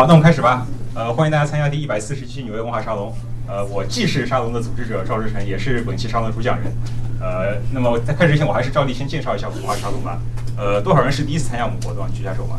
[0.00, 0.66] 好，那我们开始吧。
[0.94, 3.14] 呃，欢迎大家参加第一百四十期纽约文化沙龙。
[3.46, 6.72] 呃，我既是沙龙的组织者赵志成，也是本期沙龙的主讲人。
[7.20, 10.18] 呃，那么在开始之前，我还是照例先介绍一下文化沙龙吧。
[10.56, 12.10] 呃，多少人是第一次参加我们活动？
[12.14, 12.58] 举下手吧。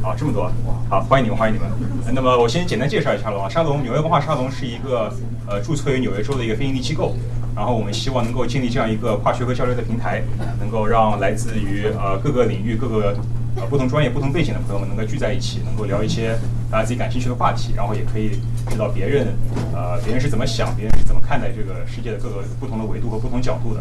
[0.00, 0.48] 好，这么多。
[0.88, 2.14] 好，欢迎你们，欢迎你们。
[2.14, 3.48] 那么我先简单介绍一下沙龙啊。
[3.48, 5.12] 沙龙纽约文化沙龙是一个
[5.48, 7.16] 呃注册于纽约州的一个非营利机构。
[7.56, 10.22] 然后我们希望能够建立这样一个跨学科交流的平台，
[10.60, 13.16] 能够让来自于呃各个领域各个。
[13.56, 16.36] 呃，不同专业、不同背景的朋友们能够聚在一起，能够聊一些
[16.70, 19.28] 大家自己感兴趣的话题，然后也可以知道别人，
[19.72, 23.80] 呃，别人是怎么想，别人是怎么看待这个世界的各个不同的维度和不同角度的。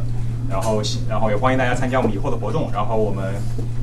[0.50, 2.70] 然后，然后也欢迎大家参加我们以后的活动。
[2.72, 3.34] 然后我们，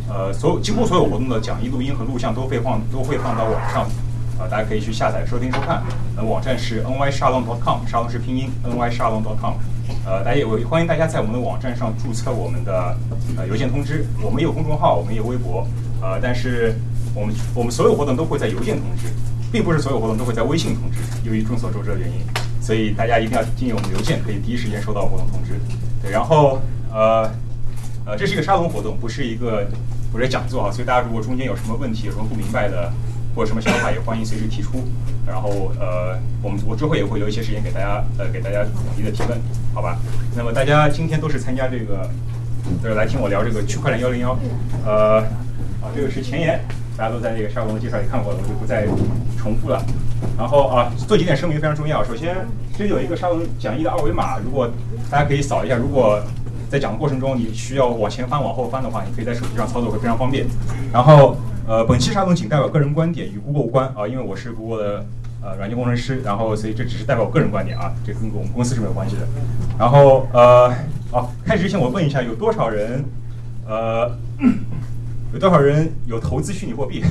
[0.09, 3.89] 呃，所有几乎所有活动的讲义录音和录像都会放都会放到网上，
[4.41, 5.83] 呃，大家可以去下载收听收看。
[6.17, 9.53] 呃，网站是 nyshalom.com，沙龙是拼音 nyshalom.com。
[10.07, 12.97] 呃，大家也欢迎大家在我们的网站上注册我们的
[13.37, 14.07] 呃邮件通知。
[14.23, 15.67] 我们有公众号，我们有微博。
[16.01, 16.75] 呃，但是
[17.15, 19.09] 我们我们所有活动都会在邮件通知，
[19.53, 21.01] 并不是所有活动都会在微信通知。
[21.29, 22.17] 由于众所周知的原因，
[22.63, 25.61] 所以大家一定要进入我们邮件，可以第一时间收到活动通知。
[26.01, 26.59] 对，然后
[26.91, 27.31] 呃
[28.07, 29.67] 呃，这是一个沙龙活动，不是一个
[30.11, 30.73] 不是讲座啊。
[30.73, 32.91] 所以大家如果中间有什么问题、有什么不明白的，
[33.35, 34.85] 或者什么想法，也欢迎随时提出。
[35.27, 39.39] 然后呃，我们我之后也会留一些时间给大家呃给大家统一的提问，
[39.75, 39.99] 好吧？
[40.37, 42.09] 那么大家今天都是参加这个，
[42.83, 44.37] 就是来听我聊这个区块链幺零幺，
[44.85, 45.25] 呃。
[45.83, 46.61] 啊，这个是前言，
[46.95, 48.87] 大家都在这个沙龙的介绍里看过了，我就不再
[49.39, 49.83] 重复了。
[50.37, 52.05] 然后啊，做几点声明非常重要。
[52.05, 52.37] 首先，
[52.77, 54.69] 这里有一个沙龙讲义的二维码，如果
[55.11, 55.77] 大家可以扫一下。
[55.77, 56.23] 如果
[56.69, 60.45] 在讲的过程中你需要往前翻、往后翻的话，你可以在手机上操作会非常方便。
[60.93, 61.35] 然后，
[61.71, 65.07] 呃，本期沙龙仅代表个人观点，与 Google 无关啊，因为我是 Google 的
[65.41, 69.23] 呃软件工程师，然后所以这只是代表我个人观点啊，这跟我们公司是没有关系的。
[69.79, 70.69] 然后，呃，
[71.13, 73.05] 好，开始之前我问一下，有多少人，
[73.69, 74.11] 呃。
[75.33, 77.05] 有多少人有投资虚拟货币？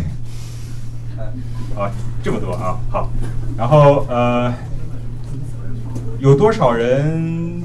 [1.77, 1.89] 啊，
[2.21, 3.09] 这么多啊，好。
[3.57, 4.53] 然后呃，
[6.19, 7.63] 有多少人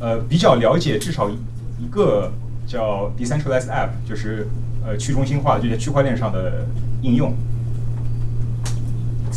[0.00, 2.32] 呃比较了解至少一个
[2.66, 4.48] 叫 decentralized app，就是
[4.86, 6.66] 呃去中心化的这些区块链上的
[7.02, 7.34] 应用，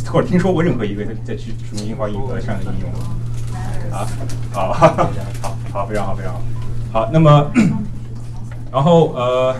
[0.06, 2.90] 或者听说过任何一个在去去中心化应呃上的应用？
[3.90, 4.06] 啊，
[4.52, 4.86] 好，好，
[5.72, 6.42] 好，非常好，非常好。
[6.92, 7.50] 好，那么
[8.72, 9.56] 然后呃。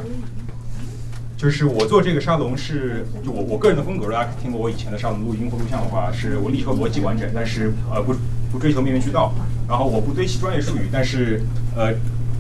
[1.36, 8.14] 就是我做这个沙龙是，就我我个人的风格，大家听过我以前的沙龙录音或录像的话，是我力求逻辑完整，但是呃不
[8.50, 9.34] 不追求面面俱到，
[9.68, 11.42] 然后我不堆砌专业术语，但是
[11.76, 11.92] 呃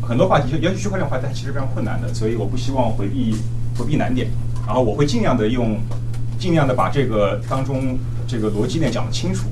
[0.06, 3.34] 很多话题，尤其区块链话题，它其实非常困难的，所以我不希望回避
[3.76, 4.28] 回避难点，
[4.64, 5.76] 然后我会尽量的用，
[6.38, 9.48] 尽量的把这个当中这个逻辑链讲得清楚，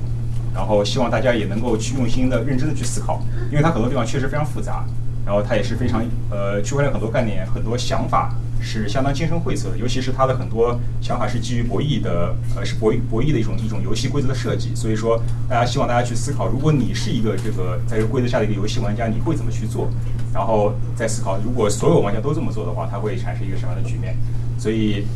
[0.55, 3.21] 然后希望大家也能够去用心的、认真的去思考，
[3.51, 4.85] 因为它很多地方确实非常复杂，
[5.27, 8.33] 然后它也是非常呃区块链很多概念、很多想法。
[8.65, 14.75] 是相当精深晦涩的，尤其是它的很多想法是基于博弈的，呃，是博弈博弈的一种一种游戏规则的设计。
[14.75, 19.89] 所以说，大家希望大家去思考，如果你是一个这个在这个规则下的一个游戏玩家，你会怎么去做？
[20.33, 24.17] 然后再思考，如果所有玩家都这么做的话，它会产生一个什么样的局面？
[24.59, 25.07] 所以，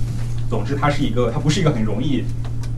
[0.50, 2.22] 总之，它是一个，它不是一个很容易，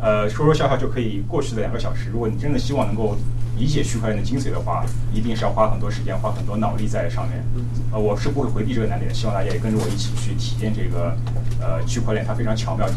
[0.01, 2.09] 呃，说说笑笑就可以过去的两个小时。
[2.11, 3.17] 如果你真的希望能够。
[3.61, 7.45] 理解区块链的精髓的话，一定是要花很多时间、花很多脑力在上面。
[7.93, 11.15] 呃，我是不会回避这个难点，希望大家也跟着我一起去体验这个
[11.61, 12.89] 呃区块链它非常巧妙、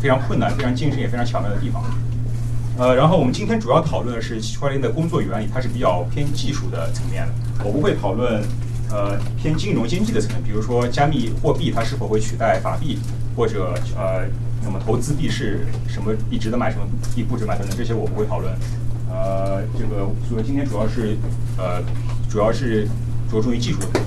[0.00, 1.84] 非常困难、非常精深也非常巧妙的地方。
[2.78, 7.64] 呃，然后我们今天主要讨论的是区块链的工作原理，它是比较偏技术的层面的。
[7.64, 8.42] 我不会讨论
[8.90, 12.98] 呃偏金融经济的层面，比如说加密货币它是否会取代法币，
[13.36, 14.24] 或者呃
[14.64, 18.54] 那么投资币是什么币值得买，什么币不值买等等，这些我不会讨论。
[19.08, 21.16] 呃，这个所以今天主要是
[21.56, 21.82] 呃，
[22.28, 22.86] 主要是
[23.30, 24.06] 着重于技术的部分。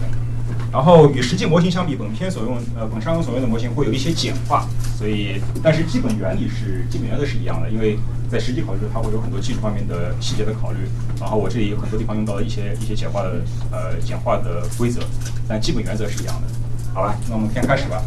[0.72, 4.66] 然后与实际模型相比，本篇所用呃本商所用的模型会有一些简化，
[4.98, 7.70] 所以但是基本原理是基本原则是一样的。
[7.70, 8.00] 因为
[8.30, 10.78] 在实际考虑中，它会有很多技术方面的细节的考虑。
[11.20, 15.02] 然后我这里有很多地方用到了一些一些简化的呃简化的规则，
[15.46, 16.48] 但基本原则是一样的。
[16.94, 18.02] 好吧，那我们先开始吧。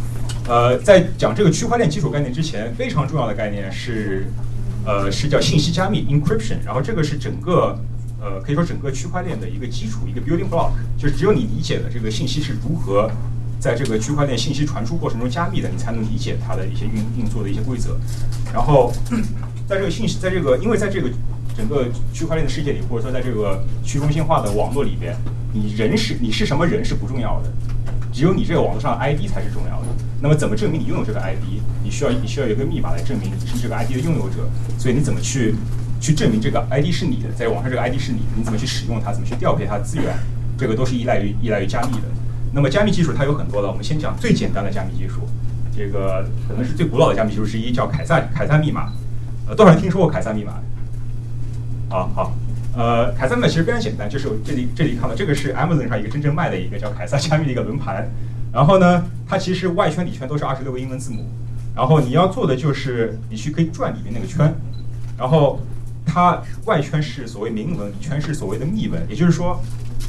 [0.49, 4.27] 呃，在讲这个区块链基础概念之前，非常重要的概念是。
[4.87, 7.79] 呃，是叫信息加密 （encryption），然后这个是整个，
[8.21, 13.11] 呃，可以说整个区块链的一个基础，一个 building block，就是只有你理解了这个信息是如何
[13.59, 17.97] 在这个区块链信息传输过程中加密的，你才能理解它的一些运运作的一些规则。
[18.53, 18.93] 然后，
[19.67, 21.09] 在这个信息，在这个，因为在这个
[21.57, 25.17] 整个区块链的世界里，或者说在这个去中心化的网络里边，
[25.55, 27.51] 你人是你是什么人是不重要的，
[28.13, 29.87] 只有你这个网络上的 ID 才是重要的。
[30.25, 31.61] 那么怎么证明你拥有这个 ID？
[31.83, 34.49] 你需要你需要有一个密码来证明你是这个 ID 的拥有者。
[34.79, 35.55] 所以你怎么去
[36.01, 37.31] 去证明这个 ID 是你的？
[37.37, 39.13] 在网上这个 ID 是你的，你怎么去使用它？
[39.13, 40.17] 怎么去调配它的资源？
[40.57, 42.09] 这个都是依赖于依赖于加密的。
[42.55, 45.29] 那么加密技术它有很多了，我们先讲最简单的加密技术。
[45.77, 48.95] 这个可能是最古老的加密技术之一，叫凯撒凯撒密码。
[49.47, 50.55] 呃，多少人听说过凯撒密码？
[51.91, 52.35] 好好，
[52.75, 58.09] 呃，凯撒密码其实非常简单，就是这里这里看到这个是 Amazon 上一个真正卖的一个叫凯撒加密的一个轮盘。
[58.55, 61.27] 然后呢，它其实外圈里圈都是二十六个英文字母。
[61.75, 64.55] 然后你要做的就是你去可以转里面那个圈，
[65.19, 65.59] 然后
[66.07, 69.05] 它外圈是所谓明文，里圈是所谓的密文。
[69.09, 69.61] 也就是说，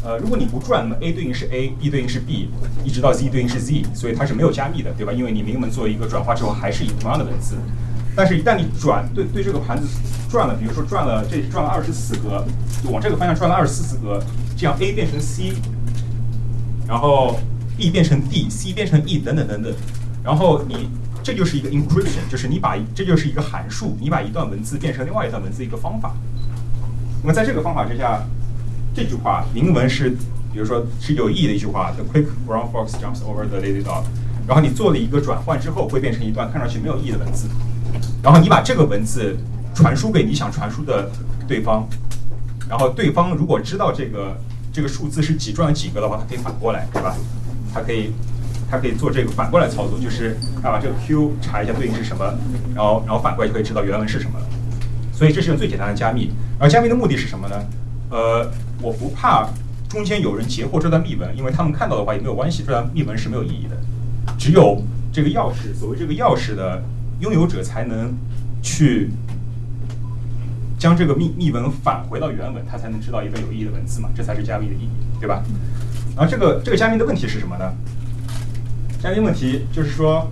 [0.04, 2.52] 呃，如果你不转，那么 A 对应是 A，B 对应是 B，
[2.84, 5.12] 一直到 Z 对应是 Z，所以它是没有加密的，对吧？
[5.12, 7.56] 因为你明文做一个转化之后，还是以同样的文字。
[8.16, 9.88] 但是，一旦你转对对这个盘子
[10.30, 12.46] 转了，比如说转了这转了二十四格，
[12.84, 14.22] 就往这个方向转了二十四格，
[14.56, 15.54] 这样 A 变成 C，
[16.88, 17.40] 然后
[17.78, 19.74] B 变成 D，C 变成 E 等等等等，
[20.24, 20.90] 然后你。
[21.26, 26.14] 这就是一个 encryption，就是你把这就是一个函数，你把一段文字变成另外一段文字一个方法。
[27.24, 28.22] 那么在这个方法之下，
[28.94, 30.12] 这句话明文是，
[30.54, 34.04] 比如说是有意义的一句话，The quick brown fox jumps over the lazy dog。
[34.46, 37.48] 然后你做了一个转换之后，会变成一段看上去没有意义的文字。
[38.22, 39.36] 然后你把这个文字
[39.74, 41.10] 传输给你想传输的
[41.48, 41.88] 对方，
[42.70, 44.38] 然后对方如果知道这个
[44.72, 47.16] 这个数字是几转了几个的话，他可以反过来，对吧？
[47.76, 48.14] 他可以。
[48.68, 52.26] 它可以做这个反过来操作，就是啊把这个 Q 查一下对应是什么，
[52.74, 54.46] 然后然后反过来就可以知道原文是什么了。
[55.14, 56.32] 所以这是用最简单的加密。
[56.60, 57.64] 而加密的目的是什么呢？
[58.10, 58.52] 呃，
[58.82, 59.48] 我不怕
[59.88, 63.78] 中间有人截获这段密文，因为他们看到的话也没有关系，这段密文是没有意义的。
[64.36, 64.82] 只有
[65.14, 66.82] 这个钥匙，所谓这个钥匙的
[67.20, 68.16] 拥有者才能
[68.64, 69.12] 去
[70.80, 74.90] 将这个密密文返回到原文，他才能知道一个有意义的文字嘛，这才是加密的意义，
[75.20, 75.44] 对吧？
[76.16, 77.74] 然后这个这个加密的问题是什么呢？
[79.02, 80.32] 加密问题就是说，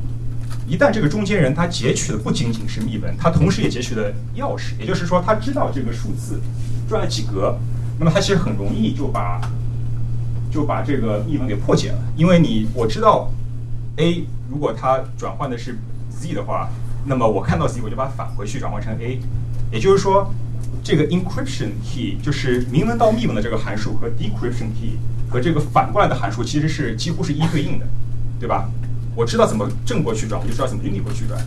[0.65, 6.39] 一旦这个中间人他截取的不仅仅是密文，他同时也截取了钥匙，也就是说他知道这个数字
[6.87, 7.57] 转了几格，
[7.99, 9.41] 那么他其实很容易就把
[10.51, 11.99] 就把这个密文给破解了。
[12.15, 13.29] 因为你我知道
[13.97, 15.77] A 如果它转换的是
[16.09, 16.69] Z 的话，
[17.05, 19.19] 那么我看到 Z 我就把它返回去转换成 A，
[19.71, 20.33] 也就是说
[20.81, 24.97] 这个 encryption key 就是明文到密文的这个函数和 decryption key
[25.33, 27.85] 和这个反过来的函数其实是几乎是一对应的。
[28.39, 28.69] 对吧？
[29.15, 31.39] 我知道怎么正过去转，我就知道怎么逆过去转。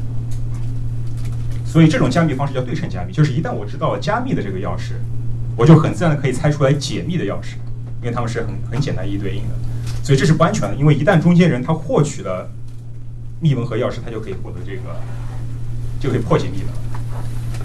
[1.67, 4.93] 所以这种加密方式叫对称加密，就是一旦我知道了加密的这个钥匙，
[5.59, 7.57] 我就很自然的可以猜出来解密的钥匙，
[8.01, 9.55] 因为它们是很很简单一对应的。
[10.03, 12.49] 所以这是不安全的，因为一旦中间人他获取了
[13.41, 14.97] 密文和钥匙，他就可以获得这个，
[16.01, 16.69] 就可以破解密文。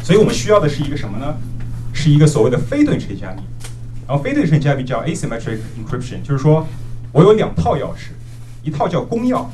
[0.03, 1.38] 所以我们需要的是一个什么呢？
[1.94, 3.44] 是一个所谓的非对称加密。
[4.12, 6.68] 然后非对称加密叫 asymmetric encryption，就是说
[7.13, 8.12] 我有两套钥匙。
[8.62, 9.46] 一套叫公钥，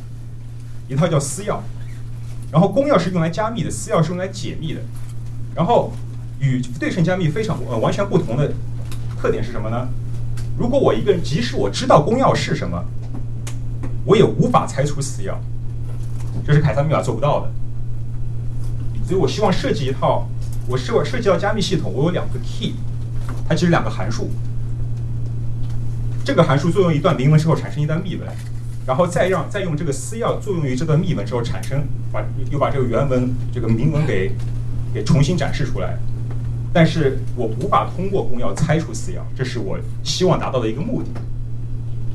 [0.88, 1.60] 一套叫私钥。
[2.52, 4.82] 然后公钥是用来加密的，私钥是用来解密的。
[5.54, 5.94] 然后
[6.40, 8.52] 与对称加密非常呃完全不同的
[9.22, 9.88] 特点是什么呢？
[10.58, 12.84] 如果我一个人即使我知道公钥是什么，
[14.06, 15.36] 我也无法猜出私钥，
[16.44, 17.52] 这是凯撒密码做不到的。
[19.08, 20.28] 所以我希望设计一套，
[20.68, 22.74] 我设设计到加密系统，我有两个 key，
[23.48, 24.32] 它其实两个函数。
[26.28, 28.28] 这个函数作用一段明文之后产生一段密文。
[28.86, 34.34] 然后再让再用这个私钥作用于这段密文之后产生，把又把这个原文这个明文给
[34.94, 35.98] 给重新展示出来，
[36.74, 41.08] 但是我无法通过公钥猜出私钥，这是我希望达到的一个目的，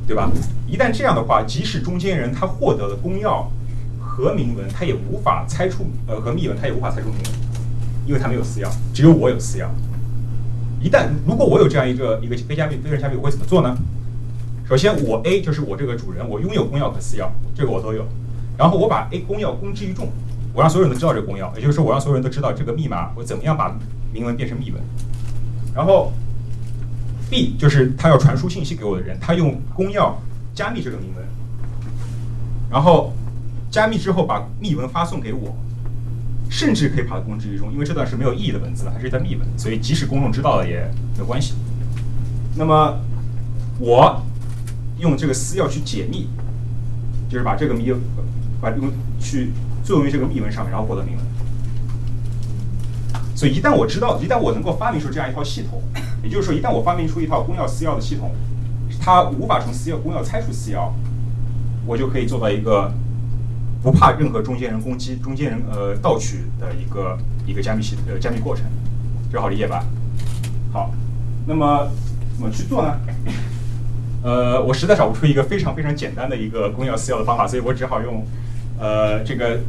[0.06, 0.30] 对吧？
[0.66, 3.46] 一旦这样的话，即使中间人他获得了公钥
[3.98, 7.26] 和明文，他也无法猜出呃和密文，他也无法猜出明文，
[8.06, 9.66] 因为他没有私钥，只有我有私钥。
[10.80, 13.76] 一旦如果我有这样一个一个非加密非人加密，我会怎么做呢？
[14.72, 18.06] 首先，我 A 就是我这个主人，我拥有公钥和私钥，这个我都有。
[18.56, 20.08] 然后我把 A 公钥公之于众，
[20.54, 23.78] 我让所有人都知道这个公钥，也就是说，我让所有人都知道这个密码，我怎么样把
[24.14, 24.80] 明文变成密文。
[25.74, 26.10] 然后
[27.28, 30.14] B 就是他要传输信息给我的人，他用公钥
[30.54, 31.22] 加密这个明文，
[32.70, 33.12] 然后
[33.70, 35.54] 加密之后把密文发送给我，
[36.48, 40.80] 甚至可以把它公之于众，因为这段是没有意义的文字，它是一段密文，所以即使公众知道了也
[41.12, 41.52] 没有关系。
[42.56, 42.98] 那么
[43.78, 44.22] 我。
[45.02, 46.28] 用这个私钥去解密，
[47.28, 47.92] 就是把这个密，
[48.60, 48.88] 把用
[49.20, 49.50] 去
[49.82, 51.26] 作用于这个密文上面，然后获得明文。
[53.34, 55.82] 所以一旦我知道，一旦我能够发明出这样一套系统，
[56.22, 58.30] 也就是说，一旦我发明出一套公钥私钥的系统，
[59.00, 60.92] 它无法从私钥公钥猜出私钥，
[61.84, 62.92] 我就可以做到一个
[63.82, 68.64] 不怕任何中间人攻击、中间人呃盗取的一个一个加密系呃加密过程，
[69.32, 69.84] 这好理解吧？
[70.72, 70.94] 好，
[71.44, 71.90] 那么
[72.36, 72.96] 怎么去做呢？
[74.22, 78.24] 呃，我实在找不出一个非常非常简单的一个公钥私钥的方法，所以我只好用，
[78.78, 79.60] 呃，这个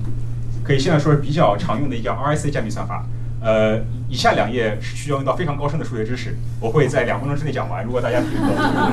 [0.63, 3.05] 可以现在说是比较常用的一叫 RSA 加密算法。
[3.41, 7.83] 呃，以下两页是需要用到非常高深的数学知识，我会在两分钟之内讲完。
[7.83, 8.21] 如果大家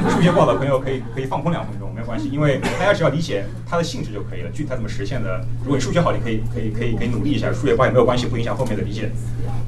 [0.08, 4.50] 数学不好的朋友，可以可以放空两分钟，没有关系，因为大家只要理解它的性质就可以了。
[4.50, 9.08] 具体它怎么实现的，如果你数学好，你可以可以可以可以努力一下；数学不好也没有关系，不影响后面的理解。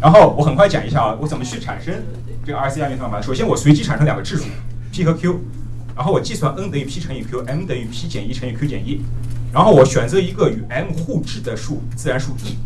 [0.01, 1.95] 然后我很快讲一下啊，我怎么去产生
[2.45, 3.21] 这个 RC 加密算法。
[3.21, 4.47] 首先我随机产生两个质数
[4.91, 5.39] p 和 q，
[5.95, 9.01] 然后我计算 n 等于 p 乘以 q，m 等于 p 减一乘以 q 减一，
[9.53, 12.57] 然后我选择一个与 m 互质的数，自然数 e。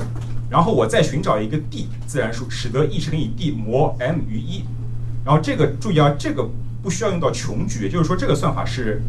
[0.49, 4.65] 然后我再寻找一个 d 自然数，使得 e 乘以 d 模 m 余一。
[5.25, 6.49] 然后这个注意啊，这个
[6.83, 9.03] 不需要用到穷举，也就是说这个算法是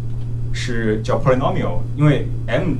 [0.51, 2.73] 是叫 polynomial，因为 m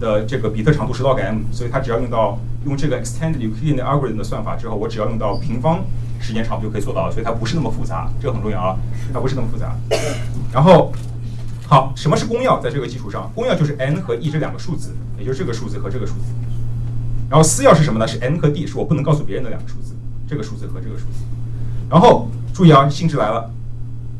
[0.00, 5.84] 的这个比特长度是 log m，所以它只要用到用这个 extended Euclidean algorithm 的算法之后，我只要用到平方
[6.20, 8.76] 时间长度就可以做到，所以它不是那么复杂，这个很重要啊，
[9.12, 9.74] 它不是那么复杂。
[10.52, 10.92] 然后
[11.66, 12.60] 好，什么是公钥？
[12.62, 16.26] 在这个基础上，公钥就是 n 和 e 这两个数字，也就是这个数字和这个数字。
[17.30, 18.06] 然后私钥是什么呢？
[18.06, 19.94] 是 n 和 d，是我不能告诉别人的两个数字，
[20.26, 21.24] 这个数字和这个数字。
[21.90, 23.50] 然后注意啊，性质来了，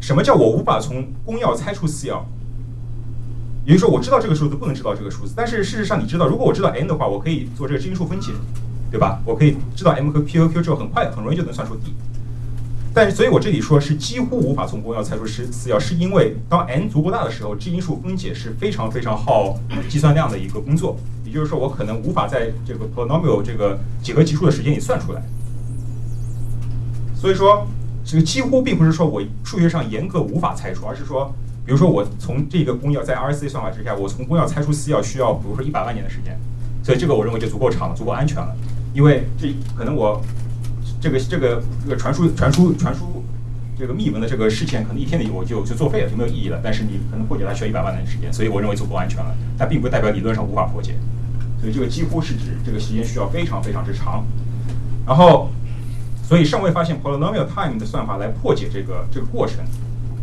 [0.00, 2.21] 什么叫我无法从公钥猜出私钥？
[3.64, 5.33] 也就是说，我知道这个数字，不能知道这个数字。
[5.37, 8.33] 但是事实上，你知道，如果我知道 n 的话，我可以做这个质因数分解，
[8.90, 9.21] 对吧？
[9.25, 11.92] 我可以知道 m 和 p 和 q 之后，很快很容易就能算出 d。
[12.95, 19.54] 但是，所以我这里说是几乎无法从公钥猜出私私钥，是因为当 n 足够大的时候，质因数分解是非常非常耗
[19.88, 20.97] 计算量的一个工作。
[21.25, 25.23] 也就是说，我可能无法在这个 polynomial 这个几何级数的时间里算出来。
[27.14, 27.66] 所以说，
[28.04, 31.33] 这个几乎并不是说我数学上严格无法猜出，而是说，
[31.66, 36.37] 比如说我从这个公钥在 RC 算法之下，我从公钥猜出私钥需要，比如说一百万年的时间。
[36.83, 38.57] 所以这个我认为就足够长了，足够安全了。
[38.95, 40.23] 因为这可能我
[41.00, 43.25] 这个这个这个传输传输传输
[43.78, 46.61] 这个密文的这个事件，可能一天里我就就作废了，就没有意义了。
[46.62, 49.35] 但是你可能破解它需要一百万年的时间，所以我认为足够安全了。
[49.57, 50.95] 但并不代表理论上无法破解。
[51.61, 54.25] 所以这个几乎是指这个时间需要非常非常之长，
[55.04, 55.50] 然后，
[56.23, 59.59] 所以尚未发现 polynomial time 的算法来破解这个这个过程，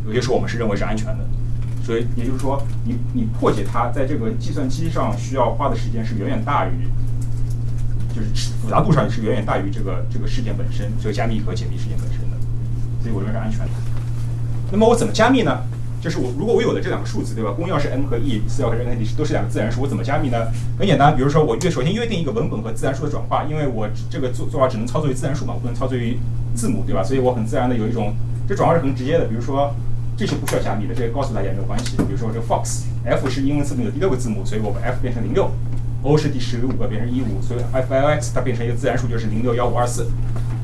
[0.07, 1.27] 有些时候我们是认为是安全的。
[1.83, 6.87] 所以也就是说，你你破解它在这个计算机上需要花的时间是远远大于，
[8.15, 12.37] 就是复杂度上也是远远大于这个这个事件本身，这个加密和解密事件本身的。
[13.01, 13.71] 所以我认为是安全的。
[14.71, 15.61] 那么我怎么加密呢？
[16.01, 17.51] 就是我，如果我有了这两个数字，对吧？
[17.51, 20.37] 公钥是 m 和 e，私钥和 n 和 d 都是两个自然数，我怎么加密呢？
[20.77, 26.17] 很简单，比如说我约首先约定一个文本和自然数的转化，因为我这个做做法只能操作于自然数嘛，我不能操作于
[26.53, 27.03] 字母，对吧？
[27.03, 28.15] 所以我很自然的有一种，
[28.47, 29.25] 这转化是很直接的。
[29.25, 29.73] 比如说
[30.15, 31.97] 这是不需要加密的，这个告诉大家也没有关系。
[31.97, 35.49] 比如说这个 fox，f 是英文字母的第六个字母，所以我把 f 变成零六
[36.05, 40.07] ，o 是第十五个变成一五，所以 f l x 它变成一个自然数就是零六幺五二四。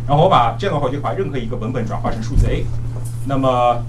[0.08, 2.64] 然后我把这样的话，就把任何一个文本转化成数字 a，
[3.26, 3.84] 那么。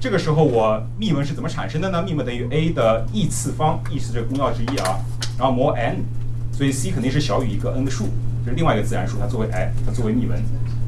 [0.00, 2.02] 这个时候我密文是怎么产生的呢？
[2.02, 5.00] 密文等于 a 的 e 次方，e 是这个公钥之一啊，
[5.38, 6.04] 然后模 n，
[6.52, 8.04] 所以 c 肯定是小于一个 n 的数，
[8.44, 10.38] 这是另外一个自然数，它作为 i，它作为密文。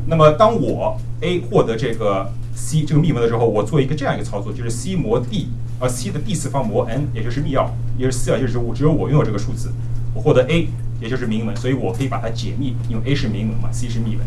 [0.06, 5.48] 那么当我 a 获得这个 c 这个密文的时候，我做一个这样一个操作，就是 c 模 d，
[5.80, 9.72] 呃 c 的 d 次方模 n，也就是密钥，也是私钥，就是我只有我拥有这个数字，
[10.16, 10.66] 我获得 a，
[10.98, 14.26] 也就是明文，所以我可以把它解密，因为 a 是明文嘛，c 是密文。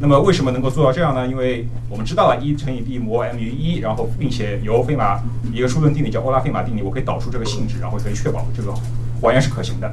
[0.00, 1.26] 那么为什么能够做到这样呢？
[1.26, 5.20] 因为我们知道了一乘以 b 模 m 于一，然后并且由费马
[5.52, 8.72] 一个数论定理叫欧拉费马定理，我可以导出这个性质，然后可以确保这个
[9.20, 9.92] 还原是可行的。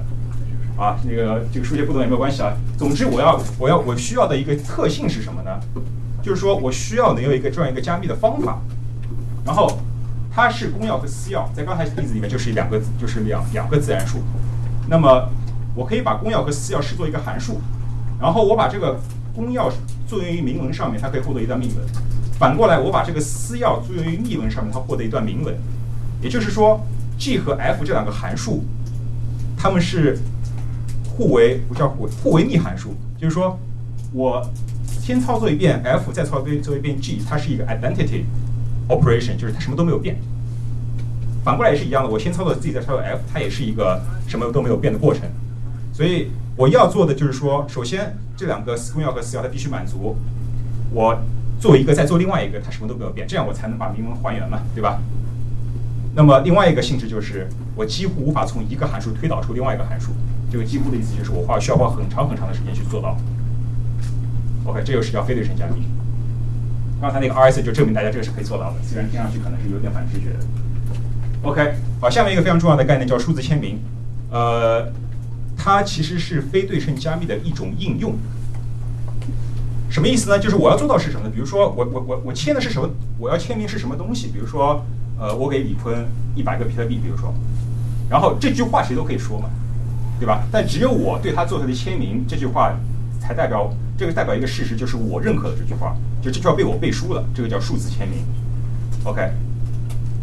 [0.78, 2.54] 啊，那个这个数学不懂也没有关系啊。
[2.78, 5.60] 总之，我要我要我需要的一个特性是什么呢？
[6.22, 8.60] 就是说我需要能有一个这样一个加密的方法，
[9.46, 9.80] 然后
[10.32, 14.20] 它是公钥和私钥，在刚才例子里面就是两个就是两两个自然数。
[14.88, 15.30] 那么
[15.76, 17.62] 我可以把公钥和私钥视作一个函数，
[18.20, 19.00] 然后我把这个
[19.34, 19.72] 公钥
[20.08, 21.86] 作用于明文上面，它可以获得一段密文。
[22.38, 25.56] 反过来，我把这个私钥作用于密文上面，它获得一段明文。
[26.22, 26.82] 也就是说
[27.18, 28.64] ，g 和 f 这两个函数，
[29.56, 30.18] 它们是
[31.08, 32.96] 互为不叫互互为逆函数。
[33.20, 33.58] 就是说，
[34.12, 34.44] 我
[34.88, 38.24] 先操作一遍 f，再操作一遍 g，它是一个 identity
[38.90, 40.16] operation，就是它什么都没有变。
[41.44, 45.24] 反过来也是一样的，我先操作自己再操作 f，它也是一个什么都没有变的过程。
[45.94, 48.18] 所以我要做的就是说，首先。
[48.38, 50.18] 这两个公钥和私钥它必须满足，
[50.92, 51.16] 我
[51.60, 55.00] 做一个再做另外一个，它什么都没有变，这样我才能把明文还原嘛，对吧？
[56.16, 60.12] 那么另外一个性质就是，我几乎无法从一个函数推导出另外一个函数。
[60.52, 63.16] 这个几乎的意思就是我花需要花很长很长的时间去做到。
[64.66, 65.86] OK，这就是叫非对称加密。
[67.00, 70.40] 刚才那个 RS 就证明大家这个是可以做到的，虽然听上去可能是有点反直觉的。
[71.44, 73.80] OK，好，下面一个非常重要的概念叫数字签名，
[74.32, 74.92] 呃。
[75.64, 78.16] 它其实是非对称加密的一种应用，
[79.92, 80.40] 什么意思呢？
[80.40, 81.32] 就是我要做到是什么呢？
[81.32, 82.90] 比如说，我我我我签的是什么？
[83.20, 84.26] 我要签名是什么东西？
[84.30, 84.84] 比如说，
[85.20, 87.32] 呃，我给李坤一百个比特币，比如说，
[88.10, 89.52] 然后这句话谁都可以说嘛，
[90.20, 90.42] 对吧？
[90.52, 92.76] 但只有我对他做出的签名，这句话
[93.20, 98.26] 才代表这个代表一个事实，就是我认可了这句话，就这句话被我背书了，这个叫数字签名。
[99.04, 99.30] OK，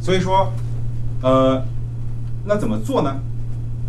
[0.03, 0.53] 所以说，
[1.23, 1.63] 呃，
[2.45, 3.21] 那怎么做呢？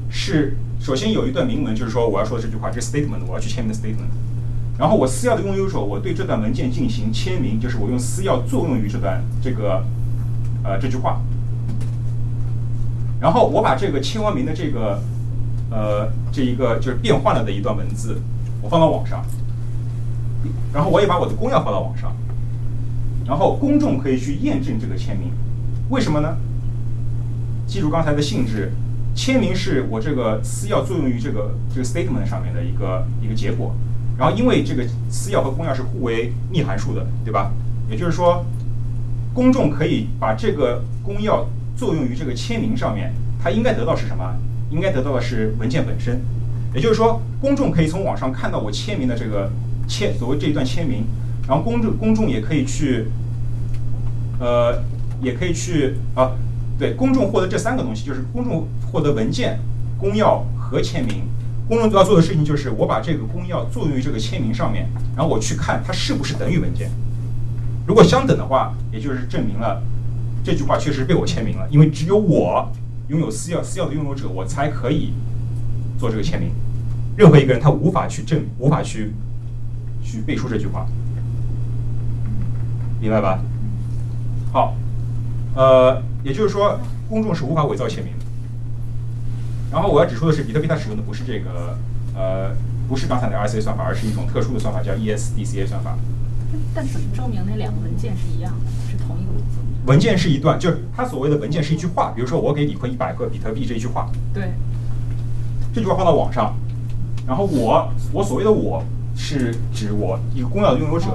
[0.10, 4.10] 是首先有一段明文，就是说我要说的这句话，这是 statement 我要去签名的 statement。
[4.78, 9.84] 然后我私钥的拥有者，我对这段文件进行签名，就是我用私钥作用于这段这个
[10.64, 11.22] 呃这句话。
[13.20, 15.00] 然后我把这个签完名的这个
[15.70, 18.20] 呃这一个就是变换了的一段文字，
[18.62, 19.24] 我放到网上。
[20.74, 22.16] 然后我也把我的公钥发到网上。
[23.28, 25.32] 然后公众可以去验证这个签名，
[25.90, 26.36] 为什么呢？
[27.70, 28.72] 记住刚才的性质，
[29.14, 33.76] 签名是我这个私钥作用于这个这个 statement 上面的一个一个结果。
[34.18, 37.52] 然后因为这个私钥和公钥是互为逆函数的，对吧？
[37.88, 38.44] 也就是说，
[39.36, 41.46] 公众可以把这个公钥
[41.78, 44.36] 作用于这个签名上面，它应该得到是什么？
[44.72, 46.20] 应该得到的是文件本身。
[46.74, 49.52] 也就是说，公众可以从网上看到我签名的这个
[49.88, 51.04] 签，所谓这一段签名。
[51.48, 53.06] 然后公众公众也可以去，
[54.40, 54.84] 呃，
[55.22, 56.32] 也可以去啊，
[56.80, 59.60] 对，公众获得这三个东西，就是公众获得文件、
[59.98, 61.24] 公钥和签名。
[61.68, 66.90] 公众要做的事情就是，我把这个公钥作用于这个签名上面，然后我去看它是不是等于文件。
[67.86, 69.84] 如果相等的话，也就是证明了
[70.44, 72.72] 这句话确实被我签名了，因为只有我
[73.10, 75.14] 拥有私钥，私钥的拥有者，我才可以
[76.00, 76.52] 做这个签名。
[77.18, 79.14] 任何一个人他无法去证，无法去
[80.02, 80.88] 去背书这句话。
[83.02, 83.40] 明白吧？
[84.52, 84.76] 好，
[85.56, 88.26] 呃，也就是说，公众是无法伪造签名的。
[89.72, 91.78] 然后我要指出的是，比特币它使用的不是这个，
[92.16, 92.52] 呃，
[92.88, 95.98] 不是刚才的 RCA 算法，而是一种特殊的算法，叫 ESDCA 算法。
[96.74, 99.86] 但怎么证明那两个文件是一样的，是同一个文件？
[99.86, 104.10] 文件是一段，就是它所谓的文件是一句话，比如说我给李坤一百个比特币这一句话。
[104.34, 104.52] 对。
[105.74, 106.56] 这句话放到网上，
[107.28, 108.84] 然后我，我所谓的我
[109.16, 111.06] 是指我一个公钥的拥有者。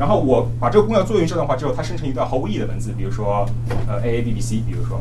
[0.00, 3.46] 然后我把这个公钥作用这段话之后，它生成一段毫无意义的文字，比如说
[3.86, 4.98] 呃 A A B B C，比如说，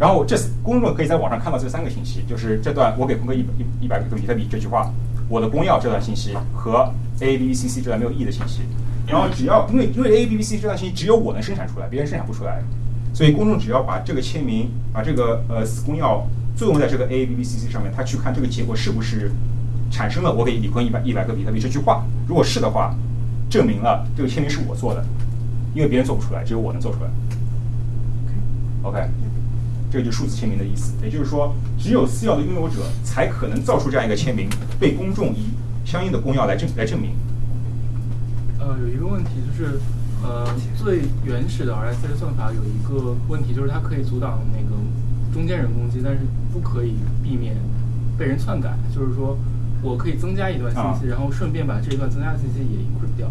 [0.00, 4.90] 然后这公众可以在网上看到这三个信息，就是这段我给坤哥一一一百个比特币这句话，
[5.28, 8.62] 我的公钥这段信息和 A A B B C C 这段没有意义的信息。
[9.06, 12.62] 然后只要因为因为 A A B B C 这段信息只有我能生产出来，别人生产不出来，
[13.12, 16.22] 所以公众只要把这个签名把这个呃公钥
[16.56, 19.30] 作用在这个 A A B B C C 上面，他去看这个结果是不是
[19.90, 22.94] 产生了我给李坤一百一百个比特币这句话，如果是的话。
[23.48, 25.04] 证明了这个签名是我做的，
[25.74, 27.10] 因为别人做不出来，只有我能做出来。
[28.82, 29.08] OK，
[29.90, 30.92] 这个就是数字签名的意思。
[31.02, 35.48] 也就是说，只有私钥的拥有者才可能造出这样一个签名，被公众以
[35.84, 37.12] 相应的公钥来证来证明。
[38.58, 39.80] 呃，有一个问题就是，
[40.22, 44.76] 呃，最原始的 RSA 算法有一个问题，就是它可以阻挡那个
[45.32, 46.20] 中间人攻击，但是
[46.52, 47.56] 不可以避免
[48.18, 48.76] 被人篡改。
[48.94, 49.38] 就是说。
[49.82, 53.30] 我可以增加一段信息，然后顺便把这一段增加的信息也 encrypt 掉。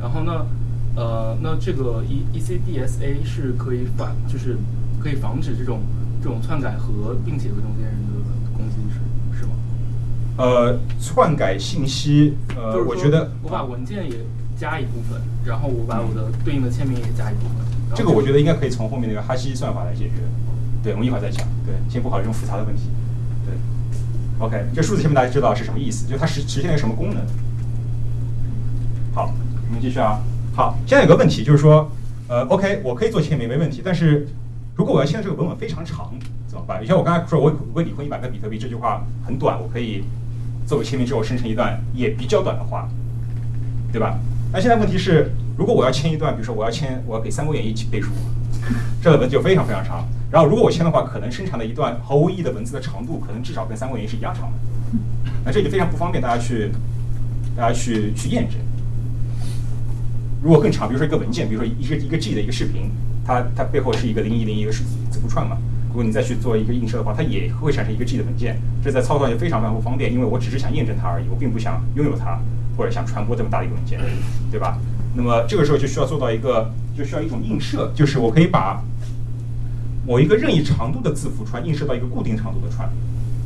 [0.00, 0.46] 然后呢，
[0.94, 4.58] 呃，那这个 E E C D S A 是可以反，就是
[5.00, 5.80] 可以防止这种
[6.22, 9.52] 这种篡改和并且和中间人的攻击，是是吗？
[10.36, 14.18] 呃，篡改信息，呃，我觉得我把文件也
[14.58, 17.66] 加一部分，然后我把我的对应的签名也加一部分。
[17.94, 20.14] 这个我觉得应该可以从后面那个哈希算法来解决。
[20.82, 21.46] 对，我们一会儿再讲。
[21.64, 22.82] 对，先不考虑这种复杂的问题。
[24.38, 26.06] OK，这数字签名大家知道是什么意思？
[26.06, 27.22] 就它实实现了一个什么功能？
[29.14, 29.32] 好，
[29.68, 30.20] 我们继续啊。
[30.54, 31.90] 好，现在有个问题就是说，
[32.28, 34.28] 呃，OK，我可以做签名没问题，但是
[34.74, 36.12] 如果我要签的这个文本非常长
[36.46, 36.80] 怎么办？
[36.80, 40.04] 就像我刚才说，我为李坤一百个比特币这句话很短，我可以
[40.66, 42.88] 做个签名之后生成一段也比较短的话，
[43.90, 44.18] 对吧？
[44.52, 48.10] 那现在问题是，如果我要签一段，比如说我要签，我要给《三国演义》背书，
[49.02, 50.06] 这个文就非常非常长。
[50.36, 54.58] 然后，如果我签的话，可能生产的一段毫无意义的文字的长度，可能至少跟《三国演义》是一样长的。
[55.46, 56.70] 那这就非常不方便大家去，
[57.56, 58.58] 大家去去验证。
[60.42, 62.90] 如果更长，比如说一个文件，比如说一个一个 G 的一个视频，
[63.24, 65.56] 它它背后是一个零一零一个字字符串嘛。
[65.88, 68.60] 如果你再去做一个映射的话，它也会产生一个 G 的文件。
[68.84, 72.38] 这在操作上就非常非常不方便，因为我只是想验证它而已，我并不想拥有它，
[72.76, 73.98] 或者想传播这么大的一个文件，
[74.50, 74.76] 对吧？
[75.14, 78.84] 那么这个时候就需要做到一个，就需要一种映射，就是我可以把。
[80.06, 82.88] 某一个任意长度的字符串映射到一个固定长度的串，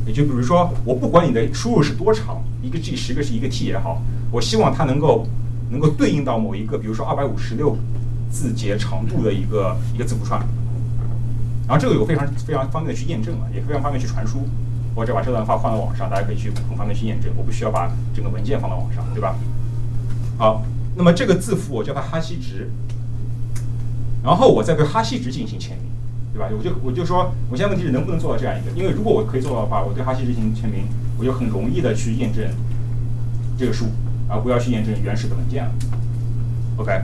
[0.05, 5.25] 也就比如说，我不管你的输入是多长，一个 G 十个是一个 T 也好，我希望它能够
[5.71, 7.75] 能够对应到某一个，比如说二百五十六
[8.29, 10.39] 字节长度的一个一个字符串。
[11.67, 14.47] 然后这个有非常非常方便的去验证了，也非常方便去传输。
[14.93, 19.35] 我只把这段话放到网上，大家可以去很方便去验证，我不需要把整个文件放到网上，对吧？
[20.37, 20.63] 好，
[20.95, 22.69] 那么这个字符我叫它哈希值，
[24.21, 25.90] 然后我再对哈希值进行签名。
[26.33, 26.47] 对吧？
[26.57, 28.71] 我就我就说，我现在问题是能不能做到这样一个？
[28.71, 30.85] 因为如果我可以做到的话，我对哈希值进行签名，
[31.19, 32.45] 我就很容易的去验证
[33.57, 33.87] 这个数
[34.29, 35.71] 而不要去验证原始的文件了。
[36.77, 37.01] OK，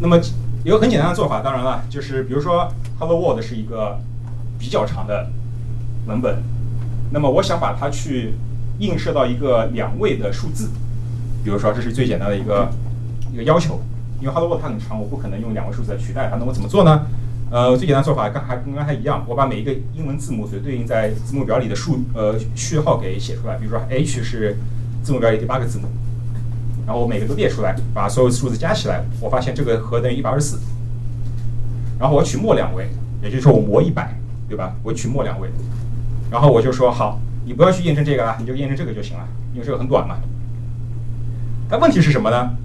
[0.00, 0.18] 那么
[0.64, 3.98] 有个很简单的做法，当然了，就是比如说 Hello World 是一个
[4.58, 5.28] 比较长的
[6.06, 6.42] 文本，
[7.10, 8.34] 那么我想把它去
[8.78, 10.70] 映射到一个两位的数字，
[11.44, 12.70] 比如说这是最简单的一个
[13.32, 13.80] 一个要求，
[14.18, 17.06] 因为 Hello World 它很长，我不可能用两位数字来取代它，那我怎么做呢？
[17.50, 24.56] 呃，最简单做法跟还跟刚才一样，我把每一个英文字母所对应在字母表里的数呃序号给写出来，比如说 H 是
[25.02, 25.88] 字母表里第八个字母，
[26.86, 30.60] 然后我每个都列出来，把所有数字加起来，我发现这个和等于一百二十四。
[31.98, 32.88] 然后我取末两位，
[33.20, 34.16] 也就是说我模一百，
[34.48, 34.76] 对吧？
[34.84, 35.48] 我取末两位，
[36.30, 40.18] 然后我就说好，你不要去验证这个了，你就验证这个就行了，因为这个很短嘛。
[41.68, 42.56] 但问题是什么呢？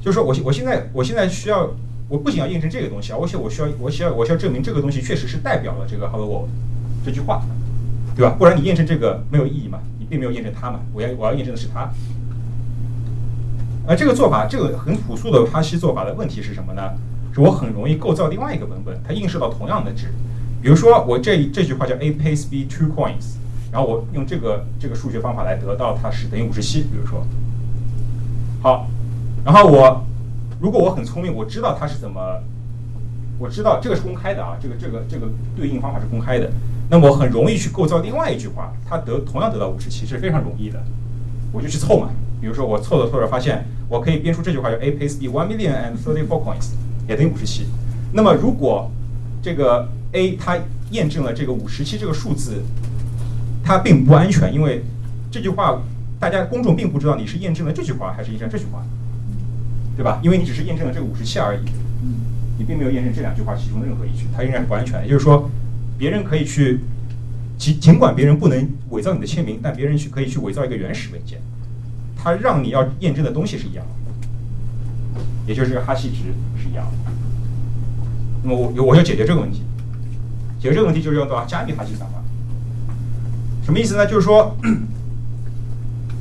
[0.00, 1.68] 就是说我我现在我现在需要。
[2.08, 6.48] 我不仅要验证这个东西啊，而且我需要，我需要，我需要证明这个东西确实是代表了这个 “Hello World”
[7.04, 7.42] 这句话，
[8.14, 8.36] 对吧？
[8.38, 9.80] 不然你验证这个没有意义嘛？
[9.98, 10.78] 你并没有验证它嘛？
[10.92, 11.90] 我要我要验证的是它。
[13.88, 16.82] 而这个做法，这个很朴素的哈希做法的问题是什么呢？
[17.34, 20.06] 是我很容易构造另外一个文本，它映射到同样的值。
[20.62, 23.34] 比如说我这这句话叫 “A pays B two coins”，
[23.72, 26.82] 然后我用这个这个数学方法来得到它是等于五十七。
[26.82, 27.26] 比如说，
[28.62, 28.88] 好，
[29.44, 30.04] 然后我。
[30.58, 32.42] 如果我很聪明，我知道它是怎么，
[33.38, 36.50] 我知道这个是公开的啊，这个这个这个对应方法是公开的，
[36.88, 40.82] 那么我很容易去构造另外一句话，它得同样得到五十七是非常容易的，
[41.52, 42.08] 我就去凑嘛。
[42.40, 46.70] 比如说我凑着凑着发现，我可以编出这句话叫 A pays B one million and thirty four coins，
[47.08, 47.66] 也等于五十七。
[48.12, 48.90] 那么如果
[49.42, 50.58] 这个 A 它
[50.90, 52.62] 验证了这个五十七这个数字，
[53.62, 54.82] 它并不安全，因为
[55.30, 55.82] 这句话
[56.18, 58.82] 大家公众并不知道你是验证了这句话还是验证这句话。
[59.96, 60.20] 对吧？
[60.22, 61.60] 因为你只是验证了这个五十七而已，
[62.58, 65.02] 你并没有验证这两句话其中任何一句，它仍然是不安全。
[65.04, 65.50] 也就是说，
[65.96, 66.80] 别人可以去，
[67.56, 71.40] 尽尽管别人不能伪造你的签名，但别人去可以去伪造一个原始文件，
[72.14, 76.16] 它让你要验证的东西是一样的，也就是哈希值
[76.62, 77.12] 是一样的。
[78.42, 79.62] 那么我我要解决这个问题，
[80.60, 82.22] 解决这个问题就是用到加密哈希算法。
[83.64, 84.06] 什么意思呢？
[84.06, 84.54] 就是说。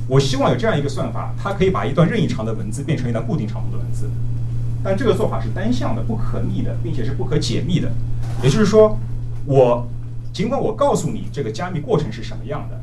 [0.07, 4.07] 我希望有这样一个算法，它可以把一段任意长的文字变成一段固定长度的文字，
[4.83, 7.91] 但这个做法是单向的、不可逆的，并且是不可解密的。
[8.43, 8.99] 也就是说，
[9.45, 9.87] 我
[10.31, 12.79] 尽管我告诉你这个加密过程是什么样的，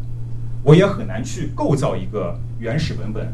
[0.64, 3.32] 我也很难去构造一个原始文本，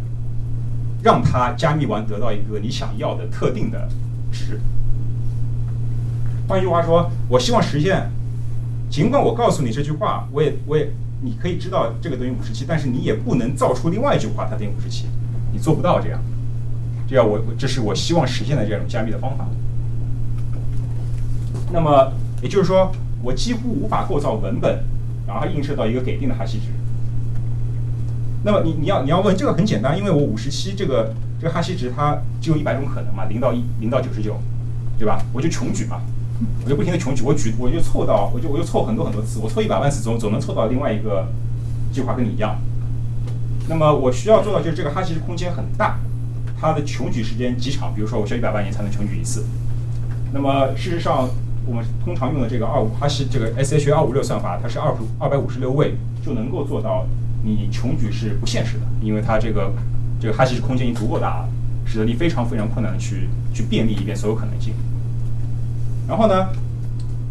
[1.02, 3.88] 让它加密完得到一个你想要的特定的
[4.30, 4.60] 值。
[6.46, 8.10] 换句话说，我希望实现，
[8.90, 10.92] 尽管我告诉你这句话，我也我也。
[11.20, 15.06] 你可以知道这个等于五十七，但是你也不能造出另外一句话它等于五十七，
[15.52, 16.20] 你做不到这样。
[17.08, 19.46] 这样我这是我希望实现的这种加密的方法。
[21.72, 24.84] 那么也就是说，我几乎无法构造文本，
[25.26, 26.66] 然后映射到一个给定的哈希值。
[28.44, 34.38] 那么你你要你要问这个很简单，因为我五十七这个这个哈希值它只有一百种可能嘛，零到一零到九十九，
[34.98, 35.20] 对吧？
[35.32, 36.00] 我就穷举嘛。
[36.64, 41.26] 我就不停的穷举，我举我就凑到，我就我就凑很多很多次，我凑一百万次总总能凑到另外一个
[41.92, 42.56] 计划跟你一样。
[43.68, 45.98] 那么我需要做到就是这个哈希空间很大，
[46.60, 49.44] 它的穷举时间极长，比如说我需要一百万年才能穷举一次。
[50.32, 51.28] 那么事实上，
[51.66, 57.06] 我们通常用的这个二五哈希这个 S H 二五六算法，它是二二百五十六位就能够做到
[57.42, 59.72] 你穷举是不现实的，因为它这个
[60.20, 61.48] 这个哈希空间已经足够大了，
[61.84, 64.72] 使得你非常非常困难的去去便利一遍所有可能性。
[66.08, 66.48] 然后呢？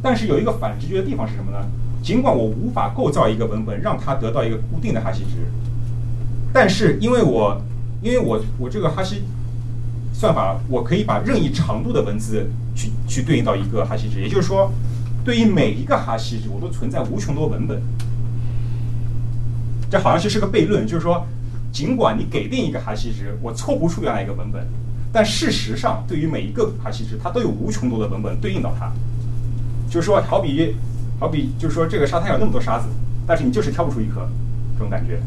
[0.02, 1.58] 但是有一个反直觉的地方是什么呢？
[2.04, 5.52] 尽管我无法构造一个文本让它得到一个固定的哈希值，
[6.54, 7.60] 但是因为我
[8.02, 9.24] 因为我我这个哈希
[10.14, 14.72] 算法，我可以把任意长度的文字去去对应到一个哈希值，也就是说，
[15.26, 17.82] 对于每一个哈希值，我都存在无穷多文本。
[19.90, 21.26] 这好像就是个悖论，就是说，
[21.72, 24.66] 尽管你给定一个哈希值，我凑不出原来一个文本。
[25.18, 28.92] 但事实上，对于每一个哈希值，它都有无穷多的文本对应到它。
[29.90, 30.76] 就是说，好比，
[31.20, 32.86] 好比，就是说，这个沙滩有那么多沙子，
[33.26, 34.30] 但是你就是挑不出一颗，
[34.76, 35.20] 这种感觉。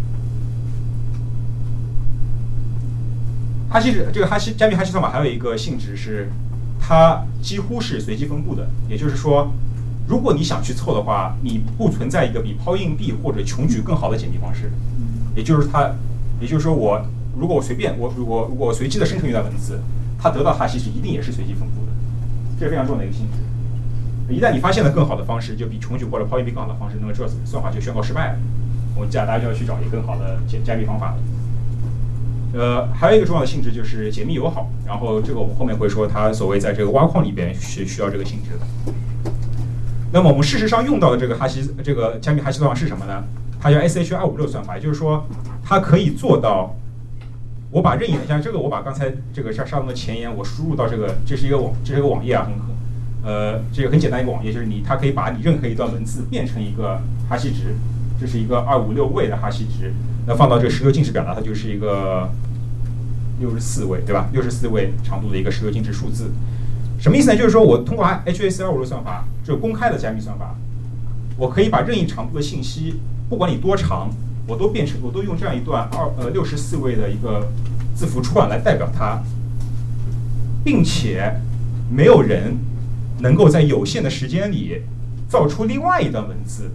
[3.69, 6.31] 哈希值这个哈希加密哈希算法还有一个性质是，
[6.79, 8.71] 它几乎是随机分布的。
[8.89, 9.51] 也就是说，
[10.07, 14.71] 如果你想去凑的话，你不存在一个比抛硬币或者穷举更好的解密方式。
[15.35, 15.91] 也就是它，
[16.41, 17.05] 也就是说我。
[17.39, 19.81] 如果我随便，我如果如果随机的生成一段文字，
[20.19, 21.93] 它得到哈希值一定也是随机分布的，
[22.59, 24.33] 这是非常重要的一个性质。
[24.33, 28.39] 一旦你发现了更好的方式，就比穷举或者抛硬币更好的方式，那么这算法就宣告失败了。
[28.95, 31.17] 我们接下来就要去找一个更好的解加密方法了。
[32.53, 38.93] 呃，还有一个重要的性质就是解密友好，然后这个我们后面会说，它所谓在这个挖矿里边是需要这个性质的。
[40.13, 43.25] 那么我们事实上用到的这个哈希这个加密哈希算法是什么呢？
[43.61, 45.25] 它叫 S H 二五六算法，也就是说
[45.65, 46.75] 它可以做到。
[47.73, 52.65] 我把任意的像这个，我把刚才这个上上的前言我输入到这个，这是一个网，这是一个网页啊，很可
[53.23, 57.77] 呃，这个很简单一个网页，就是你它可以把你任何一段文字变成一个哈希值，
[58.21, 59.95] 这是一个二五六位的哈希值，
[60.27, 62.29] 那放到这个十六进制表达，它就是一个
[63.39, 64.29] 六十四位，对吧？
[64.33, 66.33] 六十四位长度的一个十六进制数字，
[66.99, 67.37] 什么意思呢？
[67.37, 70.57] 就是说我通过 H A C 二五六算法，这个公开的加密算法，
[71.37, 72.95] 我可以把任意长度的信息，
[73.29, 74.11] 不管你多长。
[74.51, 77.49] 我都变成，我都用这样一段二呃六十四位的一个
[77.95, 79.23] 字符串来代表它，
[80.65, 81.41] 并且
[81.89, 82.57] 没有人
[83.21, 84.83] 能够在有限的时间里
[85.29, 86.69] 造出另外一段文字，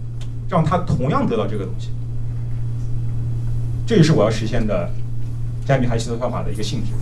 [0.48, 1.90] 让它同样得到这个东西。
[3.86, 4.90] 这就是我要实现的
[5.66, 6.92] 加密哈希算法的一个性质。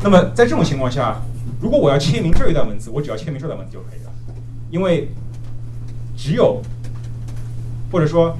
[0.00, 1.20] 那么在这种情况下，
[1.60, 4.12] 如果我要签名这一段文字，我只要签名这段文字就可以了，
[4.70, 5.08] 因为
[6.16, 6.62] 只有
[7.90, 8.38] 或者说。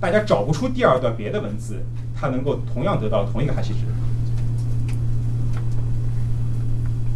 [0.00, 1.82] 大家找不出第二段别的文字，
[2.14, 3.80] 它能够同样得到同一个哈希值，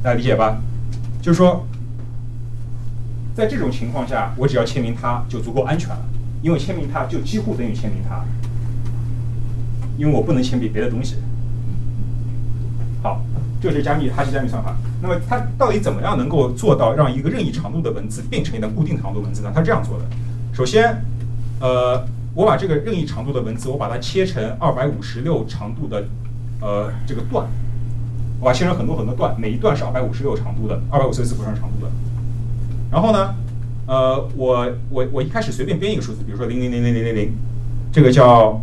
[0.02, 0.60] 大家理解吧？
[1.20, 1.64] 就是说，
[3.36, 6.04] 在这种情况下，我只要签名它就足够安全了，
[6.42, 8.24] 因为签名它就几乎等于签名它，
[9.96, 11.14] 因为我不能签名别的东西。
[13.00, 13.22] 好，
[13.60, 14.76] 这是加密哈希加密算法。
[15.00, 19.52] 那么它到底怎么样能够做到让一个任意长度的文字变成一段固定长度文字呢？
[19.54, 20.04] 它是这样做的：
[20.52, 21.00] 首先，
[21.60, 22.04] 呃。
[22.34, 26.02] 我把这个任意长度的文字，我把它切成二百五十六长度的，
[26.62, 27.46] 呃，这个段，
[28.40, 31.92] 我把切成很多很多段，每一段是二百五十六长度的，二百五十六字符串长度的。
[32.90, 33.34] 然后呢，
[33.86, 37.32] 呃，我我我一开始随便编一个数字，比如说零零零零零零零，
[37.92, 38.62] 这个叫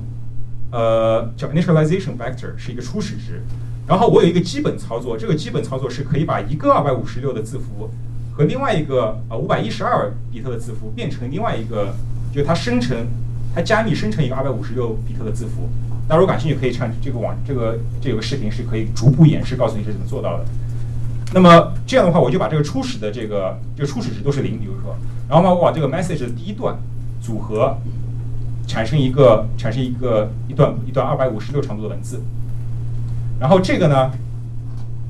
[0.71, 3.43] 呃叫 initialization vector，是一个初始值。
[3.85, 7.91] 然后我有一个基本操作，这个基本操作是可以把一个二百五十六的字符
[8.35, 11.93] 和另外一个呃五百一十二比特的字符变成另外一个，
[12.33, 13.05] 就它生成。
[13.53, 15.69] 它加密生成一个二百五十六比特的字符，
[16.07, 20.45] 大家如果感兴趣，可以看这个网，这个这有个视频是可以逐步演示，告诉你是怎么做到的。
[21.33, 24.95] 那么这样的话，我就把这个初始的这个这个初始值都是零，比如说，
[25.27, 26.75] 然后呢，我把这个 message 的第一段
[27.21, 27.77] 组合
[28.67, 32.21] 产生一个产生一个一段一段二百五十六长度的文字，
[33.39, 34.11] 然后这个呢，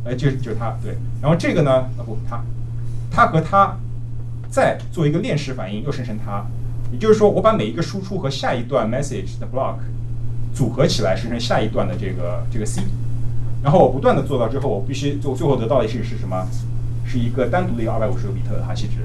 [0.06, 2.44] 哎，就就是它对，然后这个呢，啊不，它
[3.12, 3.78] 它和它
[4.50, 6.46] 再做一个链式反应，又生成它。
[6.92, 9.76] 也就是说，我把每一个输出和下一段 message 的 block
[10.54, 12.82] 组合起来，生成下一段的这个这个 C，
[13.64, 16.48] 然后我不断的做到之后，我必须做最后得到的是是什么？
[17.06, 18.98] 是一个单独的一个二百五十个比特的哈希值，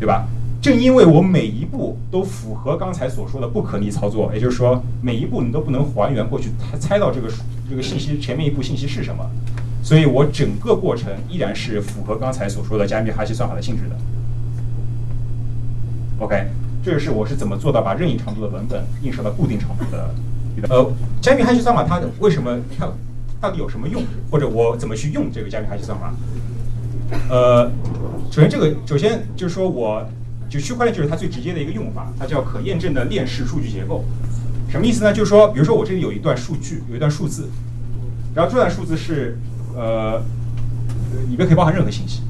[0.00, 0.26] 对吧？
[0.60, 7.28] 正因为我每一步都符合刚才所说的不可逆操作，也就是说每一步你都不能还原过去猜猜到这个
[7.68, 9.30] 这个信息前面一步信息是什么，
[9.82, 13.96] 所以我整个过程依然是符合刚才所说的加密哈希算法的性质的。
[16.18, 16.48] OK。
[16.84, 20.14] 这个是我是怎么做到把任意长度的文本映射到固定长度的？
[20.68, 20.92] 呃，
[21.22, 22.86] 加密哈希算法它为什么它
[23.40, 24.02] 到底有什么用？
[24.30, 26.14] 或者我怎么去用这个加密哈希算法？
[27.30, 27.70] 呃，
[28.30, 30.06] 首先这个首先就是说我
[30.50, 34.04] 就区块链就是它最直接的一个用法，它叫可验证的链式数据结构。
[34.68, 35.12] 什么意思呢？
[35.12, 37.48] 就是说，比如说我这里有一段数据，有一段数字，
[38.34, 39.38] 然后这段数字是
[39.74, 40.20] 呃
[41.30, 42.20] 里面可以包含任何信息。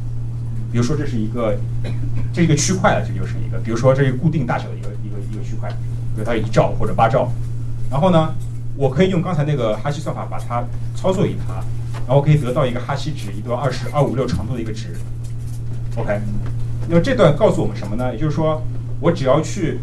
[0.74, 1.56] 比如说这是一个，
[2.34, 3.58] 这一个区块了，这就是一个。
[3.60, 7.30] 比如说这是固定大小的一个一个一个区块，比如它一兆或者八兆。
[7.88, 8.34] 然后呢，
[8.76, 10.64] 我可以用刚才那个哈希算法把它
[10.96, 11.62] 操作一它，
[12.08, 14.88] 然后可以得到一个哈希值，一段二十二五六长度的一个值。
[15.94, 16.20] OK，
[16.88, 18.12] 那么这段告诉我们什么呢？
[18.12, 18.60] 也就是说，
[18.98, 19.78] 我只要去，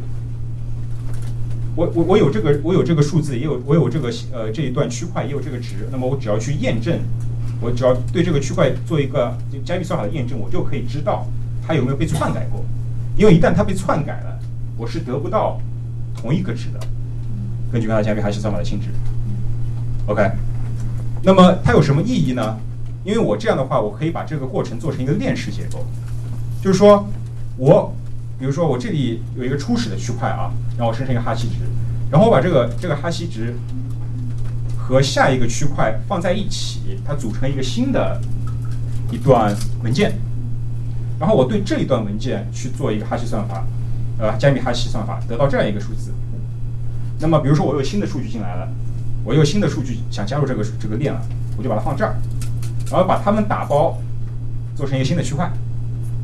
[1.73, 6.99] 我我我有这个我有这个数字，也有我有这个呃这一段区块也有这个值，那么我只要去验证。
[7.61, 11.27] 我只要对这个区块做一个加密算法的验证，我就可以知道
[11.65, 12.65] 它有没有被篡改过。
[13.15, 14.39] 因为一旦它被篡改了，
[14.75, 15.61] 我是得不到
[16.15, 16.79] 同一个值的。
[17.71, 18.87] 根据刚才加密哈希算法的性质
[20.07, 20.31] ，OK。
[21.21, 22.57] 那么它有什么意义呢？
[23.03, 25.85] 因为我这样的话，我可以把这个过程做成一个链式结构，
[26.63, 27.07] 就是说
[27.57, 27.93] 我，
[28.39, 31.59] 比如说我这里有一个初始的区块啊，然后我生成一个哈希值，
[32.09, 33.55] 然后我把这个这个哈希值。
[34.91, 38.19] 和下一个区块放在一起，它组成一个新的
[39.09, 40.19] 一段文件。
[41.17, 43.65] 然后我对这一段文件去做一个哈希算法，
[44.19, 46.11] 呃，加密哈希算法，得到这样一个数字。
[47.19, 48.67] 那么，比如说我有新的数据进来了，
[49.23, 51.21] 我有新的数据想加入这个这个链了，
[51.57, 52.15] 我就把它放这儿，
[52.91, 53.97] 然后把它们打包
[54.75, 55.49] 做成一个新的区块，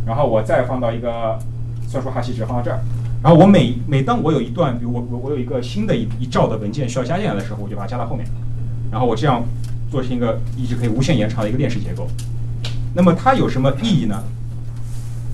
[0.05, 1.39] 然后我再放到一个
[1.87, 2.81] 算术哈希值放到这儿。
[3.23, 8.27] 然后我每每当我有一段，比如我我我有一个新的一一兆的文件需要加进来的时候，我就把它加到后面。
[8.91, 9.43] 然后我这样
[9.89, 12.07] 做成一个一直可以无限延长的一个链式结构。
[12.93, 14.23] 那么它有什么意义呢？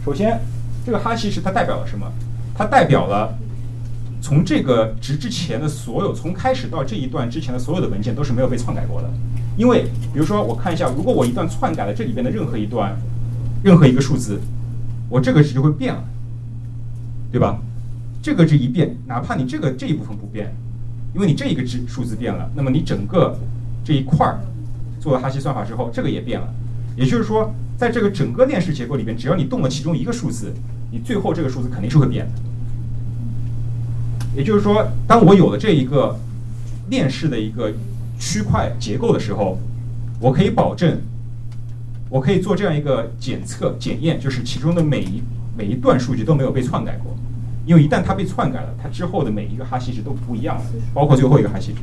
[0.03, 0.39] 首先，
[0.85, 2.05] 这个哈希值它代表了什么？
[2.55, 3.37] 它代表了
[4.21, 9.09] 从这个值之前的所有，从开始到这一段之前的所有的文件都是没有被篡改过的。
[9.55, 12.97] 因为比如说，我看一下，如果我一段篡改了这里边的任何一段，
[13.63, 14.41] 任何一个数字，
[15.09, 16.03] 我这个值就会变了，
[17.31, 17.59] 对吧？
[18.21, 20.55] 这个值一变，哪怕你这个这一部分不变，
[21.13, 23.37] 因为你这一个值数字变了，那么你整个
[23.83, 24.39] 这一块儿
[24.99, 26.53] 做了哈希算法之后，这个也变了。
[26.95, 30.53] 也就是说，在这个整个链式结构里边，只要你动了其中一个数字，
[30.91, 32.31] 你最后这个数字肯定是会变的。
[34.35, 36.17] 也就是说，当我有了这一个
[36.89, 37.71] 链式的一个
[38.19, 39.59] 区块结构的时候，
[40.19, 40.99] 我可以保证，
[42.09, 45.21] 我可以做这样一个检测检验，就是其中的每一
[45.55, 47.15] 每一段数据都没有被篡改过，
[47.65, 51.79] 因为一旦它被篡改了，它之后的每一个哈希值都不一样了，包括最后一个哈希值。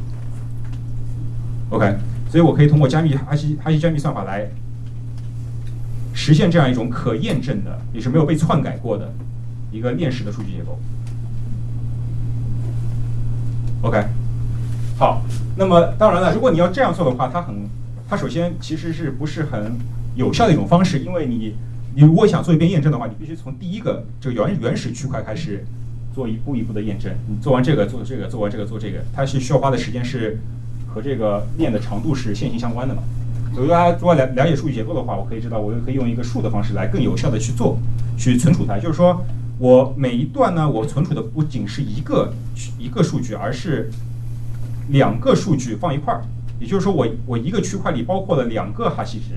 [1.71, 1.97] OK，
[2.29, 4.51] 所以我可以通过加密哈希哈希加密算法来
[6.13, 9.13] 实现这样一种可验证的，也是没有被篡改过的
[9.71, 10.79] 一个链式的数据结构。
[13.83, 14.05] OK，
[14.99, 15.23] 好，
[15.57, 17.55] 那么当然了，如果你要这样做的话，它很，
[18.09, 19.79] 它首先其实是不是很
[20.17, 21.55] 有效的一种方式，因为你，
[22.01, 25.67] 你如果想做一遍验证的话，你必须从第一个这个原原始区块开始
[26.15, 27.13] 做一步一步的验证。
[27.29, 30.39] 你做完这个，做这个，做完这个，做这个，它是需要花的时间是
[30.89, 33.03] 和这个链的长度是线性相关的嘛？
[33.55, 37.77] 所以大家如果了了解数据结构的话，我可以知道，我可以用一个数的方式来更有效的去做，
[38.17, 39.23] 去存储它，就是说。
[39.59, 42.33] 我每一段呢，我存储的不仅是一个
[42.79, 43.91] 一个数据，而是
[44.89, 46.25] 两个数据放一块儿。
[46.59, 49.35] 也就是说，我我一个区块里包括了两个哈希值，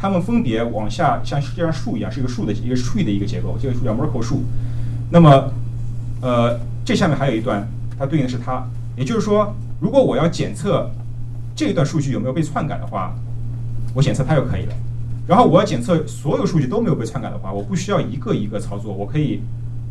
[0.00, 4.44] 它们分别往下像这样树一样，是一个树的一个 tree 的一个结构，这个树叫 Merkle 树。
[5.10, 5.50] 那么，
[6.20, 7.66] 呃，这下面还有一段，
[7.98, 8.64] 它对应的是它。
[8.96, 10.90] 也就是说，如果我要检测
[11.56, 13.14] 这一段数据有没有被篡改的话，
[13.94, 14.74] 我检测它就可以了。
[15.26, 19.40] 然后我要检测所有数据都没有被篡改的话，我不需要一个一个操作，我可以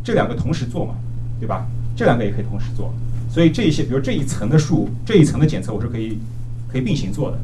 [0.03, 0.95] 这两个同时做嘛，
[1.39, 1.67] 对吧？
[1.95, 2.93] 这两个也可以同时做。
[3.29, 6.17] 所以这一些，比如这一层的数，这一层的检测，我是可以
[6.71, 7.37] 可以并行做的。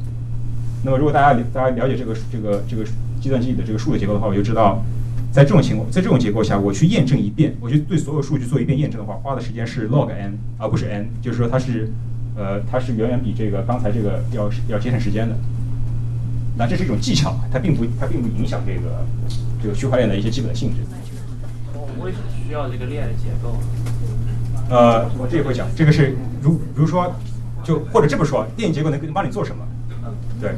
[0.83, 2.83] 那么如果大家大家了解这个这个这个
[3.21, 4.83] 计算机里的这个数的结构的话，我就知道，
[5.31, 11.89] 在这种情况，在这种结构下，我去验证一遍，我去对所有数据做一遍验证的话，花的时间是 log n 而不是 n，就是说它是
[12.35, 15.35] 呃它是远远比这个刚才这个要要节省时间的。
[16.57, 19.05] 那这是一种技巧，它并不它并不影响这个
[19.61, 20.81] 这个区块链的一些基本的性质。
[21.73, 23.57] 我为什么需要这个链的结构？
[24.69, 27.11] 呃，我这也会讲，这个是如比如说，
[27.63, 29.65] 就或者这么说，链结构能能帮你做什么？
[30.41, 30.51] 对，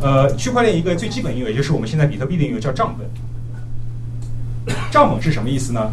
[0.00, 3.08] 呃，区块链一个最基本应用，也就是我们现在比特币的应用叫账本。
[4.90, 5.92] 账本是什么意思呢？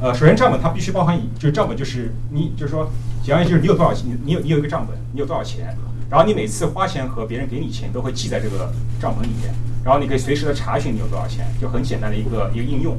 [0.00, 2.90] 呃，首先账本它必须包含以，就是账本就是你就是说，
[3.22, 5.76] 简单就是你有多少钱，你你有你有一个账本，你有多少钱。
[6.10, 12.96] 然后你每次花钱和别人给你钱都会记在这个账本里面，然后你可以随时的查询你有多少钱，就很简单的一个一个应用，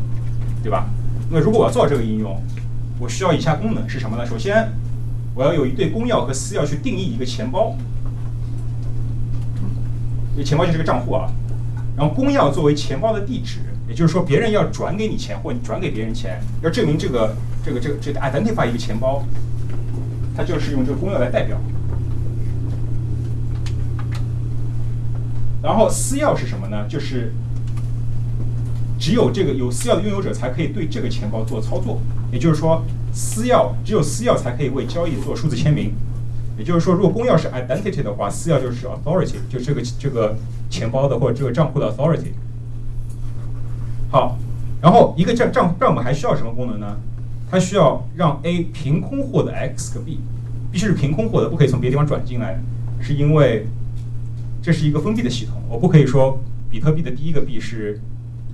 [0.62, 0.88] 对吧？
[1.30, 2.42] 那如果我要做这个应用，
[3.00, 4.26] 我需要以下功能是什么呢？
[4.26, 4.70] 首先，
[5.34, 7.76] 我要有一对公钥和私钥去定义一个钱包，
[10.36, 11.32] 这钱包就是个账户啊。
[11.98, 19.24] 然后公钥作为钱包的地址，也就是说别人要转给你钱或你转给别人钱，要证明这个这个这个这个 identify 一个钱包，
[20.36, 21.58] 它就是用这个公钥来代表。
[25.64, 26.86] 然后私钥是什么呢？
[26.88, 27.34] 就是
[29.00, 32.02] 只有这个有私钥的拥有者才可以对这个钱包做操作。
[32.32, 35.94] 也就是说，私钥只有私钥才可以为交易做数字签名。
[36.58, 40.36] 也就是说，如果公钥是 identity 的话，私钥就是 authority，就这个这个
[40.70, 42.32] 钱包的或者这个账户的 authority。
[44.12, 44.38] 好，
[44.82, 46.98] 然后一个账账账本还需要什么功能呢？
[47.50, 50.20] 它需要让 A 凭空获得 X 个 B，
[50.72, 52.60] 必须是凭空获得，不可以从别的地方转进来，
[53.00, 53.68] 是因为。
[54.64, 56.42] 这是一个封闭的系统，我不可以说
[56.72, 58.02] 比特币的第一个币是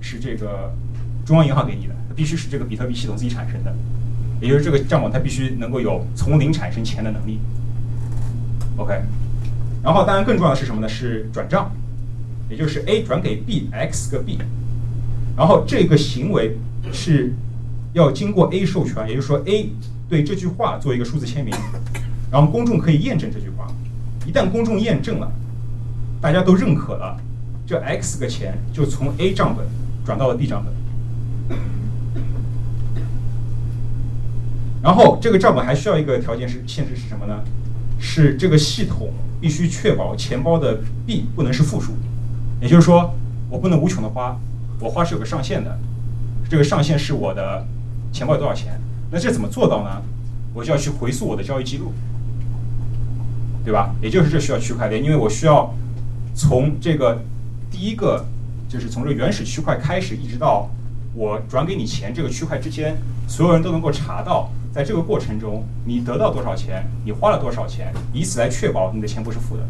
[0.02, 0.70] 是这个
[1.24, 3.74] 中央银行给你的，它必须是这个比特币系统自己产生的，
[4.38, 7.38] 也就是这个账本它必须能够有从零产生钱的能力。
[8.76, 9.02] OK，
[9.82, 10.88] 然后当然更重要的是什么呢？
[10.88, 11.70] 是转账，
[12.48, 14.38] 也就是 A 转给 B X 个 B，
[15.36, 16.56] 然后这个行为
[16.92, 17.32] 是
[17.92, 19.70] 要经过 A 授权，也就是说 A
[20.08, 21.54] 对这句话做一个数字签名，
[22.30, 23.66] 然后公众可以验证这句话，
[24.26, 25.30] 一旦公众验证了。
[26.20, 27.20] 大家都认可了，
[27.66, 29.66] 这 X 个钱就从 A 账本
[30.04, 31.58] 转到了 B 账本。
[34.80, 37.42] 然后这个账本还需要一个条件是限制是什么呢？
[38.02, 41.92] 是这个系统必须确保钱包的币不能是负数，
[42.60, 43.14] 也就是说
[43.48, 44.36] 我不能无穷的花，
[44.80, 45.78] 我花是有个上限的，
[46.50, 47.64] 这个上限是我的
[48.12, 48.80] 钱包有多少钱。
[49.12, 50.02] 那这怎么做到呢？
[50.52, 51.92] 我就要去回溯我的交易记录，
[53.64, 53.94] 对吧？
[54.02, 55.72] 也就是这需要区块链，因为我需要。
[56.34, 57.22] 从这个
[57.70, 58.24] 第一个，
[58.66, 60.66] 就是从这原始区块开始，一直到
[61.14, 62.96] 我转给你钱这个区块之间，
[63.28, 69.62] 所有人都能够查到在这个过程中你得到多少钱，你花了多少钱，以此来确保你的钱不是负的。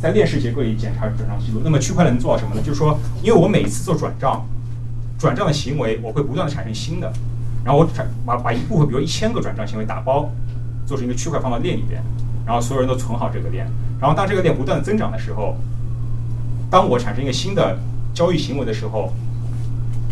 [0.00, 2.62] 在链式结构里检查转账记录，那么区块链能做到什么呢？
[2.62, 4.44] 就是说，因为我每一次做转账，
[5.18, 7.12] 转账的行为我会不断的产生新的，
[7.62, 10.30] 然后我产把把一部分，比如一千个转账行为打包，
[10.86, 12.02] 做成一个区块放到链里边，
[12.46, 13.66] 然后所有人都存好这个链，
[14.00, 15.56] 然后当这个链不断的增长的时候，
[16.70, 17.78] 当我产生一个新的
[18.12, 19.12] 交易行为的时候，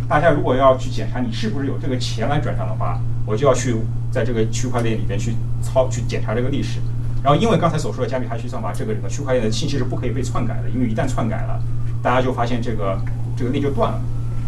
[0.09, 3.77] 大家如果要去检查你是不是有这个钱来转账的话，我就要去
[4.11, 6.81] 在这个区块链里边去操去检查这个历史。
[7.23, 11.63] 然后因为刚才所说的加密哈希算法，这个整个区块链的信息是不可以被篡改的，因为一旦篡改了，
[12.03, 13.01] 大家就发现这个
[13.37, 14.01] 这个链就断了，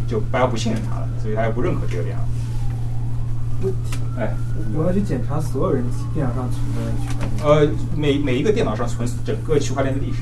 [0.08, 2.24] 就大家不信任它了，所以大家不认可这个链了。
[3.62, 4.34] 问题，哎，
[4.74, 7.68] 我要去检查所有人电脑上存的区块链。
[7.68, 10.18] 呃，每每一个电脑上存整个区块链的历史。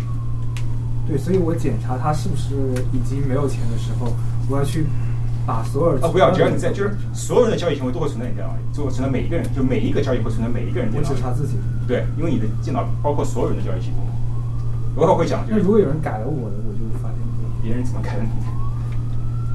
[1.09, 2.55] 对，所以我检查它是不是
[2.93, 4.15] 已经没有钱的时候，
[4.49, 4.87] 我要去
[5.47, 11.15] 把所有啊，不要，只要你在，就是所有人的交易行为都会存在你电脑里，就会存在每一个人，就每一个交易会存在每一个人电脑里。
[11.15, 11.57] 只查自己。
[11.87, 13.97] 对，因为你的电脑包括所有人的交易记录。
[14.95, 17.19] 我也会讲，就是那如果有人改了我的，我就发现。
[17.63, 18.29] 别人怎么改的你。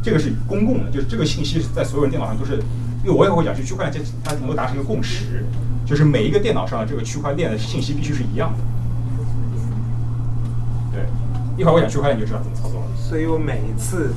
[0.02, 2.56] 这个是公共的，就是这个信息在所有人电脑上都是，
[3.04, 5.46] 因为我也会讲，就区块链它它能够达成一个共识，
[5.86, 8.60] 就是每一个电脑上的这个区块链的信息必须是一样的。
[10.94, 11.06] 对，
[11.58, 12.88] 一会儿我讲区块链你就知道怎么操作了。
[12.96, 14.14] 所以我每一次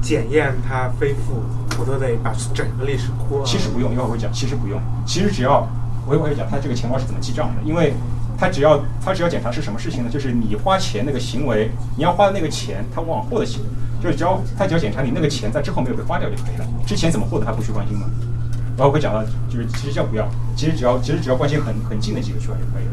[0.00, 1.42] 检验它非负，
[1.78, 3.42] 我都得把整个历史库。
[3.44, 5.66] 其实不用，一会儿会讲，其实不用，其实只要
[6.06, 7.94] 我一会儿会讲它这个钱包是怎么记账的，因为
[8.38, 10.10] 它只要它只要检查是什么事情呢？
[10.10, 13.66] 就是你花钱那个行为，你要花的那个钱，它往后的行为，
[14.02, 18.06] 就是只要它只要检查你那个钱在之后没有被花掉就可以了，之前怎么获得它不需关心嘛。
[18.76, 22.92] 然后会讲到，就是其实这样不要，其实只要其实只要关心很很近的几个区块就可以了。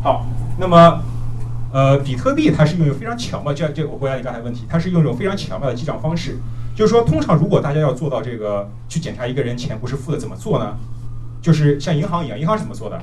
[0.00, 0.24] 好，
[0.56, 1.02] 那么
[1.74, 6.38] 呃，比特币它是拥有非常巧妙，就就我回答你刚才问题，它是拥有非常巧妙的记账方式。
[6.72, 10.76] 就是说，通常如果大家要做到这个去检查一个人钱不是负的，怎么做呢？
[11.42, 12.96] 就是像银行一样，银行是怎么做的？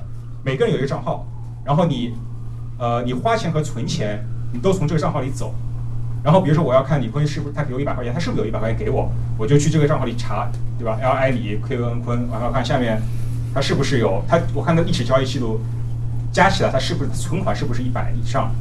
[0.46, 1.28] 每个人有一个账号，
[1.66, 2.14] 然后你
[2.78, 5.54] 呃，你花钱和存钱，你都从这个账号里走。
[6.24, 10.50] 然后比如说我要看李坤是不是他给我一百块钱，他是不是有一百块钱给我，我就去这个账号里查，
[10.80, 13.02] 对吧？L I 李 Q N 坤，然后看下面
[13.54, 15.60] 他是不是有他，我看他历史交易记录
[16.32, 18.54] 加起来它是不是存款是不是一百以上，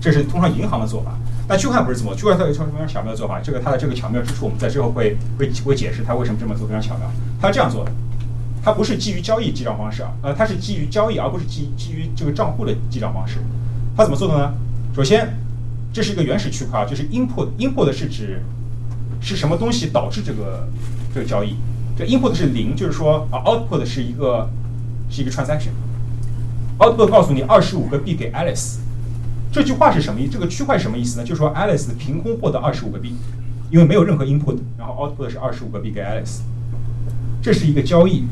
[0.00, 1.12] 这是通常银行的做法。
[1.48, 7.10] 那区块链不是这么，区块链它有一套非常巧妙的做法，这个它的这个巧妙之处，我们在之后会会会解释它为什么这么做非常巧妙。
[7.40, 7.92] 它这样做的，
[8.64, 13.38] 它不是基于交易记账方式啊，呃，它是基于交易，而不是基基于这个账户的记账方式。
[13.96, 14.54] 它怎么做的呢？
[14.94, 15.36] 首先，
[15.92, 18.42] 这是一个原始区块，就是 input，input 是指
[19.20, 20.66] 是什么东西导致这个
[21.12, 21.56] 这个交易？
[21.98, 24.48] 这 input 是零，就是说啊，output 是一个
[25.10, 25.72] 是一个 transaction。
[26.82, 28.78] Output 告诉你二十五个币给 Alice，
[29.52, 30.26] 这句话是什么意？
[30.26, 31.24] 这个区块什么意思呢？
[31.24, 33.14] 就是说 Alice 凭空获得二十五个币，
[33.70, 36.40] 因为没有任何 input，然后 output 是二十五个币给 Alice，
[37.40, 38.24] 这是一个交易。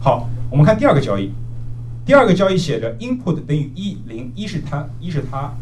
[0.00, 1.32] 好，我们看第二个交易。
[2.06, 5.52] 第二个交易写着 input 等于一零，一是它，一是它，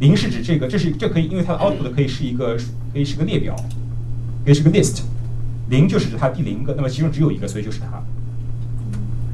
[0.00, 2.56] 零是指这个，这是这可以，因为它的 output 可以是一个
[2.92, 3.54] 可以是个列表，
[4.44, 5.02] 可以是个 list，
[5.70, 8.02] 零就是指它第零个，那么其中只有一个，所以就是它。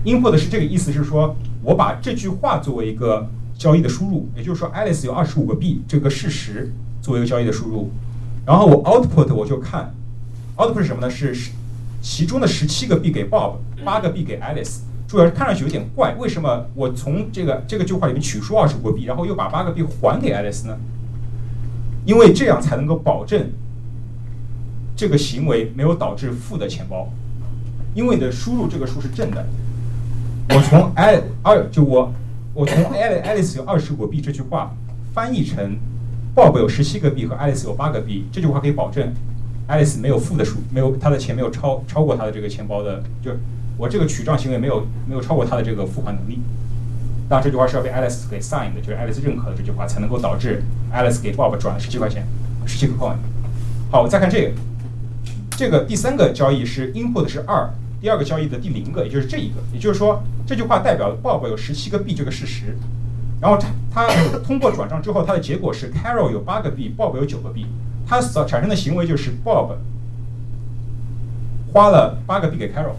[0.04, 6.72] Input 是这个意思，是说我把这句话作为一个交易的输入，也就是说 Alice 有二十五个币这个事实
[7.02, 7.90] 作为一个交易的输入，
[8.46, 9.94] 然后我 output 我就看
[10.56, 11.10] output 是什么呢？
[11.10, 11.34] 是
[12.00, 14.78] 其中的十七个币给 Bob，八个币给 Alice。
[15.08, 20.76] 主要是看上去有点怪，为什么我从这个这个句话里面取出二十五个币，然后又把八个币还给 Alice 呢？
[22.04, 23.50] 因为这样才能够保证
[24.94, 27.10] 这个行为没有导致负的钱包，
[27.94, 29.44] 因为你的输入这个数是正的。
[30.50, 32.12] 我从爱二就我
[32.54, 34.74] 我从爱爱丽丝有二十五个币这句话
[35.14, 35.76] 翻译成
[36.34, 39.12] Bob 有十七个币和爱丽丝有八个币，这句话可以保证
[39.66, 43.30] 爱丽丝没有负的数，没有他的钱没有超超过他的这个钱包的，就。
[43.80, 46.40] 我这个取账行为没有没有超过他的这个付款能力，
[47.30, 52.26] 那这句话是要被 Alice 给 sign 的，就是 Alice 认可的这句话才能够导致 Alice 给 Bob 转了十七块钱，
[52.66, 53.14] 十七个 coin。
[53.88, 54.52] 好，我再看这个，
[55.50, 57.70] 这个第三个交易是 input 是二，
[58.00, 62.76] 第二个交易的第零个，也就是这一个，也就是说这句话代表了 Bob 有十七个币这个事实，
[63.40, 64.06] 然后他他
[64.46, 67.66] 通过转账之后，它的结果是 Carol 有八个币，Bob 有九个币，
[68.06, 69.76] 他所产生的行为就是 Bob
[71.72, 72.94] 花了八个币给 Carol。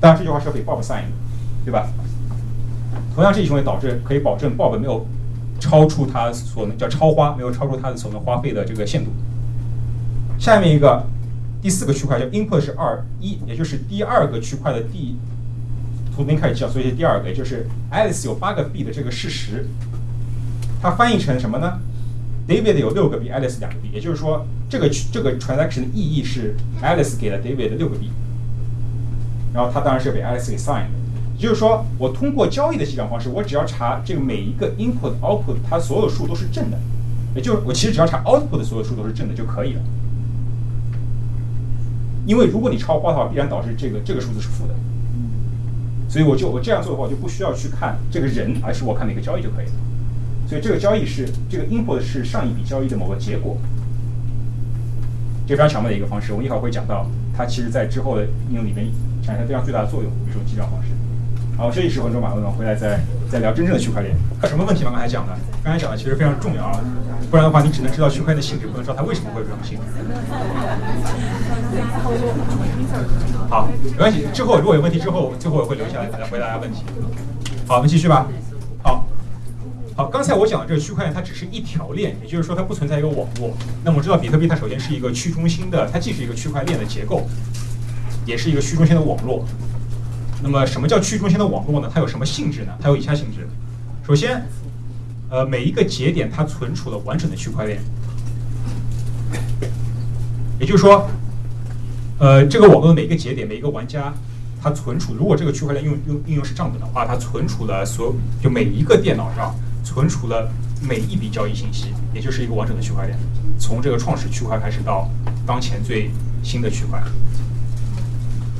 [0.00, 1.12] 当然，这句话是要给 Bob sign 的，
[1.64, 1.88] 对吧？
[3.14, 5.06] 同样，这一行为导致可以保证 Bob 没有
[5.60, 9.10] 超出他所能叫超花，没有超出他的所能花费的这个限度。
[10.38, 11.04] 下面一个
[11.62, 15.16] 第四个区块叫 input 是二一，也就是第二个区块的第
[16.14, 19.66] 从零开始计算所以是第二个，也就是 Alice 有八个币的这个事实，
[20.82, 21.78] 它翻译成什么呢
[22.48, 28.10] ？David 有六个币，Alice 两个币，也就是说，这个这个 transaction 的意义是 Alice 给了 David 的六个币，
[29.54, 30.90] 然后他当然是被 Alice 给 sign 的。
[31.36, 36.78] 也就是说，我通过交易的记账方式，我只要查这个每一个 input output 它所有数都是正的，
[37.36, 39.80] 也就是我其实只要查 output 的所有数都是正的就可以了。
[42.26, 44.74] 因为如果你超花的话，必然导致这个这个数字是负的。
[46.08, 49.72] 所以我就我这样做的话，我就不需要去看这个人，而是我看哪个交易就可以了。
[50.46, 53.56] 所以这个交易是这个 input 是上一笔交易的某个结果，
[55.46, 56.32] 这非常巧妙的一个方式。
[56.32, 58.86] 我们一会儿会讲到，它其实在之后的应用里面
[59.22, 60.88] 产生非常巨大的作用，这种记账方式。
[61.62, 62.98] 好，休息十分钟吧，我们回来再
[63.30, 64.12] 再聊真正的区块链。
[64.42, 64.90] 有什么问题吗？
[64.90, 65.32] 刚才讲的，
[65.62, 66.80] 刚才讲的其实非常重要啊，
[67.30, 69.84] 不然的话你只能知道区块链的性质，不能知道它为什么会有这种性质。
[73.48, 74.26] 好，没关系。
[74.34, 76.82] 之后如果有问题，之后我们最后我会留下来，来回答大家问题。
[77.68, 78.26] 好，我们继续吧。
[78.82, 79.06] 好，
[79.94, 83.52] 好，刚才我讲的这个区块链，它只是一条链，也就是说它不存在一个网络。
[83.84, 87.24] 那么我知道比特币它首先是一个去中心的，它既是一个区块链的结构，
[88.26, 89.44] 也是一个去中心的网络。
[90.42, 91.90] 那么什么叫去中心的网络呢？
[91.92, 92.72] 它有什么性质呢？
[92.80, 93.48] 它有以下性质。
[94.06, 94.42] 首先，
[95.30, 97.80] 呃，每一个节点它存储了完整的区块链，
[100.58, 101.08] 也就是说。
[102.18, 104.14] 呃，这个网络的每一个节点，每一个玩家，
[104.62, 110.48] 它存储，如果这个区块链用用应用是账本的话，它存储了所有，就每一个电脑上存储了
[110.80, 113.18] 每一笔交易信息，也就是一个完整的区块链，
[113.58, 115.10] 从这个创始区块开始到
[115.44, 116.12] 当前最
[116.44, 117.02] 新的区块，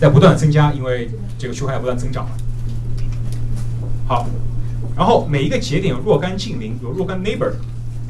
[0.03, 2.31] 在不断增加，因为这个区块链不断增长了。
[4.09, 4.27] 好，
[4.97, 7.53] 然后每一个节点有若干近邻，有若干 neighbor，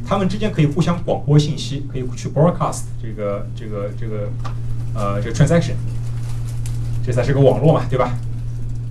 [0.06, 4.30] 他们之间可以互相广播信息，可以去 broadcast 这个这个这个。
[4.94, 5.72] 呃，这个 transaction，
[7.02, 8.12] 这才是个网络嘛，对吧？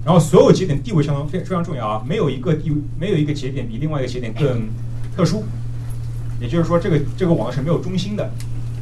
[0.03, 4.67] 然后所有节点地位相当非非常重要啊，没有一个地没有一个节点比另外一个节点更
[5.15, 5.43] 特殊。
[6.39, 8.31] 也就是说，这个这个网络是没有中心的。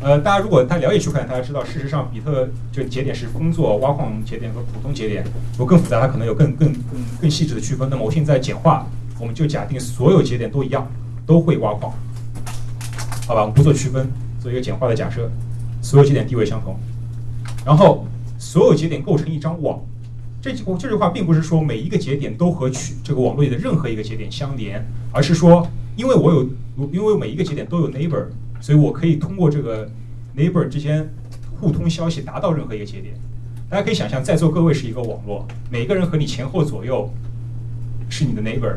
[0.02, 5.24] 呃，大家如果他了解区块链，大家知道，事实上比特这个节点是工作挖矿节点和普通节点，
[5.58, 7.90] 如果更复杂，它可能有更更更更细致的区分。
[7.90, 8.88] 那么我现在简化，
[9.20, 10.90] 我们就假定所有节点都一样，
[11.26, 11.92] 都会挖矿，
[13.28, 13.42] 好吧？
[13.42, 14.08] 我们不做区分，
[14.40, 15.30] 做一个简化的假设，
[15.82, 16.78] 所有节点地位相同。
[17.66, 19.82] 然后，所有节点构成一张网。
[20.42, 24.82] 这句这句话并不是说每一个节点都和区这个网络里的任何一个节点相连，
[25.12, 26.50] 而是说，因为我有，
[26.94, 28.24] 因为每一个节点都有 neighbor，
[28.60, 29.90] 所以我可以通过这个
[30.36, 31.08] neighbor 之间
[31.60, 33.14] 互通消息，达到任何一个节点。
[33.70, 37.10] 大家可以想象，在座各位是一个网络，每个人和你前后左右
[38.10, 38.76] 是你的 neighbor。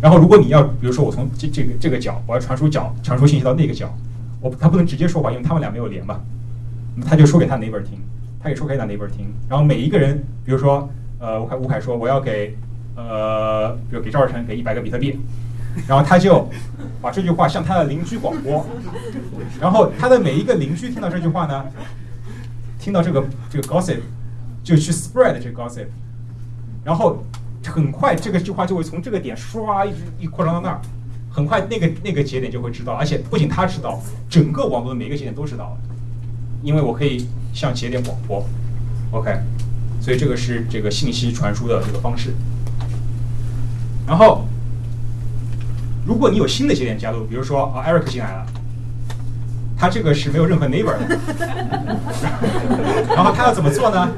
[0.00, 3.94] 然后，如果你要，比如说我从这这个这个角，我要传输角传输信息到那个角，
[4.40, 6.20] 我他不能直接说话，因为他们俩没有连嘛。
[7.06, 7.98] 他就说给他 neighbor 听，
[8.42, 12.56] 他也说给他 neighbor 听，然后每一个人，比如说，呃，吴凯吴凯说我要给，
[12.96, 15.18] 呃，比如给赵尔成给一百个比特币，
[15.86, 16.48] 然后他就
[17.00, 18.66] 把这句话向他的邻居广播，
[19.60, 21.64] 然后他的每一个邻居听到这句话呢，
[22.78, 24.00] 听到这个这个 gossip，
[24.62, 25.86] 就去 spread 这个 gossip，
[26.84, 27.24] 然后
[27.66, 30.80] 很快这个句话就会从这个点唰一直一扩张到那儿，
[31.30, 35.70] 很快那个那个节点就会知道，而且不仅他知道，整个网络的每个节点都知道。
[35.70, 35.76] 了。
[36.62, 38.40] 因为我可以向节点广播
[39.10, 39.36] ，OK，
[40.00, 42.32] 所以这个是这个信息传输的这个方式。
[44.06, 44.46] 然后，
[46.06, 48.46] 如果你有新的节点加入，比如说啊，Eric 进来了，
[49.78, 51.18] 他这个是没有任何 neighbor 的。
[53.14, 54.10] 然后他要怎么做呢？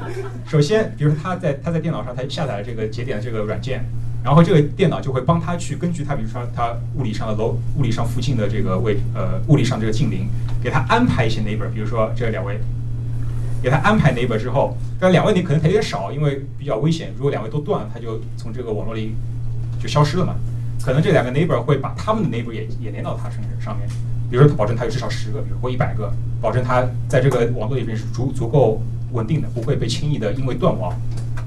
[0.47, 3.85] 首先，比如说他在他在电脑上他下载了这个节点的这个软件，
[4.23, 10.27] 然后这个电脑就会帮他去根据他，比如说他物理上的楼、物理上附近的这个位呃物理上这个近邻。
[10.63, 12.59] 给他安排一些 neighbor，比如说这两位，
[13.61, 17.13] 给他安排 neighbor 之后，这两位你可能有点少，因为比较危险。
[17.15, 19.15] 如果两位都断了，他就从这个网络里
[19.79, 20.33] 就消失了嘛。
[20.85, 23.89] 可能这两个 neighbor 会把他们的 neighbor 也也连到他身上面，
[24.29, 30.95] 比如说保证他有至少十个，比如或一百个，保证他在这个网络里边是足足够稳定的，不会被轻易的因为断网，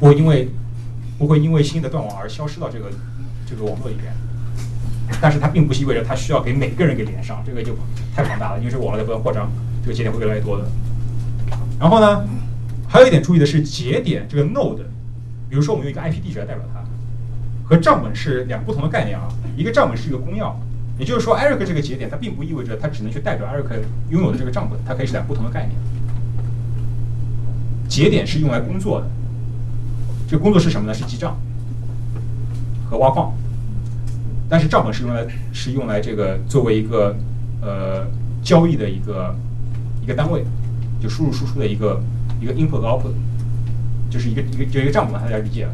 [0.01, 0.49] 不会因为
[1.19, 2.91] 不会因为新的断网而消失到这个
[3.49, 4.13] 这个网络里边。
[5.21, 7.77] 但是它并不意味着它需要给每个人给连上，这个就
[8.17, 9.49] 太庞大了，因为这网络在不断扩张，
[9.85, 10.65] 这个节点会越来越多的。
[11.79, 12.27] 然后呢，
[12.89, 14.83] 还有一点注意的是节点这个 node，
[15.49, 16.78] 比如说我们用一个 IP 地址来代表它，
[17.69, 19.29] 和账本是两不同的概念啊。
[19.57, 20.55] 一个账本是一个公钥，
[20.99, 25.77] 也就是说 Eric 这个节点它并不意味着它只能去代表 Eric 拥有的这个账本，它可以是两不同的概念。
[27.89, 29.07] 节点是用来工作的，
[30.29, 30.95] 这个工作是什么呢？
[30.95, 31.37] 是记账
[32.89, 33.33] 和挖矿。
[34.49, 37.15] 但是账本是用来是用来这个作为一个
[37.61, 38.07] 呃
[38.43, 39.35] 交易的一个
[40.03, 40.45] 一个单位，
[41.01, 42.01] 就输入输出的一个
[42.41, 43.13] 一个 input 和 output，
[44.09, 45.73] 就是一个一个就一个账本，大家理解了。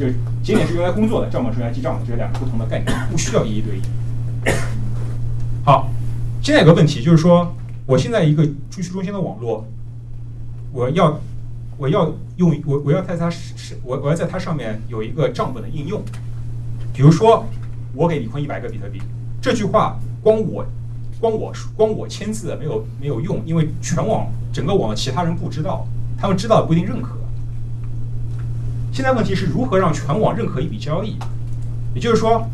[0.00, 0.06] 就
[0.42, 3.82] 节点是用来工作的，账本是用来记账的，这是两个不同的概念，不需要一一对应。
[5.62, 5.90] 好，
[6.42, 9.66] 现在有个问题就是说，我现在一个去中心的网络，
[10.72, 11.20] 我要
[11.76, 16.00] 我要用我我要在它是我我要在它上面有一个账本的应用，
[16.94, 17.44] 比如说
[17.94, 19.02] 我给李坤一百个比特币，
[19.38, 20.64] 这句话光我
[21.20, 25.86] 光我光我签字没有没有用，因为全网整个网其他人不知道，
[26.18, 27.19] 他们知道不一定认可。
[29.00, 31.16] 现在问题是如何让全网认可一笔交易，
[31.94, 32.46] 也就是说。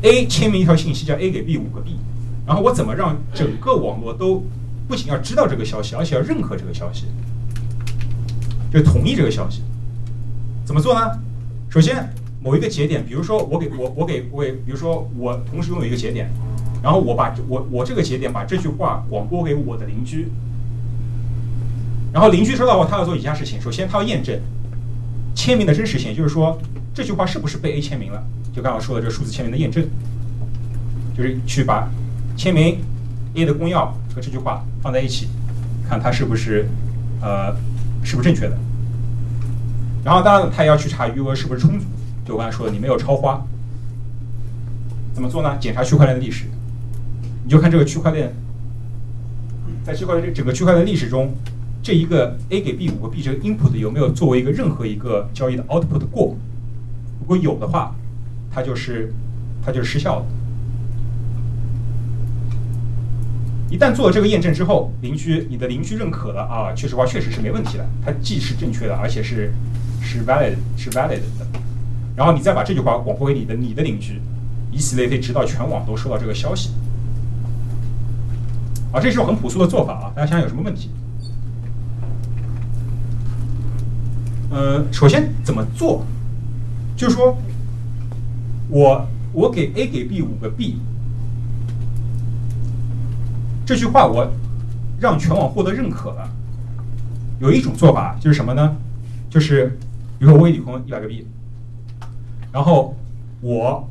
[0.00, 1.98] A 签名一条信息叫 A 给 B 五个 B，
[2.46, 4.42] 然后我怎么让整个网络都
[4.88, 7.04] 不仅要知道这个消息，而且要认可这个消息，
[8.72, 9.60] 就同意这个消息？
[10.64, 11.00] 怎么做呢？
[11.68, 12.08] 首先，
[12.42, 16.30] 某一个节点，比如说我给我我给我给，比如说我同时拥有一个节点，
[16.82, 20.30] 然后我把我我这个节点把这句话广播给我的邻居，
[22.16, 24.40] 然后邻居收到后，他要做以下事情：首先，他要验证
[25.34, 26.58] 签名的真实性，就是说
[26.94, 28.24] 这句话是不是被 A 签名了。
[28.54, 29.86] 就刚刚说的这个数字签名的验证，
[31.14, 31.90] 就是去把
[32.34, 32.78] 签名
[33.34, 35.28] A 的公钥和这句话放在一起，
[35.86, 36.66] 看它是不是
[37.20, 37.54] 呃
[38.02, 38.56] 是不是正确的。
[40.02, 41.84] 然后当然他也要去查余额是不是充足，
[42.24, 43.44] 就我刚才说的你没有超花。
[45.12, 45.54] 怎么做呢？
[45.60, 46.46] 检查区块链的历史，
[47.44, 48.34] 你就看这个区块链
[49.84, 51.34] 在区块链这整个区块链历史中，
[51.86, 56.36] 这一个 A 给 B 五个 B 这个 input 有没有作为一个任何一个交易的 output 过？
[57.20, 57.94] 如果有的话。
[58.50, 59.12] 它就是，
[59.62, 60.26] 它就是失效的。
[63.70, 69.52] 一旦做了这个验证之后，邻居，你的邻居认可了啊，确实话确实是没问题的，它既是正确的，而且是
[70.00, 71.46] 是 valid 是 valid 的。
[72.16, 74.22] 然后你再把这句话广播给你的你的邻居，
[74.72, 76.70] 以此类推，直到全网都收到这个消息。
[78.90, 80.88] 啊，这是种很朴素的做法啊，大家想想有什么问题？
[84.56, 86.02] 呃，首先怎么做？
[86.96, 87.36] 就是说。
[88.68, 90.80] 我我给 A 给 B 五个 B，
[93.64, 94.28] 这句话我
[94.98, 96.28] 让全网获得认可了。
[97.38, 98.74] 有一种做法就是什么呢？
[99.30, 99.78] 就是
[100.18, 101.24] 比如说我给女朋友一百个 B，
[102.50, 102.96] 然后
[103.40, 103.88] 我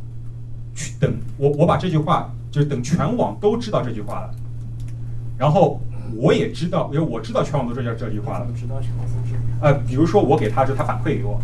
[0.75, 4.35] 去等我我把这句话就是等全网都知道这句话了，
[5.37, 5.79] 然后
[6.15, 8.47] 我也知道，因为我知道全网都知道这句话了。
[8.55, 9.39] 知道全网都知道。
[9.61, 11.41] 呃，比如说我给他之后，他反馈给我。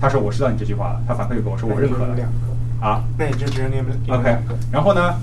[0.00, 2.26] 他说：“我知道你这句话了。”他反馈给我说：“我认可了。”两
[2.80, 4.34] 啊，那也就只有你们 OK。
[4.72, 5.14] 然后呢，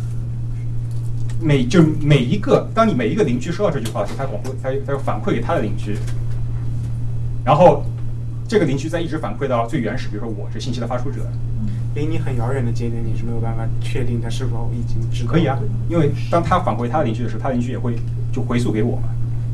[1.41, 5.97] 每就每一个，当你每一个邻居收到这句话的时候，他广播，他他又反馈给他的邻居，
[7.43, 7.83] 然后
[8.47, 11.21] 这个邻居再一直反馈到最原始，比如说我是信息的发出者，
[11.97, 15.31] 离你很遥远的节点，你是没有办法确定他是否已经知道。
[15.31, 15.57] 可以啊，
[15.89, 17.95] 因为当他返回他的邻居的时候，他的邻居也会
[18.31, 19.09] 就回溯给我嘛。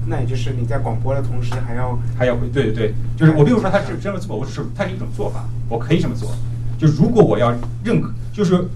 [0.06, 6.36] 那也就是你在广播的同时，还要还要回对对对，就是我并不是说他是这么做，我只是它是一种做法，我可以这么做。
[6.78, 8.68] 就如果我要认可，就是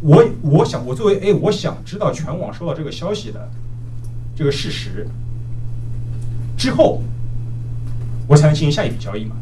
[0.00, 3.46] 我我想我作为哎，我想知道全网收到这个消息的
[4.34, 5.06] 这个事实
[6.56, 7.02] 之后，
[8.26, 9.36] 我才能进行下一笔交易嘛，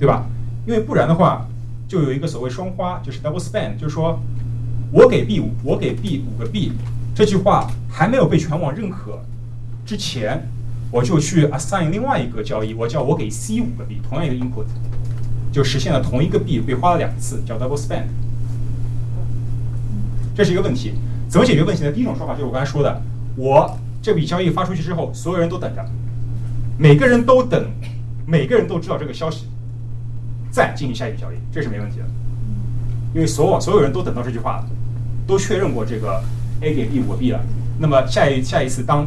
[0.00, 0.26] 对吧？
[0.66, 1.46] 因为不然的话，
[1.86, 4.18] 就有一个所谓双花，就是 double spend，就是说
[4.90, 6.72] 我给 B 五，我给 B 五个 B，
[7.14, 9.20] 这句话还没有被全网认可。
[9.84, 10.48] 之前
[10.90, 14.66] 我就去 assign 另外一个交易，我叫我给 C 五个币，同样一个 input，
[15.52, 18.06] 就实现了同一个币被花了两次，叫 double spend。
[20.34, 20.94] 这是一个问题，
[21.28, 21.92] 怎么解决问题呢？
[21.92, 23.02] 第一种说法就是我刚才说的，
[23.36, 25.84] 我这笔交易发出去之后，所有人都等着，
[26.76, 27.70] 每个人都等，
[28.26, 29.46] 每个人都知道这个消息，
[30.54, 32.04] 再进行下一笔交易，这是没问题的，
[33.12, 34.66] 因为所有所有人都等到这句话了，
[35.26, 36.22] 都确认过这个
[36.60, 37.40] A 给 B 五个币了，
[37.80, 39.04] 那么下一下一次当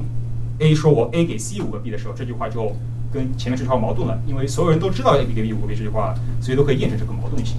[0.59, 2.75] A 说我 A 给 C 五个 B 的时候，这句话就
[3.13, 7.55] 跟前面这句话矛盾了，因为所有人都知道 A 给 B 五个 B 这句话，所以都可以验证这个矛盾性。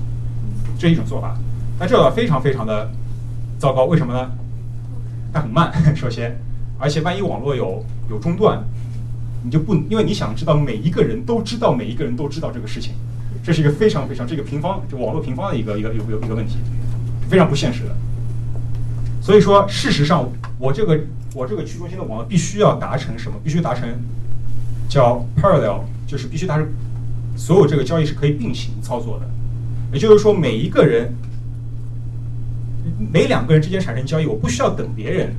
[0.79, 1.35] 这是一种做法，
[1.79, 2.91] 但这非常非常的
[3.59, 4.31] 糟糕，为什么呢？
[5.33, 6.39] 它很慢， 首先，
[6.79, 8.63] 而且万一网络有有中断，
[9.43, 12.93] 你就不因为你想知道每一个人都知道每一个人都知道这个事情，
[13.49, 16.59] 这是一个非常非常这个平方就网络平方的一个一个有有一个问题，
[17.29, 17.97] 非常不现实的。
[19.23, 21.01] 所以说，事实上我这个。
[21.35, 23.39] 我这个去中心的网络必须要达成什么？
[23.45, 23.87] 必须达成
[24.89, 26.67] 叫 parallel，就是必须达成
[27.37, 29.29] 所有这个交易是可以并行操作的。
[29.93, 31.13] 也就是说，每一个人、
[33.13, 35.33] 每两个人之间产生交易，我不需要等别人，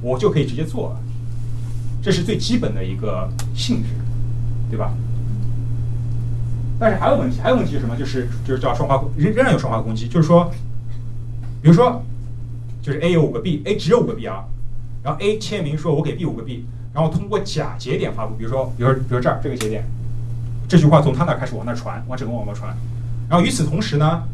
[0.00, 0.96] 我就可以直接做。
[2.00, 3.88] 这是最基本的一个性质，
[4.70, 4.94] 对吧？
[6.82, 7.96] 但是还有问题，还有问题是什么？
[7.96, 10.50] 就是就是叫双化仍仍然有双化攻击，就是说，
[11.62, 12.02] 比如说，
[12.82, 14.44] 就是 A 有五个 B，A 只有五个 B 啊。
[15.04, 19.84] 然后 A 签名说：“我给 B 五个 B。”然后通过假节点发布，比如说，比如说，比如这儿这个节点，
[20.66, 22.76] 这句话从他那开始往那传，往整个网络传。
[23.28, 24.24] 然后与此同时呢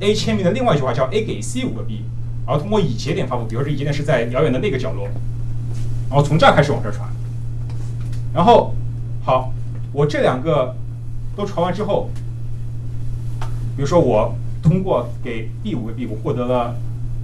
[0.00, 2.04] ，A 签名的另外一句话叫 A 给 C 五个 B，
[2.46, 5.08] 然后通过乙节点发布，比如说这乙节点是在遥远的那个角落，
[6.10, 7.08] 然后从这儿开始往这儿传，
[8.34, 8.74] 然后
[9.24, 9.52] 好，
[9.92, 10.76] 我这两个
[11.36, 12.08] 都传完之后，
[13.76, 16.74] 比如说我通过给 B 五个 B 我获得了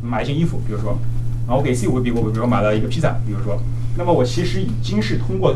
[0.02, 0.98] 买一件衣服，比如说，
[1.46, 3.58] 然后我给 C 五个 B 我比如说买了一个披萨，比如说，
[3.96, 5.54] 那么我其实已经是通过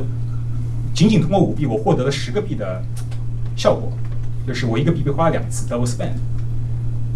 [0.95, 2.83] 仅仅通过五 B 我获得了十个 B 的
[3.55, 3.93] 效果，
[4.47, 6.15] 就是我一个 B 被花了两次 double spend。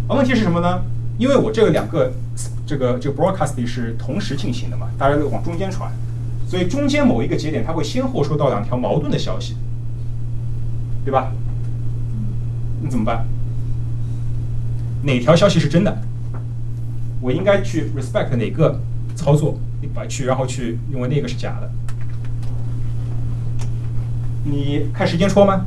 [0.07, 0.81] 而问题是什么呢？
[1.17, 2.11] 因为我这个两个
[2.65, 5.91] 这个这个 broadcasting 是同时进行的嘛，大家都往中间传，
[6.47, 9.55] 所以中间某一个节点它会先后收到两条矛盾的消息，
[11.03, 11.31] 对吧？
[12.81, 13.25] 那怎么办？
[15.03, 16.01] 哪条消息是真的？
[17.21, 18.79] 我应该去 respect 哪个
[19.15, 21.71] 操作，你把去然后去认为那个是假的？
[24.43, 25.65] 你看时间戳吗？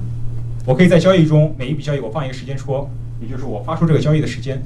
[0.66, 4.62] 我可以在交易中每一笔交易我放一个时间戳，也就是我发出这个交易的时间。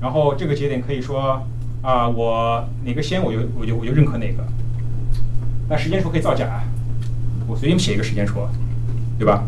[0.00, 1.42] 然后这个节点可以说
[1.82, 4.44] 啊，我哪个先我就我就我就认可哪个。
[5.68, 6.62] 那时间戳可以造假啊，
[7.46, 8.48] 我随便写一个时间戳，
[9.18, 9.44] 对吧？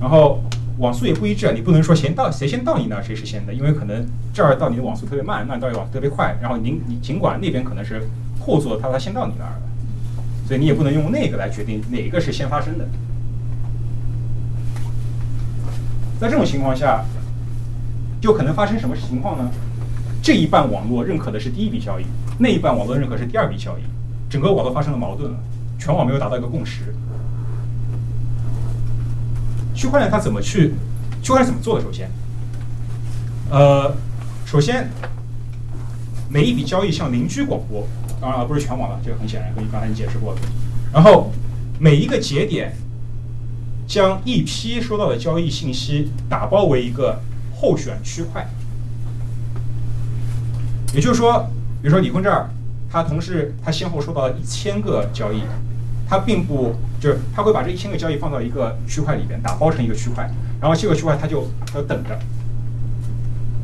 [0.00, 0.42] 然后
[0.78, 6.36] 网速也不一致啊，你不能说先到谁先到你那儿谁是先的，因为可能这儿到你的网速特别慢，那到你网速特别快。
[6.42, 8.08] 然后您你尽管那边可能是
[8.40, 9.62] 后做，它它先到你那儿了，
[10.46, 12.86] 所以你也不能用那个来决定哪个是先发生的。
[16.20, 17.04] 在这种情况下，
[18.20, 19.50] 就可能发生什么情况呢？
[20.22, 22.04] 这一半网络认可的是第一笔交易，
[22.38, 23.82] 那一半网络认可是第二笔交易，
[24.28, 25.38] 整个网络发生了矛盾了，
[25.78, 26.94] 全网没有达到一个共识。
[29.74, 30.74] 区块链它怎么去？
[31.22, 31.84] 区块链怎么做的？
[31.84, 32.10] 首先，
[33.50, 33.94] 呃，
[34.44, 34.90] 首先
[36.28, 37.86] 每一笔交易向邻居广播，
[38.20, 40.40] 当然了，不是全网了，这个很显然跟你刚才你解释过了。
[40.92, 41.32] 然后
[41.78, 42.76] 每一个节点
[43.86, 47.20] 将一批收到的交易信息打包为一个
[47.54, 48.46] 候选区块，
[50.94, 51.48] 也就是说，
[51.82, 52.50] 比如说李坤这儿，
[52.90, 55.42] 他同时他先后收到了一千个交易。
[56.08, 60.30] 它并不就是它会把这一千个交易放到一个区块里边，打包成一个区块，
[60.60, 62.18] 然后这个区块它就要等着，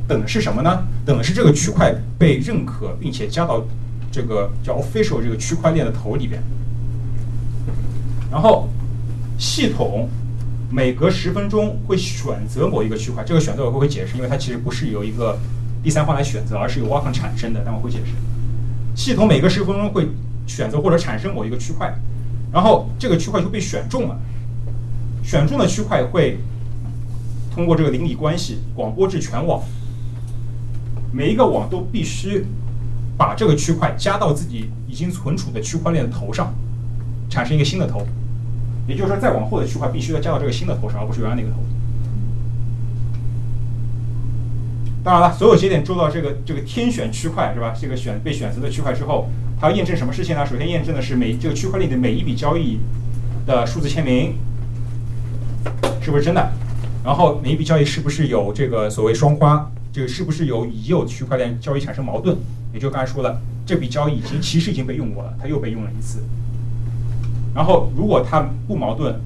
[0.09, 0.84] 等的是什么呢？
[1.05, 3.62] 等的是这个区块被认可，并且加到
[4.11, 6.43] 这个叫 official 这个区块链的头里边。
[8.30, 8.68] 然后
[9.38, 10.09] 系统
[10.70, 15.38] 每隔十分钟会选择某一个区块，这个选择我会解释，因为它其实不是由一个
[15.82, 18.12] 第三方来选择，而是由挖坑产生的，但我会解释。
[18.95, 20.09] 系统每隔十分钟会
[20.47, 21.95] 选择或者产生某一个区块。
[22.53, 24.18] 然后这个区块就被选中了，
[25.22, 26.38] 选中的区块会
[27.55, 29.62] 通过这个邻里关系广播至全网，
[31.12, 32.46] 每一个网都必须
[33.16, 36.53] 把这个区块加到自己已经存储的区块链的头上，
[37.28, 38.07] 产生一个新的头，
[38.88, 41.57] 也就是说再往后的区块必须要加到这个新的头上，而不是原来那个头。
[45.03, 47.74] 当然了，所有节点做到这个这个天选区块是吧？
[47.80, 49.28] 这个选被选择的区块之后。
[49.62, 50.46] 它要验证什么事情呢？
[50.46, 52.78] 首先验证的是每这个区块链的每一笔交易
[53.46, 54.38] 的数字签名
[56.01, 56.51] 是不是真的，
[57.05, 62.38] 然后每一笔交易是不是有这个所谓双花，这个是不是有已有区块链交易产生矛盾？
[62.72, 66.20] 也就刚才说了，这笔交易已经其实已经被用过了，它又被用了一次。
[67.55, 69.20] 然后如果它不矛盾，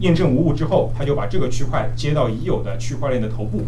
[0.00, 3.62] 验证无误之后，它就把这个区块接到已有的区块链的头部，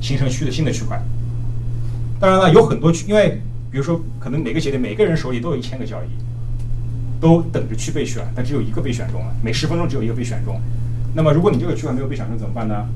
[0.00, 1.00] 形成区的新的区块。
[2.18, 3.40] 当然了，有很多区，因为
[3.70, 6.08] 比如说，可能每个节点每个人手里都有一千个交易，
[7.20, 9.34] 都等着去被选，但只有一个被选中了。
[9.42, 10.60] 每十分钟只有一个被选中。
[11.14, 12.86] 那么，如果你这个区块没有被选中怎么办呢？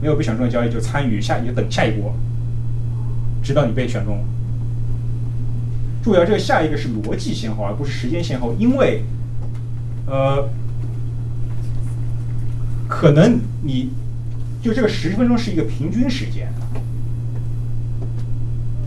[0.00, 2.14] 没有被选中的交易就参与下一个等下一波，
[3.42, 4.22] 直到你被选中。
[6.02, 9.02] 注意啊，这个下一个是逻辑先后，而不是时间先后，因为，
[10.06, 10.48] 呃，
[12.86, 13.90] 可能你
[14.66, 16.52] 就这个十分钟是一个平均时间。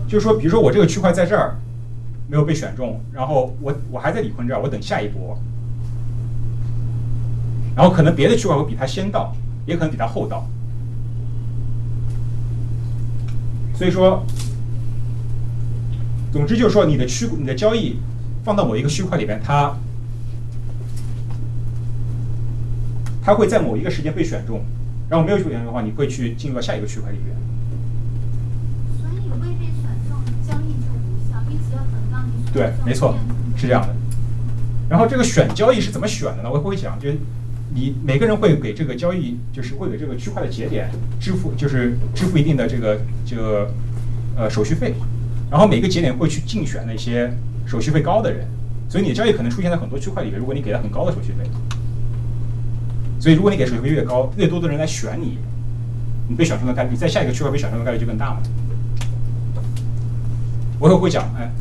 [0.06, 1.56] 就是说，比如说我这个区块在这儿
[2.28, 5.38] 没有被选中，然后我我还在李坤这儿，我等下一波，
[7.74, 10.46] 然后可能别的区块会比他先到，也可能比他后到。
[13.74, 14.22] 所以说，
[16.30, 17.96] 总之就是说，你的区你的交易
[18.44, 19.74] 放到某一个区块里边，它
[23.22, 24.62] 它会在某一个时间被选中，
[25.10, 27.36] 然后没有被选中的话，你会去进入到下一个区块里面。
[28.96, 32.52] 所以未被选中交易就无效，一直要等到你。
[32.52, 33.16] 对，没错，
[33.56, 33.92] 是这样的。
[34.88, 36.50] 然后这个选交易是怎么选的呢？
[36.50, 37.16] 我会讲，就是
[37.74, 40.88] 你每个人会给这个交易，就是会给这个区块的节点
[41.20, 43.68] 支付，就是支付一定的这个这个
[44.36, 44.94] 呃手续费。
[45.50, 47.32] 然后每个节点会去竞选那些
[47.66, 48.46] 手续费高的人，
[48.88, 50.38] 所以你的交易可能出现在很多区块里面。
[50.38, 51.48] 如果你给了很高的手续费，
[53.20, 55.38] 所以如果你给手续费越高，越多的人来选你，
[56.26, 58.40] 你被选中的概率，在下一个区块被选中的概率就更大嘛。
[60.78, 61.52] 我也会讲，哎，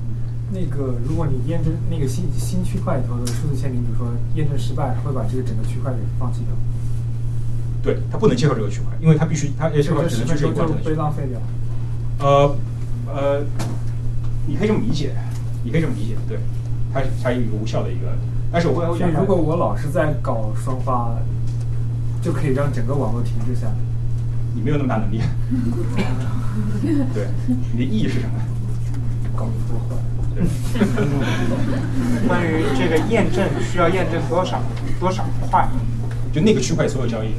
[0.54, 6.56] 那个，如果你验证那个新新区块里头的数字签名，比如说验证失败，会把这个整个区块给放弃掉，
[7.84, 10.96] 对，它不能接受这个区块，因为它必须它这这个块只能去这十分钟就被。
[10.96, 11.42] 浪费掉。
[12.20, 12.56] 呃
[13.08, 13.44] 呃，
[14.48, 15.14] 你可以这么理解，
[15.66, 16.40] 你可以这么理解，对，
[16.94, 18.08] 它它有一个无效的一个，
[18.52, 21.18] 但是我会所以如果我老是在搞双花，
[22.22, 23.74] 就可以让整个网络停滞下来。
[24.56, 25.22] 你没有那么大能力，
[27.14, 27.28] 对，
[27.72, 28.34] 你的意义是什么？
[29.36, 29.96] 搞得多坏。
[30.36, 30.44] 对，
[32.28, 34.62] 关于这个验证需要验证多少
[35.00, 35.68] 多少块，
[36.34, 37.34] 就那个区块所有交易，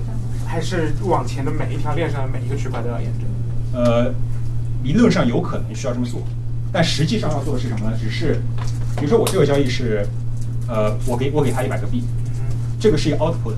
[0.47, 3.83] 还是往前的每一条链上的每一个区块都要验证？
[3.83, 4.15] 呃，
[4.83, 6.23] 理论上有可能需要这么做，
[6.73, 7.97] 但实际上要做的是什么呢？
[8.01, 8.41] 只是，
[8.97, 10.07] 比如说我这个交易是，
[10.69, 12.05] 呃，我给我给他一百个币，
[12.79, 13.55] 这个是一个 output，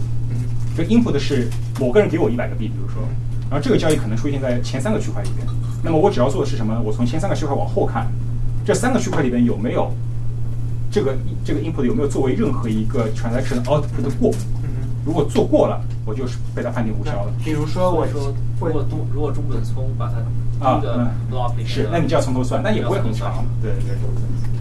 [0.76, 1.48] 这 input 是
[1.78, 3.02] 某个人给我一百个币，比如说，
[3.50, 5.46] 然后这个交易可能出现在前三个区块里边，
[5.82, 6.80] 那么我只要做的是什么呢？
[6.82, 8.10] 我从前三个区块往后看，
[8.64, 9.92] 这三个区块里边有没有
[10.90, 14.32] 这个这个 input 有没有作为任何一个 transaction output 过？
[15.04, 17.32] 如果做过了，我就是被他判定无效了。
[17.44, 20.80] 比如说我说，如果中如果中本聪把它啊，
[21.66, 23.44] 是，那你就要从头算，那也不会很长。
[23.60, 23.96] 对对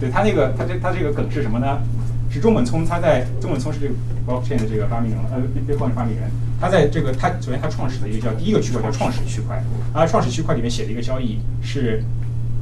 [0.00, 1.78] 对他那个他这他这个梗是什么呢？
[2.32, 3.94] 是中本聪他在中本聪是这个
[4.26, 9.62] blockchain 的这个发明人，呃，Bitcoin 发明人，他在这个他首先他创始的一个叫第一个区块叫创始区块，
[9.92, 12.02] 啊，创始区块里面写的一个交易是，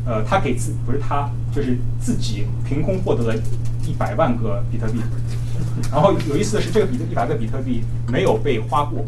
[0.05, 3.41] 呃，他给自不是他就是自己凭空获得了
[3.87, 4.99] 一百万个比特币，
[5.93, 9.05] 然后有意思的是这个比特一百个比特币没有被花过。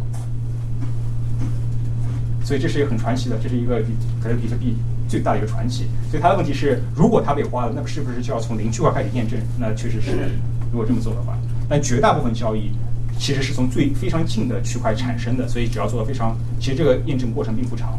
[2.45, 3.87] 所以这是一个很传奇的，这是一个比
[4.23, 4.77] 可能比特币
[5.13, 5.85] 最大的一个传奇。
[6.11, 9.39] 所以它的问题是，如果它被花了，那么是不是就要从零区块开始验证？
[9.59, 10.31] 那确实是，
[10.73, 11.37] 如果这么做的话，
[11.69, 12.71] 但绝大部分交易
[13.19, 17.99] 其实是从最非常近的区块产生的，所以只要做到非常，其实这个验证过程并不长，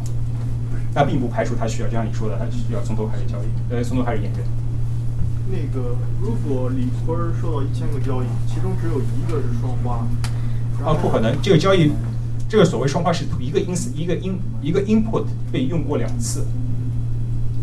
[0.92, 4.42] 那并不排除它需要，就像你说的，它需要从头开始交易，呃，从头开始验证。
[5.46, 10.04] 那个，如果李坤儿收到一千个交易，其中只有一个是双花，
[10.80, 11.92] 然啊，后不可能，这个交易，
[12.48, 16.46] 这个所谓双花是一个因一个因一个 input 被用过两次，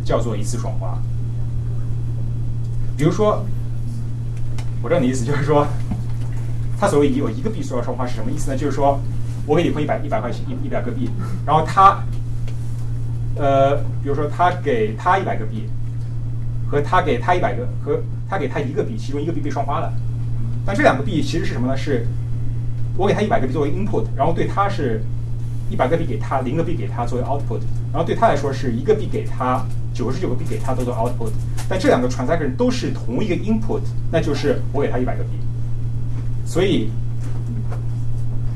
[0.04, 0.98] 叫做一次双花。
[2.98, 3.44] 比如说，
[4.82, 5.66] 我知道你的意思，就是说，
[6.80, 8.58] 他所谓有一个币收到双花是什么意思呢？
[8.58, 9.00] 就是说
[9.46, 11.10] 我给李坤一百一百块钱一一百个币，
[11.46, 12.04] 然后他，
[13.36, 15.68] 呃，比如说他给他一百个币，
[16.70, 18.00] 和他给他一百个和
[18.30, 19.92] 他给他一个币，其中一个币被双花了。
[20.66, 21.76] 但这两个币其实是什么呢？
[21.76, 22.06] 是
[22.98, 25.02] 我给他一百个币作为 input，然后对他是
[25.72, 31.32] 一百个币给他，零个币给他作为 output，然后对他来说是一个币给他，九十九个币给他都做 output。
[31.70, 33.82] 但这两个 transaction 都是同一个 input，
[34.12, 35.30] 那就是我给他一百个币，
[36.46, 36.90] 所以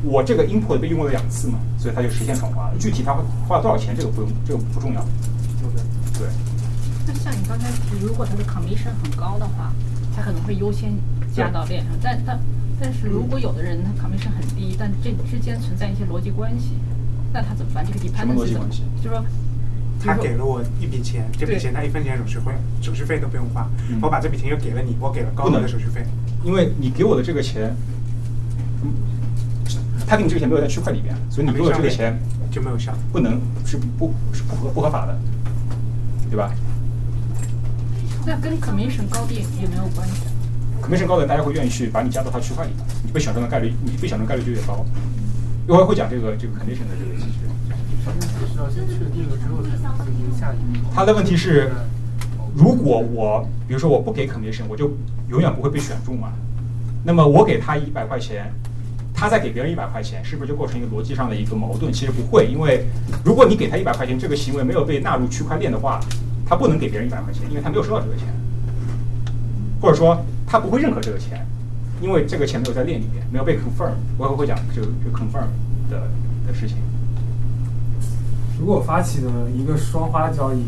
[0.04, 2.78] 我这个 input 被用过了两次嘛，所以它就实现转化了。
[2.78, 5.02] 具体它会花多少钱，这个不用，这个不重要。
[6.20, 6.28] 对，
[7.08, 9.72] 那像你刚才提，如果它的 commission 很高的话，
[10.16, 10.94] 它可能会优先
[11.34, 11.94] 加到链上。
[12.02, 12.40] 但但
[12.80, 16.72] 但是如果有的人他 commission 很低，但这之间存在一些逻辑关系，
[17.32, 17.86] 那他怎么办？
[17.86, 18.84] 这个 dependence 什么逻辑怎么关系？
[19.02, 19.24] 就说
[20.06, 22.52] 他给了我一笔钱，这笔钱他一分钱手续费
[22.82, 26.06] 手续费都不用花，嗯我把这笔钱又给了你，我给了高额的手续费。
[26.44, 27.76] 因为你给我的这个钱，
[28.84, 28.94] 嗯
[30.08, 32.18] 他给你这个钱没有在区块里边，所以你给我这个钱
[32.52, 32.94] 就没有效。
[33.12, 35.18] 不能是不是不合不合法的，
[36.30, 36.54] 对吧
[38.28, 40.22] 那跟 commission 高低也没有关系
[40.82, 42.72] ？？commission 高的大家会愿意去把你加到他区块里，
[43.04, 44.86] 你被选中的概率，你被选中的概率就越高。
[45.68, 47.45] 一会儿会讲这个这个 condition 的这个机制。
[50.94, 51.70] 他的问题是，
[52.56, 54.92] 如果我比如说我不给 commission，我就
[55.30, 56.32] 永远不会被选中嘛。
[57.04, 58.52] 那么我给他一百块钱，
[59.14, 61.92] 他再给别人一百块钱，是不是就构成一个逻辑上的一个矛盾？
[61.92, 62.86] 其实不会，因为
[63.24, 66.00] 如果你给他一百块钱，这个行为没有被纳入区块链的话，
[66.46, 68.28] 他不能给别人一百块钱，因为他没有收到这个钱，
[69.82, 71.46] 或者说他不会认可这个钱，
[72.02, 73.94] 因为这个钱没有在链里面，没有被 confirm。
[74.18, 75.48] 我会会讲这个这个 confirm
[75.90, 76.10] 的
[76.48, 76.78] 的事情。
[78.60, 80.64] 如果发起的一个双花交易，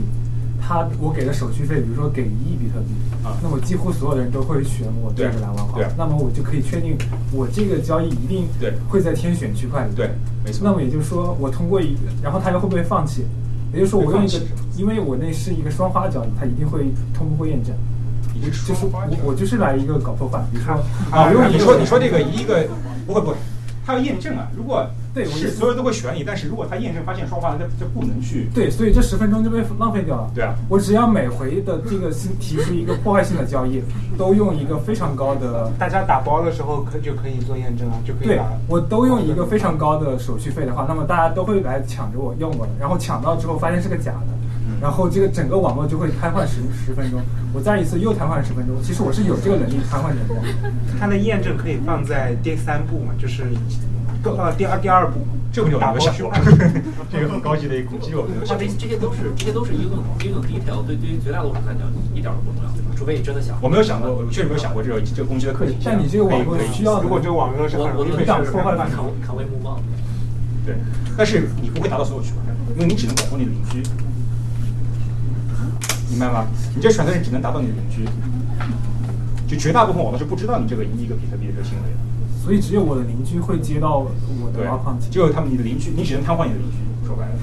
[0.61, 2.87] 他我给的手续费，比如说给一亿比特币，
[3.23, 6.97] 啊那么几乎所有的人都会选我这个对蓝万花对，那么我就可以确定
[7.31, 9.95] 我这个交易一定对会在天选区块里。
[9.95, 10.09] 对
[10.43, 13.25] 没错那么也就是说，我通过一个，然后他又会不会放弃？
[13.73, 14.39] 也就是说，我用一个
[14.77, 17.73] 因为我那是一个双花交易，它一定会通过验证。
[18.67, 20.73] 就是我我就是来一个搞破坏，比如说
[21.11, 22.67] 啊，我用你说你说这个一个
[23.05, 23.35] 不会不会，
[23.85, 24.47] 他要验证啊。
[24.55, 24.87] 如果
[25.17, 28.47] 对我是所有人都会选你，但是如果他验证发现双花了，这这不能去。
[28.53, 30.31] 对，所以这十分钟就被浪费掉了。
[30.35, 33.81] 对啊我只要每回的这个新提出一个破坏性的交易，
[34.15, 44.27] 都用一个非常高的，大家打包的时候可就可以做验证啊，就可以对把我都用一个非常高的手续费的话，那么大家都会来抢着我用我的，然后抢到之后发现是个假的，
[44.79, 47.19] 然后这个整个网络就会瘫痪十十分钟，
[47.53, 48.75] 我再一次又瘫痪十分钟。
[48.83, 50.51] 其实我是有这个能力瘫痪整个网络。
[50.99, 55.19] 它的验证可以放在第三步嘛，就是更呃第二第二步。
[55.49, 56.53] 这个我打包没有想过区块，
[57.09, 58.85] 这个很高级的一个攻击，我没有想过这。
[58.85, 62.93] 些都是这些都是一个一个 detail，对对于绝大多数人来讲一点都不重要，对吧？
[62.93, 63.57] 除非你真的想。
[63.59, 65.81] 我没有想过，我确实没有想过这个这个攻击的可行性。
[65.83, 69.81] 但你这个网络需要如果这个网络是很我我容易被破坏范畴扛扛为木棒。
[70.63, 70.75] 对，
[71.17, 73.81] 但是你不会达到所有区块链，因为你只能保护你的邻居，
[76.11, 76.45] 明白吗？
[76.75, 78.05] 你这 transaction 只能达到你的邻居，
[79.47, 81.97] 就绝大部分网络是不知道你这个一个比特币的这个行为的。
[82.47, 84.09] 所以只有我的邻居会接到我
[84.55, 86.77] 的挖矿机，只有他们你的邻居，你只能瘫痪你的邻居。
[87.05, 87.33] 说白了，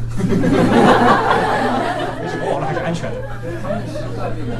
[2.22, 3.20] 没什么网络还是安全的？
[3.62, 4.56] 他们收到这个，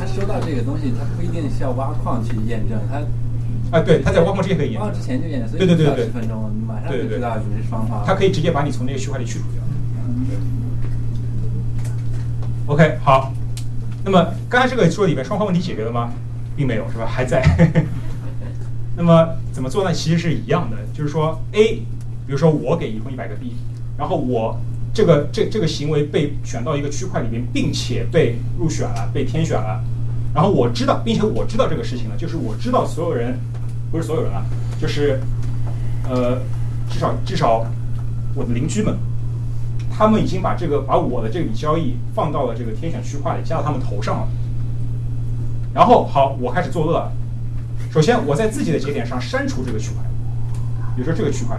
[0.00, 8.02] 他收到这个东西，他不一定需要挖矿去验证，他啊，对，他在挖矿之前可以验证挖矿之，前就验证，所以对对对对十分钟，马上就知道你是双方。
[8.04, 9.62] 他可以直接把你从那个区块里去除掉。
[10.26, 10.34] 对
[12.74, 13.32] OK，好。
[14.04, 16.10] 那么刚才这个说里面双方问题解决了吗？
[16.56, 17.06] 并没有，是吧？
[17.06, 17.40] 还在。
[19.00, 19.90] 那么怎么做呢？
[19.94, 21.76] 其实是一样的，就是说 A，
[22.26, 23.54] 比如说我给一共一百个币，
[23.96, 24.60] 然后我
[24.92, 29.82] 这个这这个行为被选到一个区块里面，并且被入选了，被天选了。
[30.34, 33.38] 然后我知道，并且我知道这个事情了，就是我知道所有人，
[33.90, 34.44] 不是所有人啊，
[34.78, 35.18] 就是
[36.06, 36.38] 呃，
[36.90, 37.64] 至少至少
[38.34, 38.94] 我的邻居们，
[39.90, 44.28] 他们已经把这个把我的这笔交易放到了这个天选区块里，加到他们头上了。
[45.72, 47.10] 然后好，我开始作恶了。
[47.90, 50.04] 首先，我在自己的节点上删除这个区块，
[50.94, 51.58] 比如说这个区块，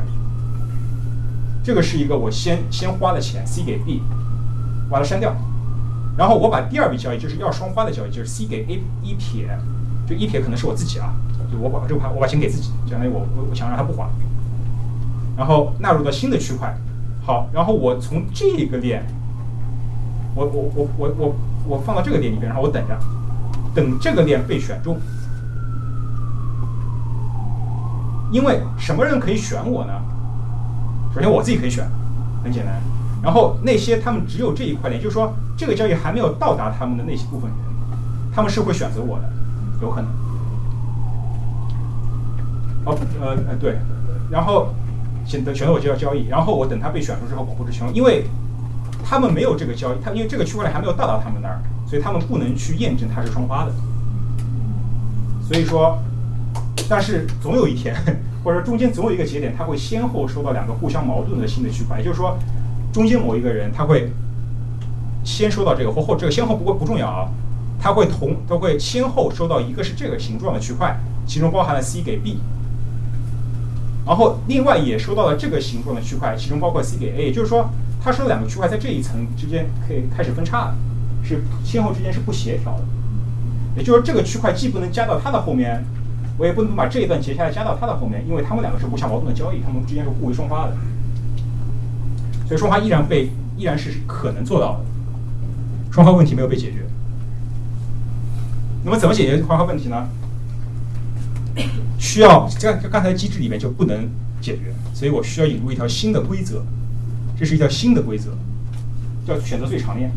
[1.61, 4.01] 这个是一个我先先花的钱，C 给 B，
[4.89, 5.35] 把它删掉。
[6.17, 9.49] 然后我把第二笔交易，就是要双花的交易，就是 C 给 A 一撇，
[10.07, 11.13] 就一撇可能是我自己啊，
[11.51, 14.09] 就我把这个盘我把钱给自己，相当于我我我想让他不花。
[15.35, 16.73] 然后纳入到新的区块，
[17.25, 19.05] 好，然后我从这个链，
[20.33, 21.35] 我我我我我
[21.67, 22.97] 我放到这个链里边，然后我等着，
[23.75, 24.97] 等这个链被选中。
[28.31, 29.93] 因为什么人可以选我呢？
[31.13, 31.85] 首先我自己可以选，
[32.43, 32.81] 很简单。
[33.21, 37.59] 然后那些他们只有这一块链，就是说这个交易还没有到达他们的那些部分人，
[38.33, 39.29] 他们是会选择我的，
[39.81, 40.09] 有可能。
[42.85, 43.77] 哦，呃呃对，
[44.31, 44.73] 然后
[45.25, 48.25] 选择选择我就要交易，然后我等他被选出之后保护之穷，因为
[49.03, 53.71] 他们没有这个交易，他因为这个区块链还没有到达他们那儿，所以他们不能去验证它是双花的。
[55.47, 55.99] 所以说，
[56.89, 57.95] 但是总有一天，
[58.43, 62.37] 或者说中间总有一个节点，它会先后收到两个互相矛盾的新的区块，也就是说，
[62.91, 64.11] 中间某一个人他会
[65.23, 67.29] 先收到这个，或后这个先后不过不重要啊，
[67.79, 72.39] 他会同他会先后收到一个是这个形状的区块，其中包含了 C 给 B，
[74.05, 77.69] 然后另外也收到了这个形状的区块，其中包括 C 给 A，也就是说，
[78.03, 80.75] 他收两个区块在这一层之间可以开始分叉了，
[81.23, 82.83] 是先后之间是不协调的。
[83.77, 85.85] 也就是说，这个区块既不能加到它的后面，
[86.37, 90.75] 我也不能把这一段截下来加到他的后面，因为他们两个是互相矛盾的交易，他们之间是互为双花的，
[92.47, 94.85] 所以双花依然被依然是可能做到的，
[95.91, 96.85] 双花问题没有被解决。
[98.83, 100.07] 那么怎么解决双花问题呢？
[101.99, 104.09] 需要这刚才机制里面就不能
[104.41, 106.65] 解决，所以我需要引入一条新的规则，
[107.37, 108.31] 这是一条新的规则，
[109.27, 110.11] 叫选择最长链。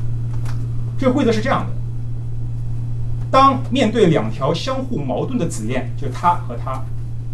[0.96, 1.72] 这个规则是这样的。
[3.34, 6.80] 当面对两条相互矛盾的子链，就是它和它，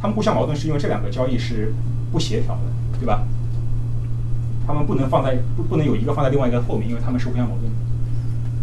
[0.01, 1.74] 它们互相矛盾是因为这两个交易是
[2.11, 3.22] 不协调的，对吧？
[4.66, 7.76] 它们不能放在不不能有一个放在另外一个后面，因为它们是互相矛盾的。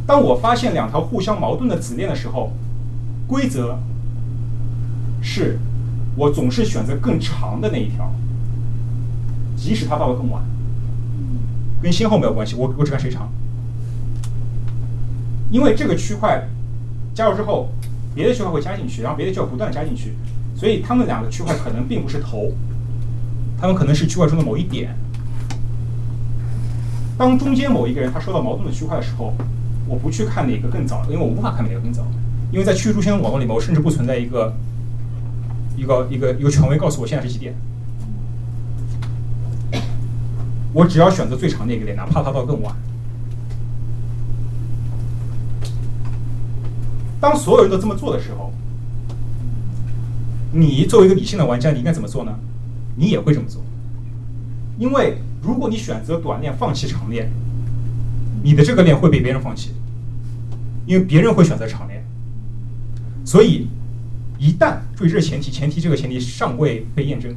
[0.07, 2.51] 当我发现两条互相矛盾的子链的时候，
[3.27, 3.77] 规则
[5.21, 5.59] 是
[6.15, 8.11] 我总是选择更长的那一条，
[9.55, 10.43] 即使它到的更晚，
[11.83, 13.31] 跟先后没有关系，我我只看谁长，
[15.51, 16.43] 因为这个区块。
[17.17, 17.67] 加入之后，
[18.13, 20.13] 别的区块会加进去，然后别的区块不断加进去，
[20.55, 22.51] 所以它们两个区块可能并不是头，
[23.59, 24.95] 它们可能是区块中的某一点。
[27.17, 29.33] 当中间某一个人他收到矛盾的区块的时候，
[29.87, 32.05] 我不去看哪个更早，因为我无法看哪个更早，
[32.51, 34.53] 因为在去中心网络里面，我甚至不存在一个
[35.75, 37.55] 一个一个一个权威告诉我现在是几点。
[40.71, 42.75] 我只要选择最长的一个链，哪怕它到更晚。
[47.19, 48.51] 当所有人都这么做的时候，
[50.51, 52.31] 你作为一个理性的玩家，你应该怎么做呢？
[52.95, 53.63] 你也会这么做，
[54.79, 57.31] 因为如果你选择短链放弃长链，
[58.43, 59.71] 你的这个链会被别人放弃，
[60.85, 62.03] 因为别人会选择长链。
[63.25, 63.67] 所以，
[64.39, 67.35] 一旦注意这是前提，前提这个前提尚未被验证，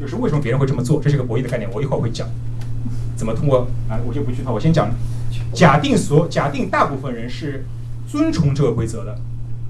[0.00, 2.28] 就是为什么别人会这么做，这是个博弈的概念，我一会儿会讲。
[3.14, 4.00] 怎么通过啊？
[4.06, 4.90] 我就不剧透，我先讲。
[5.52, 7.64] 假定所假定大部分人是
[8.12, 9.18] 遵从这个规则的，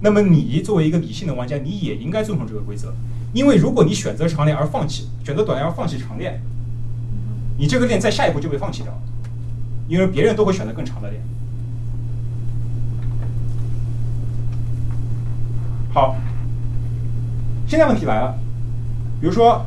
[0.00, 2.92] 那么你作为一个理性的玩家，你也应该遵从这个规则。
[3.32, 6.42] 因为如果你选择长链而放弃，选择短链而放弃长链，
[7.56, 8.98] 你这个链在下一步就被放弃掉了，
[9.86, 11.22] 因为别人都会选择更长的链。
[15.94, 16.16] 好，
[17.68, 18.36] 现在问题来了，
[19.20, 19.64] 比如说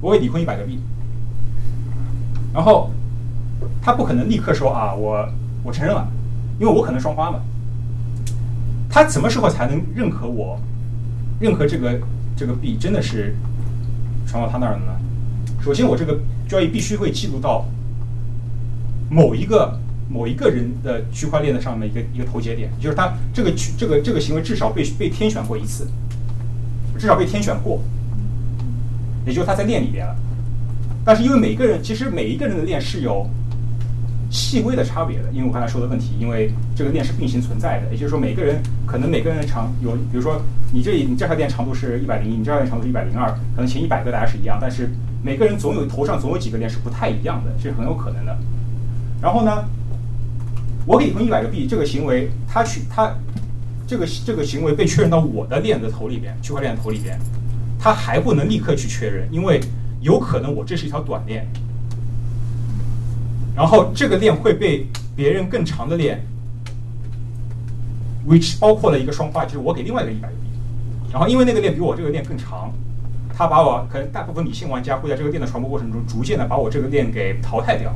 [0.00, 0.80] 我给李坤一百个币，
[2.54, 2.90] 然后
[3.82, 5.28] 他不可能立刻说啊，我
[5.62, 6.08] 我承认了，
[6.58, 7.40] 因为我可能双花嘛。
[8.90, 10.60] 他什么时候才能认可我，
[11.40, 12.00] 认可这个
[12.36, 13.34] 这个币真的是
[14.26, 14.92] 传到他那儿了呢？
[15.62, 16.18] 首先，我这个
[16.48, 17.66] 交易必须会记录到
[19.10, 19.78] 某一个
[20.08, 25.86] 某一个人的区块链的上面一个一个头节点，就是他这个这个这个行为至少被被天选过一次，
[26.98, 27.82] 至少被天选过，
[29.26, 30.16] 也就是他在链里边了。
[31.04, 33.28] 但是因为每个人其实每一个人的链是有
[34.30, 40.40] 细微的差别的，因为我刚才说的问题，因为这个链是并行存在的，也就是说每个人可能每个人的长有，比如说
[40.72, 44.90] 你这你这条链长度是一百零一，你这条链长度是一百零二，可能前一百个大家是一样，但是
[45.22, 48.36] 每个人总有头上总有几个链是不太一样的，这是很有可能的。
[49.20, 49.64] 然后呢，
[50.84, 53.10] 我给你分一百个币，这个行为它去它
[53.86, 57.18] 这个这个行为被确认到我的链的头里边，区块链的头里边，
[57.78, 59.58] 它还不能立刻去确认，因为
[60.02, 61.46] 有可能我这是一条短链。
[63.58, 64.86] 然后这个链会被
[65.16, 66.24] 别人更长的链
[68.24, 70.42] ，which 包括了一个双花，就是我给另外一个一百个币。
[71.10, 72.72] 然后因为那个链比我这个链更长，
[73.36, 77.92] 他把我可能大部分理性玩家会在这个链的传播过程中，逐渐的把我这个链给淘汰掉。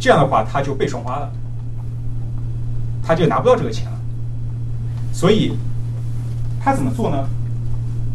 [0.00, 1.32] 这样的话，他就被双花了，
[3.04, 4.00] 他就拿不到这个钱了。
[5.12, 5.56] 所以
[6.60, 7.24] 他怎么做呢？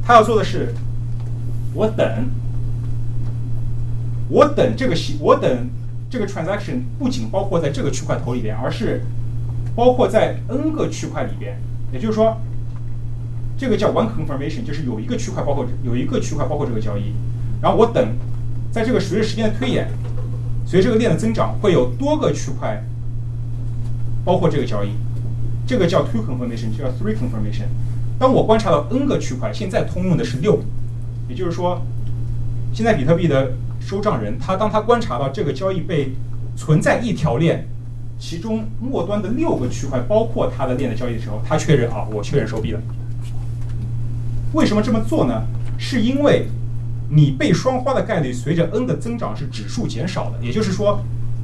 [0.06, 0.76] 他要做的是，
[1.74, 2.06] 我等。
[4.30, 5.70] 我等这个，我等
[6.10, 9.02] 这个 transaction 不仅包括在这个区块头里边，而是
[9.76, 11.58] 包括在 n 个区块里边。
[11.94, 12.38] 也就是说，
[13.58, 17.14] 这个叫 one confirmation，就是有一个区块包括有一个区块包括这个交易。
[17.62, 18.06] 然后我等，
[18.72, 19.88] 在这个随着时间的推演，
[20.66, 22.84] 随着这个链的增长，会有多个区块
[24.26, 24.90] 包括这个交易。
[25.66, 27.68] 这个叫 two confirmation，叫 three confirmation。
[28.20, 30.60] 当我观察到 n 个区块，现在通用的是六，
[31.30, 31.82] 也就是说，
[32.74, 33.54] 现在比特币的
[33.88, 36.12] 收账人，他当他观察到这个交易被
[36.58, 37.66] 存在一条链，
[38.20, 42.82] 其中末端的六个区块包括他的链的交易的时候，他确认啊，我确认收币了。
[44.52, 45.42] 为什么这么做呢？
[45.78, 46.48] 是因为
[47.10, 51.00] 你被双花的概率随着 n 的增长是指数减少的，也就是说，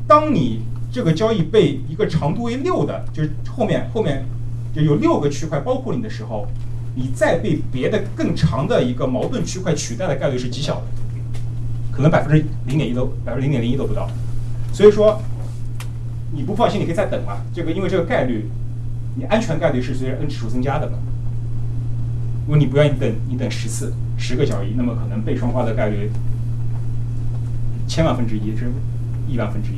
[0.05, 4.25] 当你这个交易被一个长度为六的，就是后面后面
[4.75, 6.45] 就有六个区块包括你的时候，
[6.93, 11.02] 你再被别的更长的一个矛盾区块取代的概率是极小的。
[11.95, 14.09] 可能百分之零点一都百分之零点零一都不到，
[14.73, 15.21] 所以说
[16.31, 17.37] 你不放心，你可以再等嘛。
[17.53, 18.49] 这个因为这个概率，
[19.15, 20.97] 你安全概率是随着 n 指数增加的嘛。
[22.45, 26.11] 如果你不愿意等，你等十次十个交易，那么可能被双花的概率
[27.87, 28.71] 千万分之一，是
[29.27, 29.77] 亿万分之一。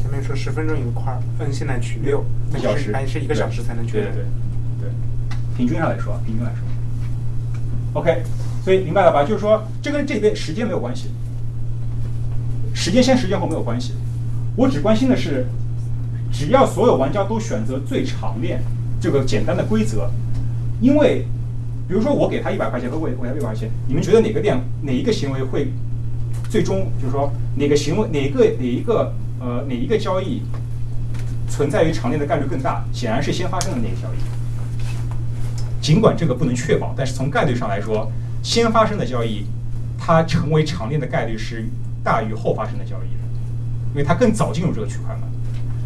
[0.00, 2.24] 前面说十分钟一个块儿，n 现在取六，
[2.54, 4.12] 一小时还是一个小时才能确认。
[4.12, 4.26] 对对
[4.82, 4.90] 对，
[5.56, 6.60] 平均上来说，平均来说
[7.96, 8.22] ，OK。
[8.64, 9.22] 所以明白了吧？
[9.22, 11.08] 就是说，这跟这边时间没有关系，
[12.74, 13.92] 时间先，时间后没有关系。
[14.56, 15.46] 我只关心的是，
[16.32, 18.60] 只要所有玩家都选择最长链
[19.00, 20.10] 这个简单的规则，
[20.80, 21.24] 因为，
[21.86, 25.68] 比如说我给他一百块钱和我给他一百块钱，你们觉得哪个链哪一个行为会
[26.50, 30.42] 最终就是说哪个行为哪个哪一个呃哪一个交易
[31.48, 32.84] 存在于长链的概率更大？
[32.92, 34.35] 显然是先发生的那个交易。
[35.86, 38.10] 尽管这个不能确保，但是从概率上来说。
[38.42, 39.44] 先发生的交易，
[39.96, 41.64] 它成为长链的概率是
[42.02, 43.22] 大于后发生的交易的，
[43.92, 45.22] 因为它更早进入这个区块嘛。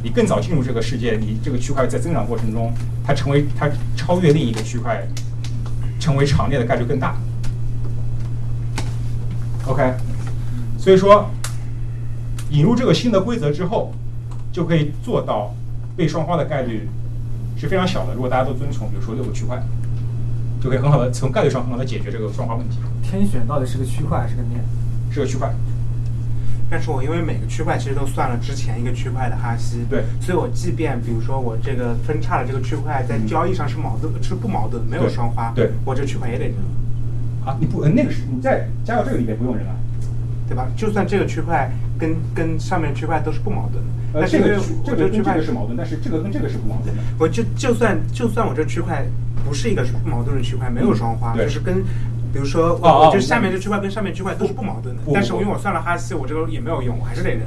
[0.03, 2.73] 你更早进入这个世界，你这个区块在增长过程中，
[3.05, 5.07] 它成为它超越另一个区块，
[5.99, 7.15] 成为长链的概率更大。
[9.67, 9.95] OK，
[10.79, 11.29] 所以说
[12.49, 13.93] 引入这个新的规则之后，
[14.51, 15.55] 就可以做到
[15.95, 16.89] 被双花的概率
[17.59, 18.15] 是非常小的。
[18.15, 19.63] 如果大家都遵从，比如说六个区块。
[20.61, 22.78] 就可以很好的从概率上很好的解决这个双花问题。
[23.03, 24.62] 天选到底是个区块还是个链？
[25.11, 25.53] 是个区块。
[26.70, 36.55] 但是我因为每个区块其实都算了之前一个区块的哈希，对，所以我即便比如说我这个分叉的这个区块在交易上是矛盾，是不矛盾，没有双花，对，我这个区块也得扔。
[37.45, 39.74] 啊，你不，那个是你在加到这个里面不用扔啊，
[40.47, 40.69] 对吧？
[40.77, 41.69] 就算这个区块
[41.99, 43.82] 跟跟上面区块都是不矛盾
[44.12, 47.03] 的，呃，这个这个区块是矛盾，但是这个跟这个是不矛盾的。
[47.19, 49.05] 我就就算就算我这区块。
[49.45, 51.83] 不是一个矛盾的区块，没有双花，就是跟
[52.33, 55.03] 比如说我我就下面这区块跟上面区块都是不矛盾的。
[55.03, 57.41] 不，不但是因为我算了哈希，我这个也没有用，我还是得认，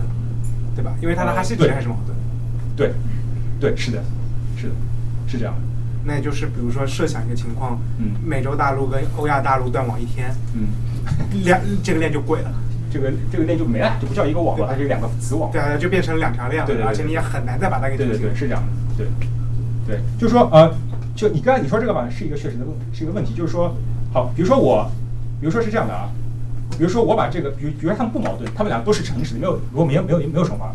[0.75, 0.91] 对吧？
[1.01, 2.17] 因为它的哈希值还是矛盾。
[2.75, 2.91] 对，
[3.59, 4.03] 对，是的，
[4.57, 4.73] 是的，
[5.27, 5.61] 是这样的。
[6.05, 8.11] 那也就是比如说设想一个情况，嗯。
[8.25, 10.67] 美洲大陆跟欧亚大陆断网一天，嗯，
[11.45, 12.51] 两这个链就贵了，
[12.91, 15.49] 这个这个链就没了，就不叫一个网了，它是两个子网。
[15.51, 18.61] 对啊，就变成两条链了，而且你也很难再把它给对对对，是这样
[18.97, 19.07] 的，对，
[19.87, 20.69] 对，就是说呃，
[21.15, 23.75] 就你刚才你说这个吧，是一个确实的问，是一个问题，就是说，
[24.11, 24.89] 好，比如说我，
[25.39, 26.09] 比如说是这样的啊，
[26.77, 30.73] 比如说我把这个，比如比如说他们不矛盾，他们俩都是诚实的，没有如果没有没有没有惩罚，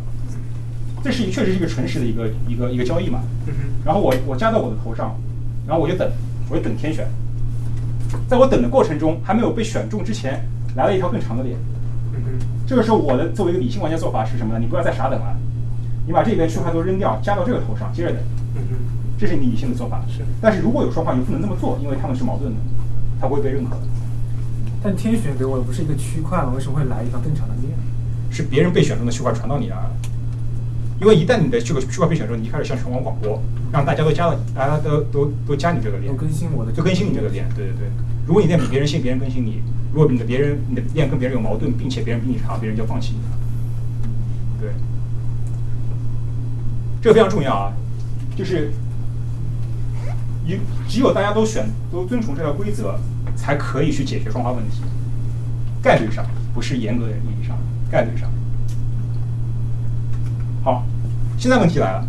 [1.02, 3.20] 这是一确实是一个诚实的一个一个一个交易嘛，
[3.84, 5.14] 然后我我加到我的头上，
[5.66, 6.10] 然后我就等，
[6.50, 7.06] 我就等天选，
[8.28, 10.40] 在我等的过程中还没有被选中之前，
[10.76, 11.56] 来了一条更长的链。
[12.66, 14.58] 这个时候，我的作为一个理性玩家做法是什么呢？
[14.60, 15.36] 你不要再傻等了，
[16.06, 18.18] 你把这边区块都扔掉，加到这个头上，接着等，
[19.18, 20.02] 这是你理性的做法。
[20.08, 22.60] 是但是如果有双方，你不能这么做，因为他们是矛盾的，
[23.20, 23.82] 他不会被认可的。
[24.82, 26.52] 但天选给我的不是一个区块吗？
[26.54, 27.76] 为什么会来一条更长的链？
[28.30, 29.90] 是别人被选中的区块传到你那儿了。
[31.00, 33.40] 因为一旦你的这个区块被选中，你就开始向全网广播，
[33.72, 37.48] 让大家都加了，大家都都都加你这个链都，更新我的，就更新你这个链。
[37.56, 37.88] 对对对，
[38.26, 39.62] 如果你链比别人新，别人更新你；
[39.92, 43.20] 如果你的别人你的链跟别人有矛盾，并且别人比你差，别人就放弃你。
[44.60, 44.70] 对，
[47.00, 47.72] 这个非常重要啊，
[48.36, 48.72] 就是
[50.54, 50.58] 有
[50.88, 52.98] 只有大家都选都遵从这条规则，
[53.36, 54.82] 才可以去解决双方问题。
[55.82, 57.56] 概率上不是严格的意义上，
[57.90, 58.30] 概率上。
[60.64, 60.84] 好，
[61.38, 62.06] 现在问题来了，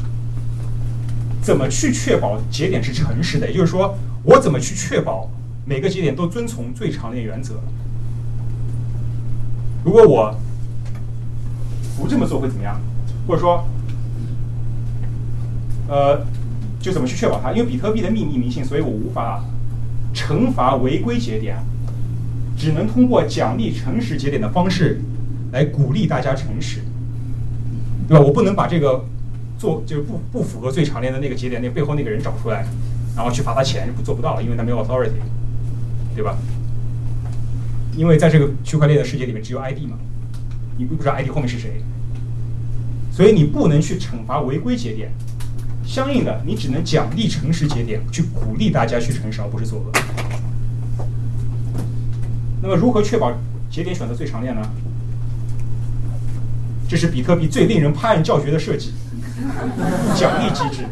[1.41, 3.47] 怎么去确保节点是诚实的？
[3.47, 5.29] 也就是说，我怎么去确保
[5.65, 7.55] 每个节点都遵从最长链原则？
[9.83, 10.35] 如果我
[11.97, 12.79] 不这么做会怎么样？
[13.27, 13.67] 或者说，
[15.87, 16.25] 呃，
[16.79, 17.51] 就怎么去确保它？
[17.51, 19.43] 因为比特币的秘密明性，所以我无法
[20.13, 21.57] 惩罚违规节点，
[22.57, 25.01] 只能通过奖励诚实节点的方式
[25.51, 26.79] 来鼓励大家诚实，
[28.07, 28.23] 对吧？
[28.23, 29.05] 我不能把这个
[29.57, 32.65] 做就是不不符合最长链的那个节点那背后那个人找出来，
[33.15, 35.19] 然后去罚他钱，不做不到了，因为他没有 authority，
[36.15, 36.37] 对吧？
[37.97, 39.97] 因为在这个区块链的世界里面只有 ID 嘛，
[40.77, 41.83] 你不知道 ID 后面是谁，
[43.11, 45.11] 所以你不能去惩罚违规节点。
[45.89, 49.91] 相应的，你只能奖励诚实节点，去鼓励大家去诚实，而不是作恶。
[52.61, 53.33] 那么，如何确保
[53.71, 54.61] 节点选择最长链呢？
[56.87, 58.93] 这是比特币最令人拍案叫绝的设计——
[60.15, 60.85] 奖励机制。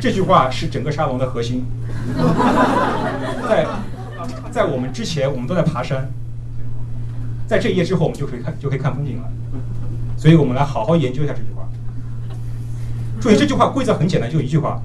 [0.00, 1.66] 这句话是整个沙龙的核心。
[3.46, 3.66] 在
[4.50, 6.10] 在我们之前，我们都在爬山，
[7.46, 9.28] 在这一页之后，我们就可以看就可以看风景了。
[10.16, 11.55] 所以我们来好好研究一下这句话。
[13.20, 14.80] 注意，这句话规则很简单，就一句话：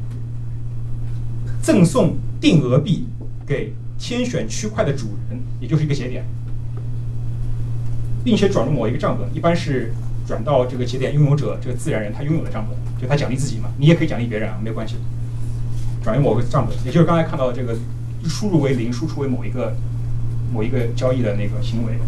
[1.61, 3.07] 赠送定额币
[3.45, 6.25] 给天选区块的主人，也就是一个节点，
[8.23, 9.93] 并且转入某一个账本，一般是
[10.25, 14.95] 转到这个节点拥有者这个自然人他拥有的账本，就他奖励自己嘛，你也可以奖励别人啊，没有关系。
[16.03, 17.77] 转入某个账本，也就是刚才看到的这个
[18.23, 19.75] 输入为零，输出为某一个
[20.51, 21.99] 某一个交易的那个行为。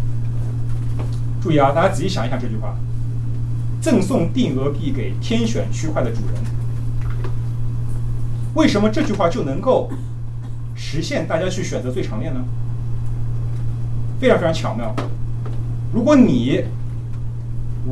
[1.40, 2.76] 注意啊，大家仔细想一想这句话。
[3.84, 6.42] 赠送定额币给天选区块的主人，
[8.54, 9.90] 为什么这句话就能够
[10.74, 12.40] 实现大家去选择最长链呢？
[14.18, 14.96] 非常非常巧妙。
[15.92, 16.64] 如果你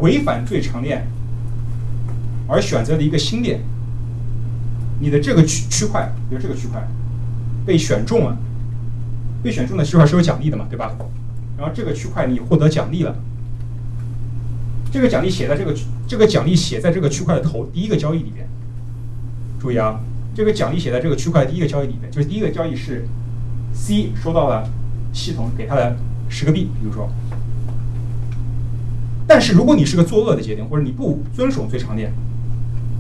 [0.01, 1.07] 违反最长链，
[2.49, 3.61] 而选择了一个新链，
[4.99, 6.83] 你的这个区区块，比如这个区块
[7.67, 8.35] 被选中了，
[9.43, 10.91] 被选中的区块是有奖励的嘛，对吧？
[11.59, 13.15] 然后这个区块你获得奖励了。
[14.93, 15.75] 这个奖励写在这个
[16.07, 18.47] 这个奖励写在这个区块的头第一个交易里边。
[19.59, 19.99] 注意啊，
[20.35, 23.09] 这个奖励写在这个区块的第一个交易里边，就是第一个交易是
[23.73, 24.69] C 收到了
[25.15, 25.97] 系统给他的
[26.29, 27.09] 十个币，比如说。
[29.27, 32.13] 但是如果你是个作恶的节点，或者你不遵守最长链，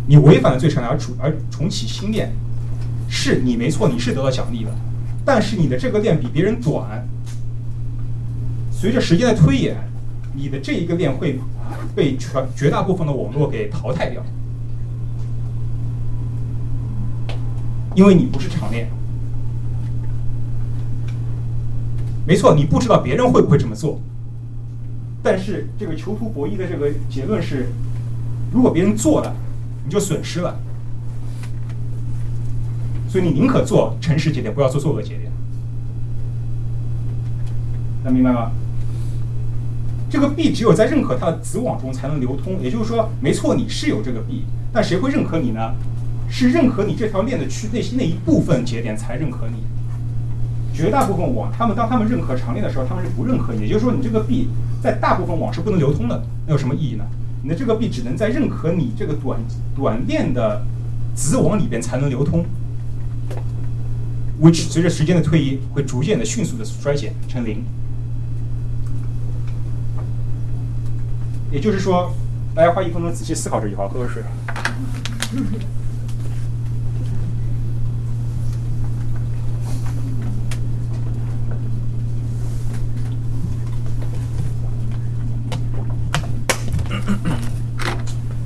[0.06, 2.32] 你违反了最长链而重而重启新链，
[3.08, 4.70] 是你没错，你是得到奖励的，
[5.26, 7.06] 但是你的这个链比别人短，
[8.70, 9.76] 随着时间的推演，
[10.34, 11.38] 你的这一个链会。
[11.94, 14.22] 被全绝大部分的网络给淘汰掉，
[17.94, 18.88] 因为你不是长链。
[22.26, 23.98] 没错，你不知道别人会不会这么做，
[25.22, 27.68] 但是这个囚徒博弈的这个结论是，
[28.52, 29.34] 如果别人做了，
[29.84, 30.54] 你就损失了，
[33.08, 35.32] 所以你宁可做诚实节点，不要做作恶节点。
[38.04, 38.52] 能明白吗？
[40.12, 45.72] 这个币只有在认可它的子网中才能流通，也就是说，没错，你是有这个币，但谁会认可你呢？
[46.28, 49.64] 是认可你这条链的区内心那一部分节点才认可你。
[50.74, 54.48] 绝大部分网，他们当他们认可长链的时候，他们是不认可你，也就是说你这个币
[54.82, 57.06] 在大部分网是不能流通的，那有什么意义呢？
[57.42, 59.40] 你的这个币只能在认可你这个短
[59.74, 60.62] 短链的
[61.14, 62.44] 子网里边才能流通
[64.42, 67.64] ，which 随着时间的推移会逐渐的迅速的衰减成零。
[71.52, 72.10] 也就是说，
[72.54, 74.22] 大家花一分钟仔细思考这句话，喝口水。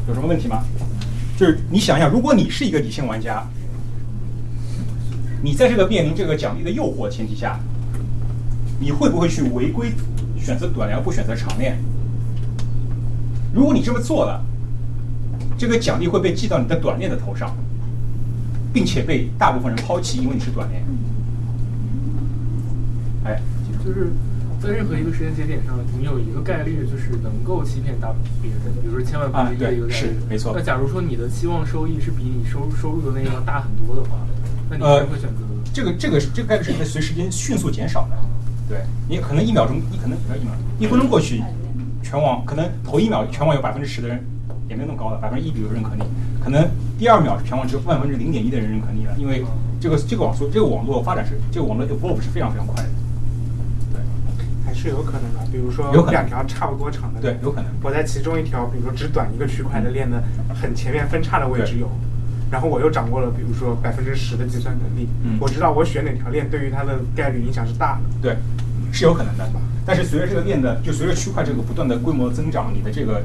[0.08, 0.64] 有什么问题吗？
[1.38, 3.46] 就是你想想，如果你是一个理性玩家，
[5.44, 7.60] 你在这个面临这个奖励的诱惑前提下，
[8.80, 9.92] 你会不会去违规
[10.36, 11.78] 选择短链不选择长链？
[13.56, 14.44] 如果你这么做了，
[15.56, 17.56] 这个奖励会被记到你的短链的头上，
[18.70, 20.84] 并且被大部分人抛弃，因为你是短链。
[23.24, 23.40] 哎，
[23.82, 24.12] 就是
[24.62, 29.96] 在任何一个时间节点上，你有一个概率就是能够欺骗大别人，比如说千万分之一的一个概率。
[29.96, 30.52] 是没错。
[30.54, 34.18] 那假如说你的期望收益是比你收收入的那个要大很多的话，
[34.68, 35.40] 那你会选择？
[35.72, 38.16] 这个这个这个概率是会随时间迅速减少的。
[38.68, 41.42] 对你可能一秒钟，你可能不要一秒，一分钟过去，
[42.06, 44.24] 全网可能头一秒全网有百分之十的人
[44.68, 46.04] 也没有那么高了，百分之一比如认可你，
[46.40, 46.64] 可能
[46.96, 49.44] 第二秒全网只有万分之零点一的人认可你了，因为
[49.80, 52.88] 这个这个网速这个网络发展是这个网络 evolve 是非常非常快的。
[54.64, 57.72] 还是有可能的，比如说两条差不多长的，对，有可能。
[57.82, 60.22] 我在其中一条，比如说只短一个区块的链的
[60.54, 61.90] 很前面分叉的位置有，
[62.52, 68.36] 然后我又掌握了，比如说百分之十的计算能力，嗯，我知道我选哪条链对于它的概率影响是大的，对，
[68.92, 69.48] 是有可能的。
[69.86, 73.22] 但是随着这个链的，就随着区块这个不断的规模增长，你的这个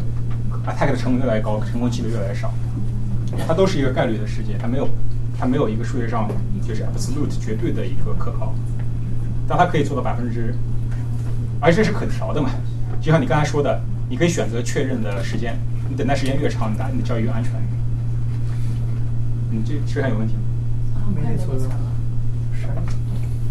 [0.68, 2.54] attack 的成本越来越高，成功几率越来越少，
[3.48, 4.88] 它都是一个概率的世界，它没有
[5.40, 6.30] 它没有一个数学上
[6.62, 8.54] 就是 absolute 绝对的一个可靠，
[9.48, 10.54] 但它可以做到百分之。
[11.60, 12.52] 而这是可调的嘛？
[13.02, 15.58] 就像你刚才说的，你可以选择确认的时间，
[15.90, 17.52] 你等待时间越长，你答你的交易越安全。
[19.50, 20.42] 你这摄像有问题吗？
[21.16, 21.66] 没错的。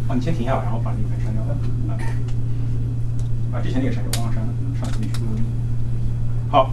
[0.09, 1.43] 哦，你先停下来，然后把那个删掉。
[3.51, 4.53] 啊，把之前那个删掉，忘了删了。
[4.81, 5.43] 上次你说的。
[6.51, 6.73] 好，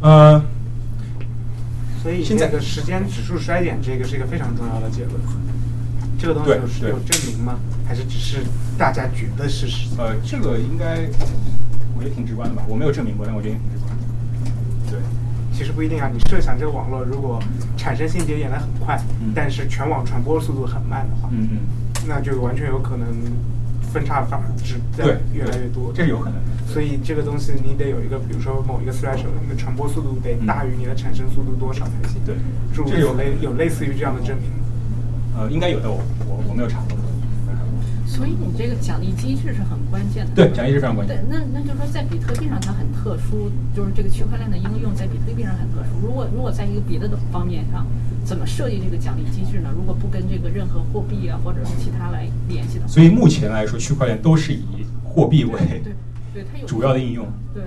[0.00, 0.42] 呃，
[2.02, 5.14] 所以现在的时间指数衰减，这个是一个非常重要的结论。
[6.18, 7.58] 这个东西有是有证明吗？
[7.86, 8.38] 还是只是
[8.78, 9.96] 大家觉得是事实？
[9.98, 11.06] 呃，这个应该
[11.96, 12.62] 我觉得挺直观的吧。
[12.66, 13.94] 我没有证明过，但我觉得挺直观。
[14.90, 14.98] 对，
[15.52, 16.08] 其实不一定啊。
[16.10, 17.38] 你设想这个网络如果
[17.76, 18.98] 产生新节点的很快，
[19.34, 21.58] 但是全网传播速度很慢的话，嗯嗯，
[22.08, 23.06] 那就完全有可能
[23.94, 25.92] 分叉反而只在越来越多。
[25.94, 26.36] 这有可能。
[26.66, 32.20] 所以这个东西你得有一个，比如说某一个 threshold，你的传播速度得大于你的产生速度多少才行。
[32.26, 32.34] 对，
[32.74, 34.50] 这有类有类似于这样的证明。
[35.36, 37.03] 呃，应该有的，我我我没有查过。
[38.14, 40.30] 所以你这个奖励机制是很关键的。
[40.34, 41.16] 对，奖励是非常关键。
[41.16, 46.06] 对，那那就是说，在比特币上它很特殊，就是这个区块链的应用在比特币上很特殊。
[46.06, 47.84] 如果如果在一个别的方面上，
[48.24, 49.68] 怎么设计这个奖励机制呢？
[49.74, 52.88] 如果不跟这个任何货币啊或者是其他来联系的话。
[52.88, 55.92] 所以目前来说，区块链都是以货币为对
[56.32, 57.26] 对它有主要的应用。
[57.52, 57.62] 对。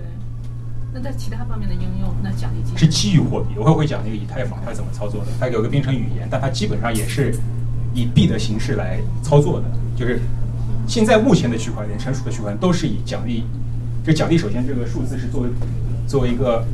[0.93, 3.53] 那在其他方面的应用，那奖励机制是基于货币。
[3.57, 7.35] 我会会讲那个以太坊它是怎么操作的，它有个编程语言，但它基本上也是
[7.93, 9.65] 以币的形式来操作的，
[9.97, 10.21] 就是。
[10.87, 13.43] 现在目前的区块链成熟的区块链都是以奖励，
[14.05, 15.49] 这奖励首先这个数字是作为
[16.07, 16.65] 作为一个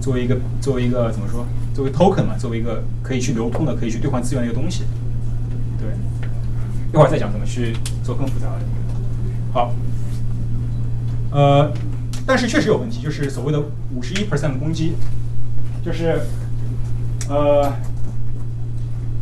[0.00, 1.44] 作为一个作为一个怎么说？
[1.74, 4.84] 作为 token 嘛，作为一个可以去流通的、可以去兑换资源的一个东西。
[5.78, 5.86] 对，
[6.90, 8.62] 一会儿再讲怎么去做更复杂的。
[9.52, 9.74] 好，
[11.30, 11.70] 呃，
[12.24, 13.60] 但是确实有问题，就是所谓的
[13.94, 14.94] 五十一 percent 攻击，
[15.84, 16.18] 就是
[17.28, 17.70] 呃，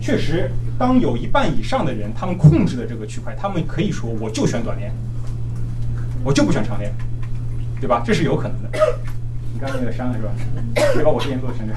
[0.00, 0.52] 确实。
[0.78, 4.92] 当有一半以上的人，他们控制的这个区块，他们可以说我就选短链，
[6.22, 6.92] 我就不选长链，
[7.80, 8.02] 对吧？
[8.04, 8.78] 这是有可能的。
[9.54, 10.30] 你刚才那个删了是吧？
[10.94, 11.74] 别把我之前做的删掉。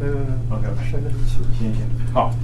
[0.00, 2.34] 没没没，OK OK，删的行行行，好。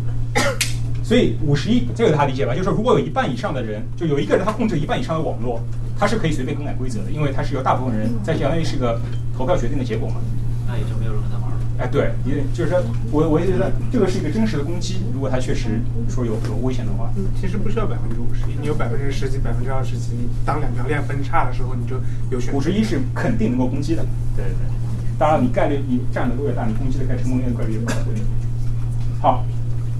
[1.02, 2.52] 所以五十一，这个他理解吧？
[2.52, 5.60] 就是说，如果有一半以上的人，就有一个人他控制一半以上的网络，
[5.98, 9.00] 他是可以随便更改规则的，因为他是由大部分人在相当于是个
[9.36, 10.16] 投票决定的结果嘛。
[10.66, 11.53] 那也就没有人跟他玩。
[11.76, 12.80] 哎，对，你就是说，
[13.10, 14.98] 我我也觉得这个是一个真实的攻击。
[15.12, 21.96] 如果它确实说有有危险的话，嗯，其实不需要百分之五十一，你有百分之十几、百分之二十几，你当两条链分叉的时候，你就
[22.30, 22.54] 有选。
[22.54, 24.04] 五十一是肯定能够攻击的，
[24.36, 25.18] 对对对。
[25.18, 27.92] 当然，你概率你占的越大，你攻击的概成功率的概率越高。
[29.20, 29.44] 好，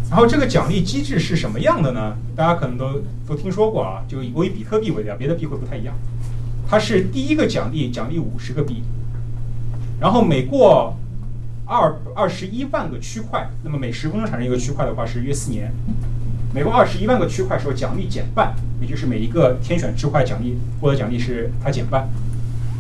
[0.08, 2.16] 然后这个奖励机制是什么样的呢？
[2.36, 5.94] 大家可能都都听说过啊，就我以比特币为例啊，别的币会不太一样。
[6.68, 8.82] 它是第一个奖励奖励五十个币，
[10.00, 10.96] 然后每过
[11.66, 15.72] 二二十一万个区块，那么每十分钟产生一个区块的话是约四年，
[16.54, 22.08] 每过二十一万个区块时候奖励减半，也就是每一个天选区块奖励获得奖励是它减半。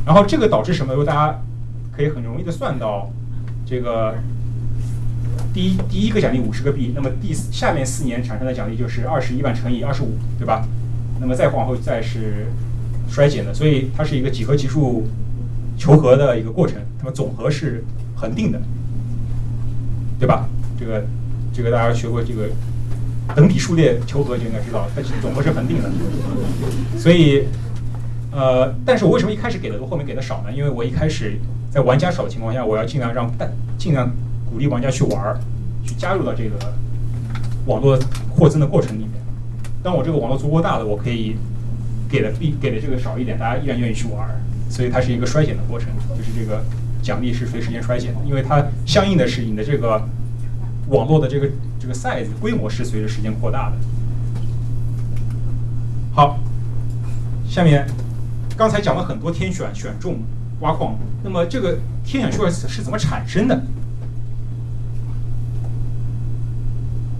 [0.04, 0.92] 然后这个导致什么？
[0.92, 1.40] 因为大家
[1.96, 3.10] 可以很容易的算到，
[3.64, 4.14] 这个
[5.54, 10.66] 第一第一个奖励五十个币，那么第下面四年产生的奖励就是二十一万乘以二十五，对吧？
[11.20, 12.48] 那么再往后再是
[13.08, 15.08] 衰减的，所以它是一个几何级数
[15.78, 16.78] 求和的一个过程。
[16.98, 17.82] 那么总和是
[18.24, 18.60] 恒定的，
[20.18, 20.48] 对吧？
[20.78, 21.04] 这个
[21.52, 22.48] 这个大家学过这个。
[23.34, 25.90] 等比数列求和就应该知道，它总和是恒定的。
[26.98, 27.44] 所以，
[28.30, 30.52] 呃，但是我为什么一开始给的多，后面给的少呢？
[30.52, 31.40] 因为我一开始
[31.70, 33.48] 在玩家少的情况下，我要尽量让大
[33.78, 34.10] 尽量
[34.44, 35.40] 鼓励玩家去玩儿，
[35.82, 36.74] 去加入到这个
[37.64, 37.98] 网络
[38.36, 39.12] 扩增的过程里面。
[39.82, 41.34] 当我这个网络足够大了，我可以
[42.10, 44.36] 给的币给的这个少一点，大家依然愿意去玩儿。
[44.68, 46.62] 所以它是一个衰减的过程，就是这个
[47.04, 50.02] 奖励是随时间衰减的，因为它相应的是你的这个
[50.88, 51.48] 网络的这个。
[51.76, 53.76] 这个 size 规模是随着时间扩大的。
[56.14, 56.38] 好，
[57.46, 57.86] 下面
[58.56, 60.20] 刚才讲了很多天选、选中、
[60.60, 63.62] 挖矿，那么这个天选 choice 是怎么产生的？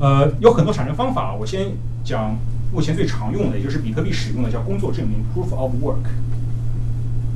[0.01, 2.35] 呃，有很多产生方法，我先讲
[2.73, 6.09] 目前最常用的，也就是比特币使用的叫工作证明 （proof of work）。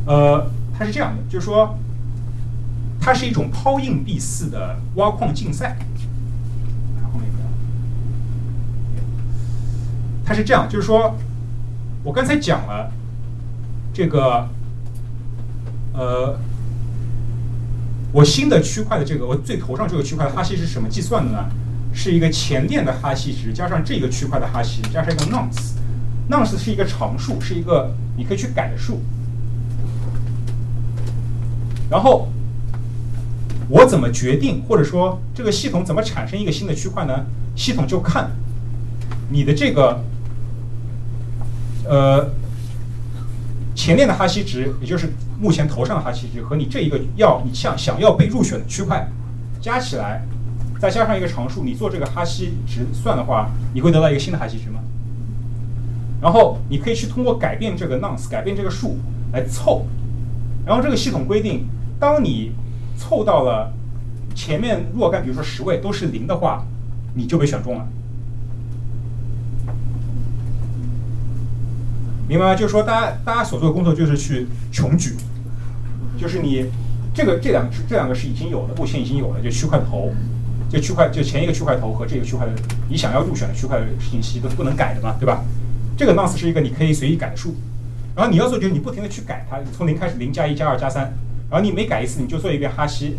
[0.06, 1.78] 呃，它是这样的，就是说，
[3.08, 5.78] 它是一种抛硬币似的挖矿竞赛。
[10.26, 11.16] 它是这样，就是说，
[12.04, 12.92] 我刚才讲了，
[13.94, 14.46] 这个，
[15.94, 16.38] 呃，
[18.12, 21.48] 我新的区块的这个，我最头上这个区块的哈希是什么计算的呢？
[21.94, 29.00] 是一个前链的哈希值加上这个区块的哈希加上一个 nonce，nonce 是一个常数，是一个你可以去改的数。
[31.88, 32.28] 然后
[33.68, 37.26] 我怎么决定，或者说这个系统怎么产生一个新的区块呢？
[37.54, 38.30] 系统就看
[39.30, 40.02] 你的这个。
[41.90, 42.28] 呃，
[43.74, 49.08] 前面的哈希值，也就是目前头上的哈希值，和你这一个要你想想要被入选的区块
[49.58, 50.22] 加起来，
[50.78, 54.80] 再加上一个常数，你做这个哈希值算的话，你会得到一个新的哈希值吗？
[56.20, 58.98] 然后你可以去通过改变这个 nonce，改变这个数
[59.32, 59.86] 来凑，
[60.66, 61.66] 然后这个系统规定，
[61.98, 62.52] 当你
[62.98, 63.72] 凑到了
[64.34, 66.66] 前面若干，比如说十位都是零的话，
[67.14, 67.86] 你就被选中了。
[72.28, 72.54] 明白吗？
[72.54, 75.16] 就是说，大家大家所做的工作就是去穷举，
[76.18, 76.66] 就是你
[77.14, 80.12] 这个这两这两个是已经有的，目前已经有了，就区块头，
[80.68, 82.52] 就区块就前一个区块头和这个区块的
[82.90, 85.42] 你想要入选的区块的信息都是不能改的嘛，对吧？
[85.96, 87.54] 这个 nonce 是一个你可以随意改的数，
[88.14, 91.12] 然后你要做就是你不停的去改它，从零开始，零加一加二加三，
[91.50, 93.16] 然后你每改一次你就做一遍哈希，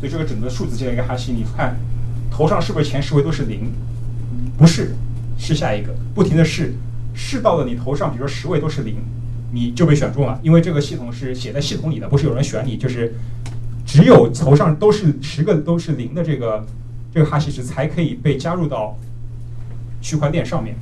[0.00, 1.76] 所以这个整个数字建一个哈希，你看
[2.30, 3.72] 头上是不是前十位都是零？
[4.58, 4.94] 不是，
[5.38, 6.74] 试下一个，不停的试。
[7.14, 8.96] 试到了你头上，比如说十位都是零，
[9.52, 10.40] 你就被选中了。
[10.42, 13.14] 因为这个系统是写在系统里的，不是有人选你，就是
[13.84, 16.66] 只有头上都是十个都是零的这个
[17.12, 18.96] 这个哈希值才可以被加入到
[20.00, 20.74] 区块链上面。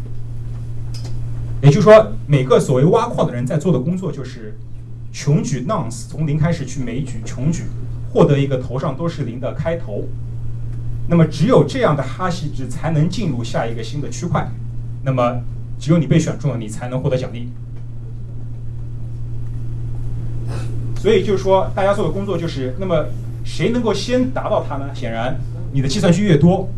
[1.62, 4.56] 也就是说，每个所谓挖矿的人在做的工作就是
[5.12, 7.64] 穷举 nonce，从零开始去枚举穷举，
[8.12, 10.04] 获得一个头上都是零的开头。
[11.08, 14.48] 那么只有这样的哈希值才能进入下一个新的区块。
[15.02, 15.40] 那么
[15.78, 17.48] 只有你被选中了，你才能获得奖励。
[20.96, 23.06] 所以就是说，大家做的工作就是，那么
[23.44, 24.94] 谁能够先达到它呢？
[24.94, 25.40] 显然，
[25.72, 26.68] 你的计算机越多，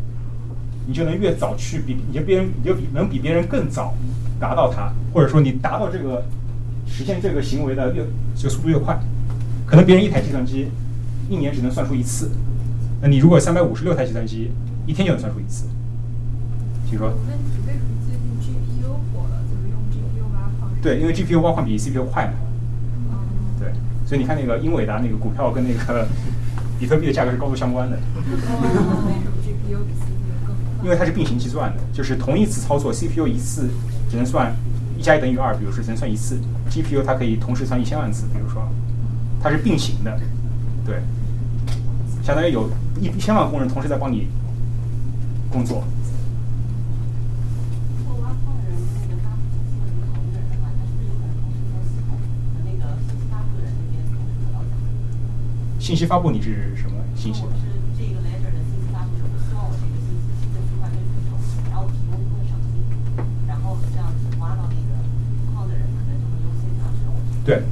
[0.86, 3.92] 你就能越早去比，你就别人你就比能比别人更早
[4.38, 6.24] 达到它，或者说你达到这个
[6.92, 8.04] 实现这个行为的越
[8.36, 9.00] 这个速度越快。
[9.66, 10.68] 可能别人一台计算机
[11.30, 12.30] 一年只能算出一次，
[13.00, 14.50] 那你如果三百五十六台计算机，
[14.86, 15.64] 一天就能算出一次。
[16.88, 17.14] 请说。
[20.82, 22.32] 对，因为 GPU 挖矿比 CPU 快嘛。
[23.58, 23.72] 对，
[24.04, 26.06] 所以你看那个英伟达那个股票跟那个
[26.78, 27.98] 比特币的价格是高度相关的。
[30.82, 33.70] 因为它是并行计算的，就是同一次操作，CPU 一次
[34.10, 34.52] 只能算
[35.02, 36.38] 一加一等于二，比如说只能算一次
[36.70, 38.68] ，GPU 它可以同时算一千万次，比如说，
[39.42, 40.16] 它是并行的，
[40.86, 41.02] 对，
[42.22, 42.70] 相当于有
[43.00, 44.28] 一一千万工人同时在帮你
[45.50, 45.82] 工作。
[55.80, 57.40] 信息发布你是什么信息？
[57.42, 57.46] 是
[57.98, 61.10] 这个 ledger 的信息发布者希望我这个信息新的区块链入
[61.42, 62.86] 手，然后提供一部分赏金，
[63.48, 64.94] 然后这样子挖到那个
[65.52, 67.10] 矿的人可能就会优先拿手。
[67.44, 67.62] 对，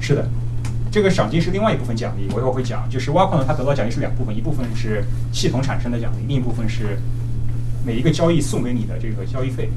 [0.00, 0.26] 是的，
[0.90, 2.88] 这个赏金是另外一部分奖励，我一会儿会讲。
[2.88, 6.98] 就是挖矿呢，它得到奖励是两部分，一部分是系统产生的奖励，另一部分是
[7.84, 9.70] 每一个交易送给你的这个交易费。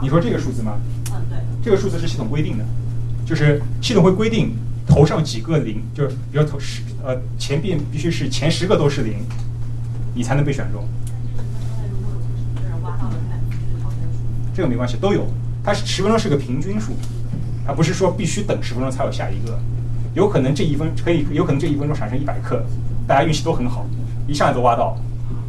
[0.00, 0.78] 你说这个数字吗？
[1.12, 1.38] 嗯，对。
[1.64, 2.64] 这个数字是系统规定的，
[3.26, 4.54] 就是系统会规定
[4.86, 9.14] 头上几个零，就是比如头十呃前边必须是前十个都是零，
[10.14, 10.86] 你才能被选中。
[14.54, 15.26] 这个没关系，都有。
[15.62, 16.92] 它是十分钟是个平均数，
[17.66, 19.58] 它不是说必须等十分钟才有下一个。
[20.14, 22.64] 有可能这一分可以，有可能这一分钟产生一百克，
[23.06, 23.84] 大家运气都很好，
[24.28, 24.96] 一上来都挖到。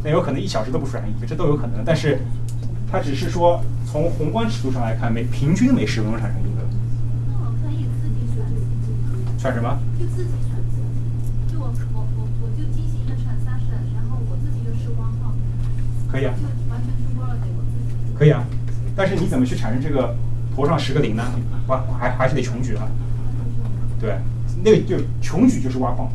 [0.04, 1.84] 那有可能一小时都不产生一个，这都有可能。
[1.86, 2.20] 但是
[2.92, 3.62] 它只是说。
[3.88, 6.62] 从宏观尺度上来看，每平均每十分钟产生一个。
[7.30, 8.44] 那我可以自己选。
[9.40, 9.80] 选什么？
[9.98, 10.84] 就自己选择。
[11.48, 15.32] 就我我我我就进行一个 transaction，然后我自己就是挖矿。
[16.12, 16.34] 可以啊。
[16.36, 17.96] 就完全出锅了给我自己。
[18.20, 18.44] 可以啊，
[18.96, 20.16] 但是你怎么去产生这个
[20.56, 21.24] 头上十个零呢？
[21.68, 22.88] 挖还还是得穷举啊。
[24.00, 24.18] 对，
[24.64, 26.10] 那个就穷举就是挖矿，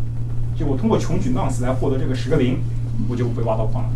[0.57, 2.59] 就我通过穷举 nonce 来获得这个十个零，
[3.09, 3.91] 我就被挖到矿了。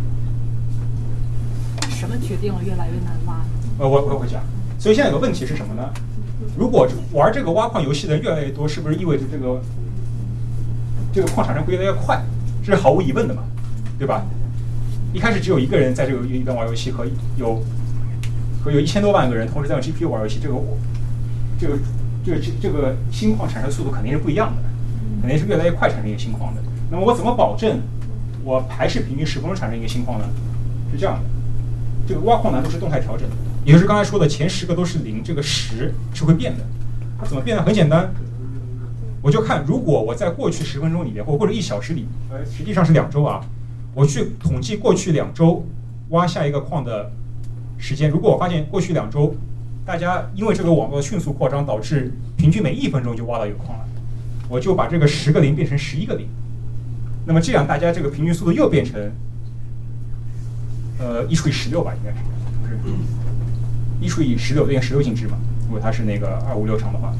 [1.89, 3.41] 什么决定了越来越难挖？
[3.79, 4.41] 呃，我我会讲，
[4.77, 5.89] 所以现在有个问题是什么呢？
[6.57, 9.61] 如果玩这个挖矿游戏的人越来越多，是不是意味着这个
[11.13, 12.21] 这个矿产生会越来越快？
[12.63, 13.43] 这是毫无疑问的嘛，
[13.97, 14.25] 对吧？
[15.13, 17.05] 一开始只有一个人在这个一边玩游戏，和
[17.37, 17.63] 有
[18.71, 20.55] 有一千多万个人同时在用 GPU 玩游戏，这个
[21.59, 21.77] 这个
[22.25, 24.61] 这个这这个新矿产生速度肯定是不一样的，
[25.21, 26.61] 肯定是越来越快产生一个新矿的。
[26.89, 27.79] 那么我怎么保证
[28.43, 30.25] 我还是平均十分钟产生一个新矿呢？
[30.91, 31.21] 是这样的，
[32.07, 33.35] 这个挖矿难度是动态调整的。
[33.65, 36.63] 也就是刚才说的，前十个都是零，这个十是会变的。
[37.19, 37.63] 它怎么变呢？
[37.63, 38.13] 很简单，
[39.21, 43.41] 我就看，如果我在过去十分钟里面，或或者一小时里，呃，实际上是两周啊，
[43.95, 45.65] 我去统计过去两周
[46.09, 47.11] 挖下一个矿的
[47.77, 48.09] 时间。
[48.09, 49.35] 如果我发现过去两周，
[49.85, 53.85] 大家因为这个网络迅速扩张，导致平均每一分钟就挖到一个矿了，
[54.49, 56.27] 我就把这个十个零变成十一个零。
[57.25, 59.11] 那么这样，大家这个平均速度又变成，
[60.99, 62.11] 呃，一除以十六吧，应该
[62.69, 62.93] 是，不是？
[63.99, 65.37] 一除以十六等于十六进制嘛？
[65.65, 67.13] 如果它是那个二五六乘的话，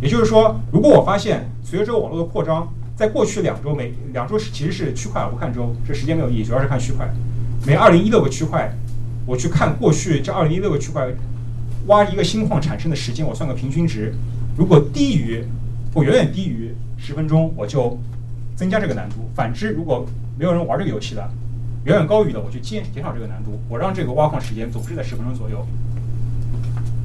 [0.00, 2.66] 也就是说，如果我发现随着这个网络的扩张，
[2.96, 7.08] 在过去两周每两周其实是区块，我不看周，这时间没有意义，主要是看区块。
[7.64, 8.72] 每二零一六个区块，
[9.28, 11.06] 我去看过去这二零一六个区块
[11.86, 14.14] 挖一个新矿产生的时间，我算个平均值。
[14.56, 15.44] 如果低于
[15.92, 17.98] 或远远低于十分钟，我就
[18.56, 19.16] 增加这个难度。
[19.34, 20.06] 反之，如果
[20.38, 21.30] 没有人玩这个游戏的，
[21.84, 25.62] 远远高于的，我就减减少这个难度，我让这个挖矿时间总是在十分钟左右。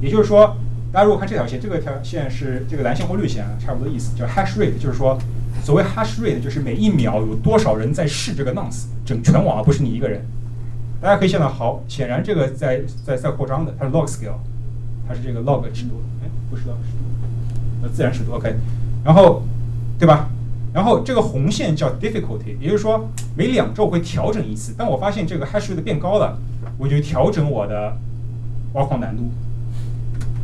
[0.00, 0.56] 也就是说，
[0.90, 5.18] 大家如果看这条线，这个条线是这个蓝线或绿线啊，差不多意思，叫 hash rate，就是说，
[5.62, 10.24] 所谓 hash rate 就是每一秒有多少人在试这个 nonce，整全网而不是你一个人。
[11.04, 14.38] 大家可以看到，好，显然这个在在在扩张的，它是 log scale，
[15.06, 17.04] 它是这个 log 尺度，哎，不是 log 尺度，
[17.82, 18.54] 那，自然尺度，OK，
[19.04, 19.42] 然后，
[19.98, 20.30] 对吧？
[20.72, 23.06] 然后这个红线叫 difficulty，也就是说
[23.36, 24.72] 每两周会调整一次。
[24.72, 26.38] 当我发现这个 hash rate 变高了，
[26.78, 27.98] 我就调整我的
[28.72, 29.24] 挖矿难度。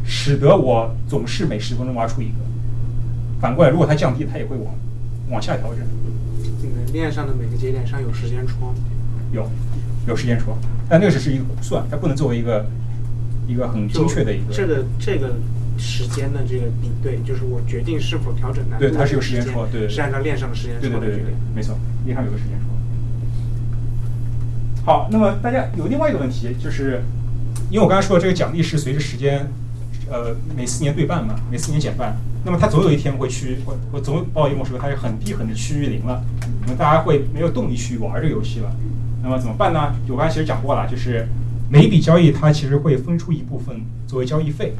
[0.04, 2.34] 使得我总是每十分钟挖出一个。
[3.40, 4.74] 反过来，如果它降低，它也会往
[5.30, 5.78] 往下调整。
[6.60, 8.74] 这个链上的每个节点上有时间窗
[9.32, 9.48] 有，
[10.06, 10.56] 有时间戳，
[10.88, 12.66] 但那个只是一个估算，它不能作为一个
[13.46, 14.52] 一个很精确的一个。
[14.52, 15.34] 这个这个
[15.78, 18.86] 时间的这个比对，就是我决定是否调整难度。
[18.86, 22.68] 对，它是有时间戳，对，是按照链上的时间戳对对对对，没错，链上有个时间戳。
[24.84, 27.02] 好，那么大家有另外一个问题，就是
[27.70, 29.46] 因为我刚才说的这个奖励是随着时间。
[30.12, 36.20] 呃，每四年对半嘛，每四年减半，那么它总有一天会趋，会会总报一个时候，它是很低很低趋于零了，
[36.62, 38.74] 那么大家会没有动力去玩这个游戏了，
[39.22, 39.94] 那么怎么办呢？
[40.06, 41.26] 就我刚才其实讲过了，就是
[41.68, 44.74] 每一笔交易它其实会分出一部分作为交易费，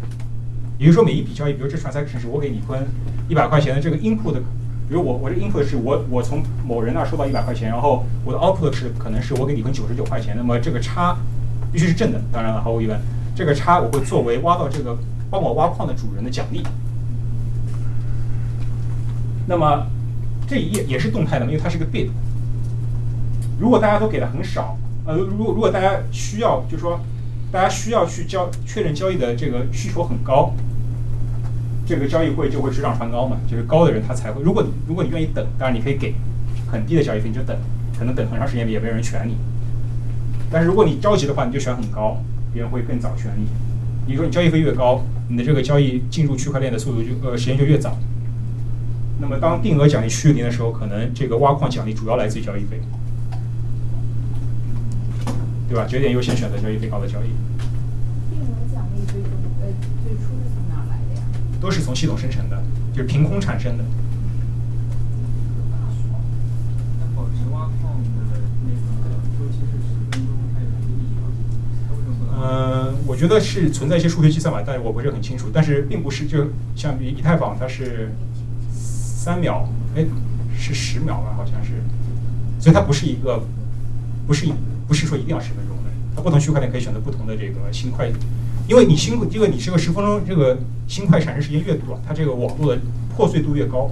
[0.78, 2.86] 也就是说每一笔交易，比如这 transaction 是我给你分
[3.28, 4.34] 一百块钱的这个 input，
[4.88, 11.16] 比如我我这 input 是我我从某人那收到一百块钱，然后我的 output 是可能是我给你分九十九块钱，那么这个差
[11.72, 12.98] 必须是正的，当然了，毫无疑问，
[13.34, 14.96] 这个差我会作为挖到这个。
[15.32, 16.60] 帮我挖矿的主人的奖励，
[19.46, 19.86] 那么
[20.48, 22.08] 这一页也是动态的，因为它是个 bid。
[23.60, 26.98] 如果大家都给的很少，呃，如如果大家需要，就是说
[27.52, 30.54] 大家需要去交确认交易的这个需求很高，
[31.86, 34.42] 这个交易会就会水涨船高嘛，就是高的人他才会。
[34.42, 36.14] 如果如果你愿意等，当然你可以给
[36.72, 37.54] 很低的交易费，你就等，
[37.98, 39.36] 可能等很长时间也没有人选你。
[40.50, 42.16] 但是如果你着急的话，你就选很高，
[42.52, 43.46] 别人会更早选你。
[44.06, 45.02] 你说你交易费越高。
[45.28, 47.96] 你的这个交易进入区块链的速度就呃时间就越早。
[49.20, 52.80] 那么当定额奖励趋于零的时候，可能这个挖矿奖励主要来自于交易费，
[55.70, 55.86] 对吧？
[55.86, 57.28] 节点优先选择交易最高的交易。
[58.28, 59.30] 定额奖励最终
[59.60, 59.68] 呃
[60.02, 61.22] 最初是从哪来的呀？
[61.60, 62.60] 都是从系统生成的，
[62.92, 63.84] 就是凭空产生的。
[72.42, 75.48] 嗯，我觉得是存在一些数学计算吧，但是我不是很清楚。
[75.52, 78.10] 但是并不是，就像比以太坊，它是
[78.72, 80.05] 三秒，哎，
[80.59, 81.74] 是十秒吧，好像是，
[82.59, 83.40] 所以它不是一个，
[84.26, 84.47] 不是
[84.90, 88.10] 不是说一定要十分钟的，它不同区块链可以选择不同的这个新快，
[88.66, 90.58] 因为你新，因为你这个十分钟这个
[90.88, 92.82] 新快产生时间越短，它这个网络的
[93.14, 93.88] 破碎度越高。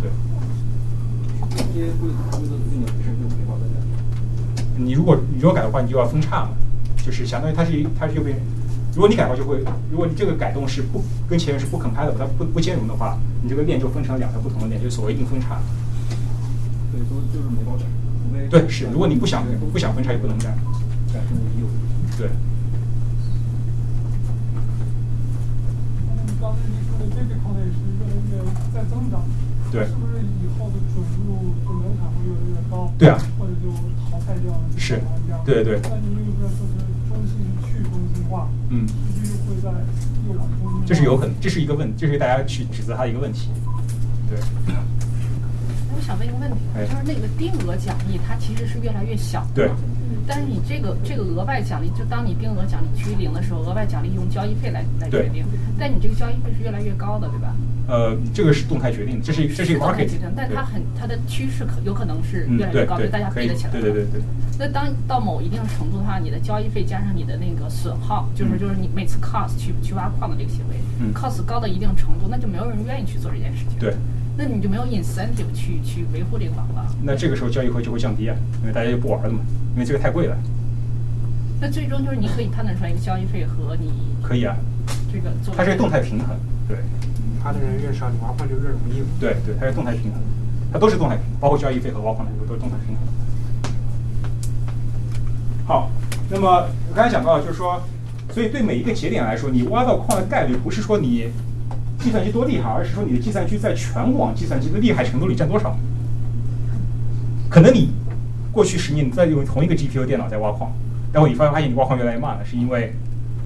[0.00, 0.08] 对。
[4.78, 6.50] 你如果你如果改的话，你就要分叉嘛，
[7.04, 8.38] 就是相当于它是一它是右边。
[8.94, 9.58] 如果你改的话，就会
[9.90, 15.60] 如果你这个改动是不跟前面是不 compatible，它不不兼容的话，你这个链就分成了两条不同的链，就所谓硬分叉。
[16.92, 18.05] 对，都就是没法改，除非
[18.50, 20.54] 对，是，如果你不想不想分拆，也不能改。
[21.12, 21.66] 改成一有。
[22.18, 22.28] 对。
[26.38, 28.44] 刚才您说的这个抗也是越来越
[28.74, 29.24] 在增长，
[29.72, 32.92] 对是不是以后的准入就门槛会越来越高？
[32.98, 33.70] 对啊或者就
[34.10, 35.38] 淘汰掉了是玩家？
[35.44, 36.74] 对对对那您有没有说是
[37.08, 37.32] 中心
[37.64, 38.48] 去中心化？
[38.68, 39.70] 嗯必须会在
[40.28, 40.84] 又往中心化？
[40.86, 43.48] 这是有可能，这是一个问，这是大家去指责他的一个问题。
[44.28, 44.38] 对。
[45.96, 49.54] 我想问一个问题，哎就是那个定额奖励，它其实是越来越小的。
[49.54, 49.70] 对。
[50.28, 55.44] 但是你这个这个额外奖励，就当你定额奖励趋于零的时候，额外奖励用交易费来来决定。
[55.78, 57.54] 但你这个交易费是越来越高的，对吧？
[57.88, 63.70] 呃，这个是动态决定的，这是这是一个动态 market，决定，但它很它的趋势可有可能是嗯越来越高，对对大家可以背得起来。
[63.70, 64.20] 对对对对。
[64.58, 73.78] 那当到某一定程度的话，你的交易费加上你的那个损耗，就是嗯就是你每次 cost 去去挖矿的这个行为、嗯 c o s t 高到一定程度，那就没有人愿意去做这件事情。
[73.78, 73.94] 对。
[74.36, 76.86] 那你就没有 incentive 去去维护这个网了。
[77.02, 79.40] 那这个时候交易会就会降低啊，因为大家就不玩了嘛，
[79.74, 80.36] 因为这个太贵了。
[81.60, 83.90] 那最终就是你可以判断出来一个交易费和你
[84.22, 84.56] 可以啊，
[85.12, 85.54] 这个做。
[85.56, 86.36] 它是动态平衡，
[86.68, 86.76] 对。
[87.44, 89.04] 挖的人越少，你挖矿就越容易。
[89.20, 90.20] 对对，它是动态平衡，
[90.72, 93.06] 它都是动态平衡，包括交易费和挖矿的都是动态平衡。
[95.64, 95.88] 好，
[96.28, 97.80] 那么我刚才讲到，就是说，
[98.34, 101.30] 所以对每一个节点来说，你挖到矿的概率不是说你
[101.98, 105.76] 计算机多厉害，而是说你的计算机在全网计算机的厉害程度里占多少。
[107.48, 107.90] 可能你
[108.52, 110.72] 过去十年你在用同一个 GPU 电脑在挖矿，
[111.12, 112.94] 然后你发现发现你挖矿越来越慢了，是因为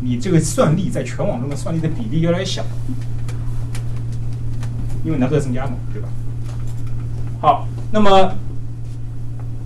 [0.00, 2.64] 你这个算力在全网中的算力的比例越来越小，
[5.04, 6.08] 因为难度在增加嘛，对吧？
[7.40, 8.34] 好，那么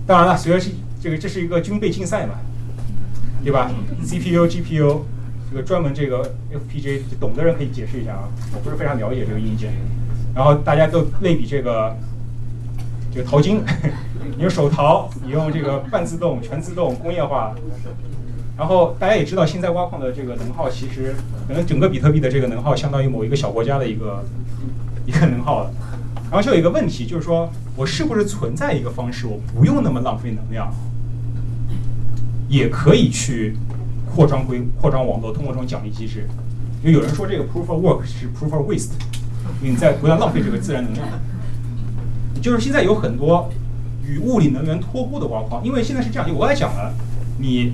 [0.05, 0.71] 当然了，随着是
[1.01, 2.35] 这个这是一个军备竞赛嘛，
[3.43, 3.71] 对吧
[4.03, 5.01] ？CPU、GPU
[5.49, 9.73] 这个专门这个 fpg 懂的人可以解释一下啊，我不是非常了解这个硬件。
[10.33, 11.95] 然后大家都类比这个
[13.13, 13.61] 这个淘金，
[14.35, 17.55] 你用手淘，你用这个半自动、全自动、工业化。
[18.57, 21.13] 然后大家也知道，现在挖矿的这个能耗，其实
[21.47, 24.23] 可能整个比特币的这个能耗相当于某一个小国家的一个
[25.05, 25.71] 一个能耗了。
[26.31, 30.73] 然后就有一个问题，就是说我是不是存在一个方式，我不用那么浪费能量，
[32.49, 33.55] 也可以去
[34.13, 36.27] 扩张规扩张网络，通过这种奖励机制。
[36.83, 38.91] 就有人说这个 proof of work 是 proof of waste，
[39.61, 41.07] 你在不要浪费这个自然能量。
[42.41, 43.49] 就是现在有很多
[44.05, 46.93] 与物理能源脱钩的挖矿，因为现在是这样，我刚才讲了，
[47.39, 47.73] 你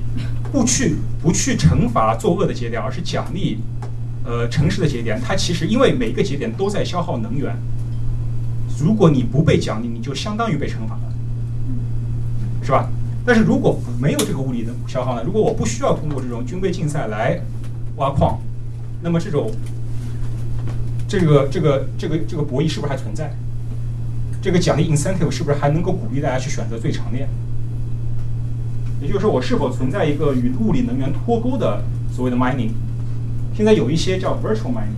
[0.51, 3.59] 不去不去惩罚作恶的节点，而是奖励
[4.23, 7.53] 呃诚实的节点，它其实因为每个节点都在消耗能源。
[8.79, 11.13] 如果你不被奖励，你就相当于被惩罚了，
[12.63, 12.89] 是吧？
[13.25, 15.21] 但是如果没有这个物理的消耗呢？
[15.23, 17.39] 如果我不需要通过这种军备竞赛来
[17.97, 18.39] 挖矿，
[19.01, 19.51] 那么这种
[21.07, 23.31] 这个这个这个这个博弈是不是还存在？
[24.41, 27.29] 这个奖励 incentive 是不是还能够鼓励大家去选择最长链？
[28.99, 32.71] 也就是说，我是否存在一个与物理能源脱钩的所谓的 mining？
[33.55, 34.97] 现在有一些叫 virtual mining，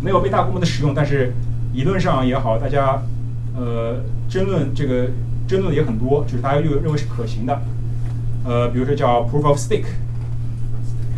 [0.00, 1.32] 没有被大规模的使用，但是
[1.72, 3.02] 理论上也好，大家
[3.56, 5.08] 呃争论这个
[5.46, 7.62] 争论的也很多，就是大家又认为是可行的。
[8.44, 9.86] 呃，比如说叫 proof of stake，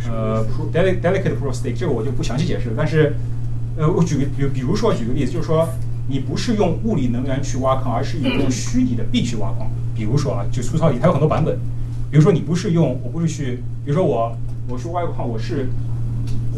[0.09, 2.75] 呃，delicate delicate proof of stake，这个我就不详细解释了。
[2.75, 3.15] 但是
[3.77, 5.67] 呃，我举个比比如说举个例子，就是说
[6.07, 9.69] 你不是用物理能源去挖矿，而是用虚拟的币去挖矿。
[9.95, 11.57] 比如说啊，就粗糙一点，它有很多版本。
[12.09, 14.35] 比如说你不是用，我不是去，比如说我
[14.67, 15.69] 我去挖一个矿，我是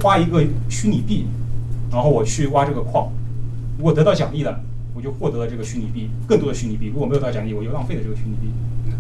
[0.02, 1.26] 花一个虚拟币，
[1.92, 3.12] 然后我去挖这个矿。
[3.78, 4.62] 如果得到奖励了，
[5.02, 8.54] 我就获得了这个虚拟币，更多的虚拟币；如果没有得到奖励，我就浪费了这个虚拟币。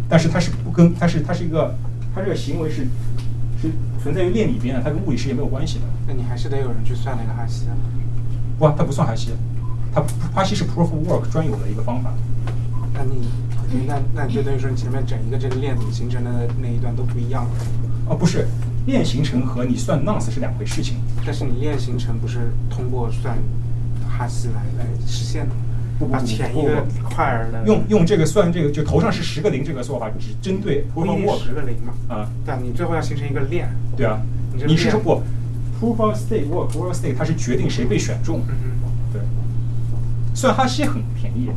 [0.09, 1.75] 但是它是不跟，它是它是一个，
[2.15, 2.87] 它这个行为是
[3.61, 3.69] 是
[4.01, 5.85] 存在于链里边的，它跟物理世界没有关系的。
[6.07, 7.77] 那你还是得有人去算那个哈希啊。
[8.57, 9.29] 不，它不算哈希，
[9.93, 10.01] 它
[10.33, 12.11] 哈希是 proof of work 专有的一个方法。
[12.95, 17.51] 那你那那就等于说你前面整一个这个链怎么形成的那一段都不一样了。
[18.09, 18.47] 哦，不是，
[18.87, 20.95] 链形成和你算 nonce 是两回事情。
[21.23, 23.37] 但是你链形成不是通过算
[24.09, 25.55] 哈希来来实现的？
[26.01, 31.93] 不不不把前一个块儿的用用这个算这个，就头上是十个零这个做法，只针对不 proof 一 of 定 work 十个零嘛？
[32.07, 33.69] 啊，对啊，你最后要形成一个链。
[33.95, 34.19] 对啊
[34.53, 35.21] 你是说不
[35.79, 38.55] proof of stake work proof of stake 它是决定谁被选中，嗯，
[39.13, 39.21] 对。
[40.33, 41.49] 算哈希很便宜，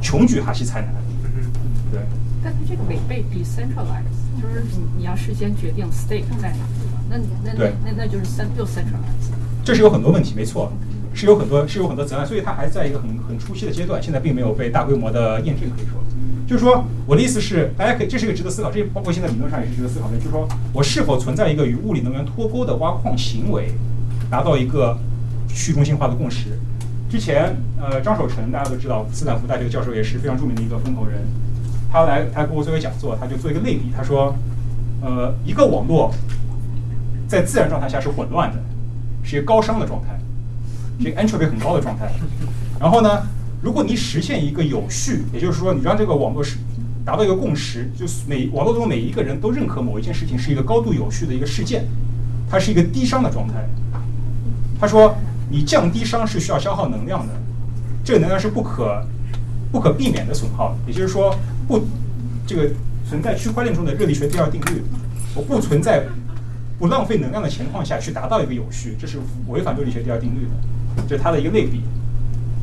[0.00, 2.00] 穷举哈希才难，嗯哼，对。
[2.42, 7.00] 但它这个违背 decentralize，就是你你要事先决定 stake 在哪，对吧？
[7.08, 9.30] 那你那那对那那就是 cent 就 centralize。
[9.62, 10.72] 这是有很多问题，没错，
[11.14, 16.02] 是有很多是有很多责任，所以它还在一个很很初期的阶段，现在并没有被大规模的验证，可以说。
[16.46, 20.16] 就是说，我的意思是，大家可以，这是一个值得思考，这包括现在理论上也是值得思考的。
[20.18, 23.72] 就是说我是否存在一个与物理能源脱钩的挖矿行为，
[24.28, 24.98] 达到一个
[25.48, 26.58] 去中心化的共识。
[27.08, 31.20] 之前，呃，张守成大家都知道，斯坦福大学教授也是非常著名的一个风投人，
[31.90, 34.34] 他来他给我做一个讲座，他就做一个类比，他说，
[35.00, 36.12] 呃，一个网络
[37.28, 38.58] 在自然状态下是混乱的，
[39.22, 40.18] 是一个高熵的状态，
[41.02, 42.12] 这个 entropy 很高的状态。
[42.78, 43.22] 然后呢，
[43.60, 46.58] 如果你实现一个有序，也就是说，你让这个网络是
[47.04, 51.86] 达到一个共识，就是每网络中每一个人都认可某一件事情是一个高度有序的一个事件，
[52.50, 53.68] 它是一个低熵的状态。
[54.80, 55.14] 他说，
[55.48, 57.32] 你降低熵是需要消耗能量的，
[58.04, 59.00] 这个能量是不可
[59.70, 61.34] 不可避免的损耗，也就是说，
[61.68, 61.86] 不
[62.46, 62.68] 这个
[63.08, 64.82] 存在区块链中的热力学第二定律，
[65.36, 66.04] 我不存在
[66.80, 70.50] 不浪费能量的情况下去达到一个有序，这是违反热力学第二定律的，
[71.08, 71.82] 这是它的一个类比。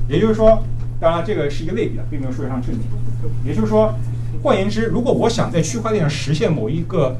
[0.07, 0.63] 也就是说，
[0.99, 2.81] 当然这个是一个类比啊，并没有数学上证明。
[3.45, 3.93] 也就是说，
[4.41, 7.17] 换言之，如果我想在区块链上实现某一个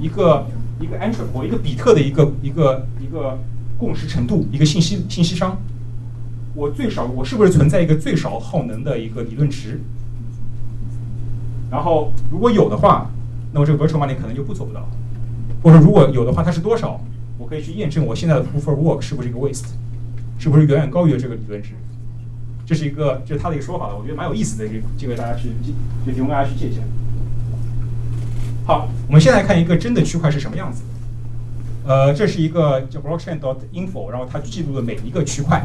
[0.00, 0.46] 一个
[0.80, 3.38] 一个 entry，某一个比特的一个一个一个
[3.78, 5.58] 共识程度，一个信息信息商，
[6.54, 9.80] 我最少我是不是存在一个最少耗能的一个理论值？
[11.70, 13.10] 然后如果有的话，
[13.52, 14.88] 那么这个 virtual money 可能就不走不到。
[15.62, 17.00] 或者如果有的话，它是多少？
[17.38, 19.64] 我可以去验证我现在的 proof of work 是不是一个 waste，
[20.38, 21.70] 是不是远远高于这个理论值？
[22.66, 25.50] 这是一个，这是他的一个说法了，我觉得蛮有意思的，这个这个大家去
[26.04, 26.82] 就提供大家去借鉴。
[28.66, 30.82] 好，我们现在看一个真的区块是什么样子。
[31.86, 35.64] 呃，这是一个叫 blockchain.info，然后它记录了每一个区块。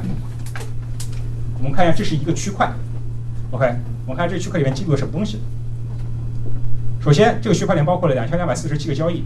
[1.58, 2.72] 我们看一下，这是一个区块。
[3.50, 3.66] OK，
[4.06, 5.40] 我们看这区块里面记录了什么东西。
[7.04, 9.24] 首先，这个区块链包括了两千两百四十七个交易。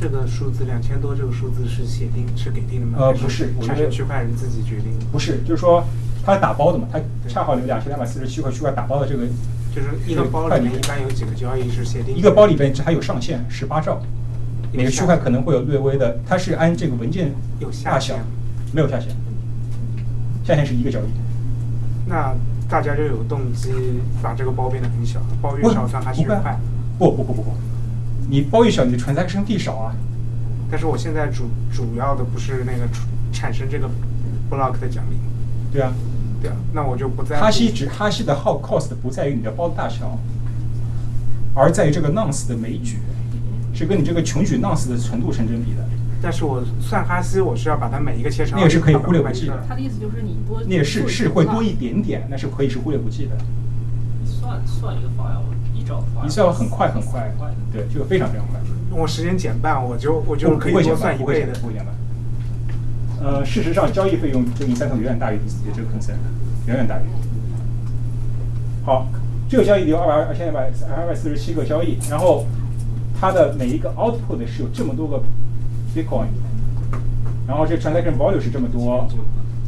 [0.00, 2.98] 这个数字两千多，这个数字是写定是给定的吗？
[3.00, 5.04] 呃，不是，我觉产得区块人自己决定的。
[5.12, 5.84] 不是，就是说
[6.24, 9.26] 它打包的嘛，它恰好有两千两百四十七块区块打包的这个，
[9.74, 12.14] 就是一个包里面一般有几个交易是写定。
[12.14, 14.00] 一个包里边还有上限十八兆，
[14.72, 18.16] 每个区块可能会有略微的，它是按这个文件有下限，
[18.72, 19.10] 没有下限，
[20.44, 21.04] 下限是一个交易。
[22.06, 22.34] 那
[22.68, 23.70] 大家就有动机
[24.22, 26.58] 把这个包变得很小，包越不少算还是越快。
[26.98, 27.50] 不不不不不，
[28.28, 29.94] 你包一小，你的 transaction fee 少啊。
[30.70, 33.02] 但是我现在主主要的不是那个出
[33.32, 33.88] 产生这个
[34.50, 35.16] block 的奖励，
[35.72, 35.92] 对啊，
[36.40, 40.18] 对啊，那我就不在乎哈希值哈希的耗 cost 不在于你的包的大小，
[41.54, 42.98] 而在于这个 nonce 的枚举，
[43.72, 45.84] 是跟你这个穷举 nonce 的程度成正比的。
[46.20, 53.36] 但是我算哈希，我是要把它每一个切成那个是可以忽略不计的他的意思就是你多那个是是会多一点点，那是可以是忽略不计的。
[54.24, 55.44] 算算一个 file，
[56.24, 57.30] 一次要很快很快，
[57.72, 58.60] 对，这个非常非常快。
[58.90, 61.86] 我时间减半，我就我就不可以多不会减半，算一倍的不会减半，。
[61.86, 63.34] 不会减半。
[63.34, 66.16] 呃，事实上，交易费用这个 incentive 远远大于你自己的这个 concern，
[66.66, 67.04] 远远大于。
[68.84, 69.06] 好，
[69.48, 72.46] 这个交易有二百二千二百二百四十七个交易，然后
[73.18, 75.22] 它的每一个 output 是有这么多个
[75.94, 76.26] bitcoin，
[77.48, 79.08] 然后这 transaction volume 是这么多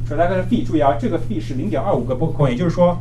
[0.06, 2.98] ，transaction fee 注意啊，这个 fee 是零点二五个 bitcoin，也就是说，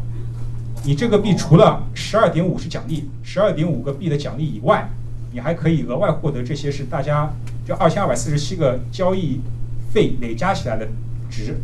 [0.85, 4.87] 你这个币除了十二点五是奖励，十二点五个币的奖励以外，
[5.33, 7.33] 你还可以额外获得这些是大家
[7.65, 9.41] 这二千二百四十七个交易
[9.91, 10.87] 费累加起来的
[11.27, 11.57] 值，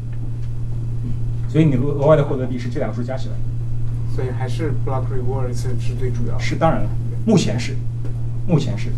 [1.48, 3.36] 所以你额额外的获得币是这两个数加起来。
[4.16, 6.40] 所以还是 block rewards 是最主要的。
[6.40, 6.90] 是当然了，
[7.26, 7.76] 目前是，
[8.48, 8.90] 目前是。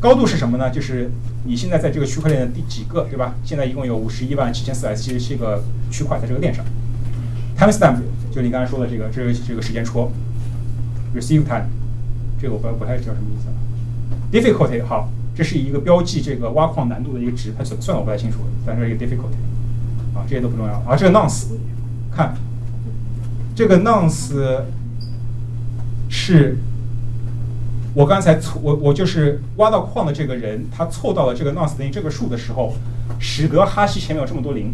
[0.00, 0.70] 高度是什么呢？
[0.70, 1.10] 就是
[1.44, 3.34] 你现在在这个区块链的第几个，对吧？
[3.44, 6.64] 现在一共有五十一万七千四百七十七个区块在这个链上。
[7.60, 7.98] Timestamp
[8.32, 10.10] 就你刚才说的这个，这个这个时间戳。
[11.14, 11.66] receive time，
[12.40, 13.54] 这个我不不太知道什么意思了。
[14.32, 19.36] difficulty 好，这是一个标记这个挖矿难度的一个值，它怎么算我不太清楚，反正一个 difficulty，
[20.16, 20.72] 啊，这些都不重要。
[20.88, 21.48] 啊，这个 nonce，
[22.10, 22.34] 看，
[23.54, 24.62] 这个 nonce
[26.08, 26.56] 是
[27.92, 32.72] 我刚才错我我就是挖到矿的这个人，他凑到了这个 nonce 等于这个数的时候，
[33.18, 34.72] 使得哈希前面有这么多零。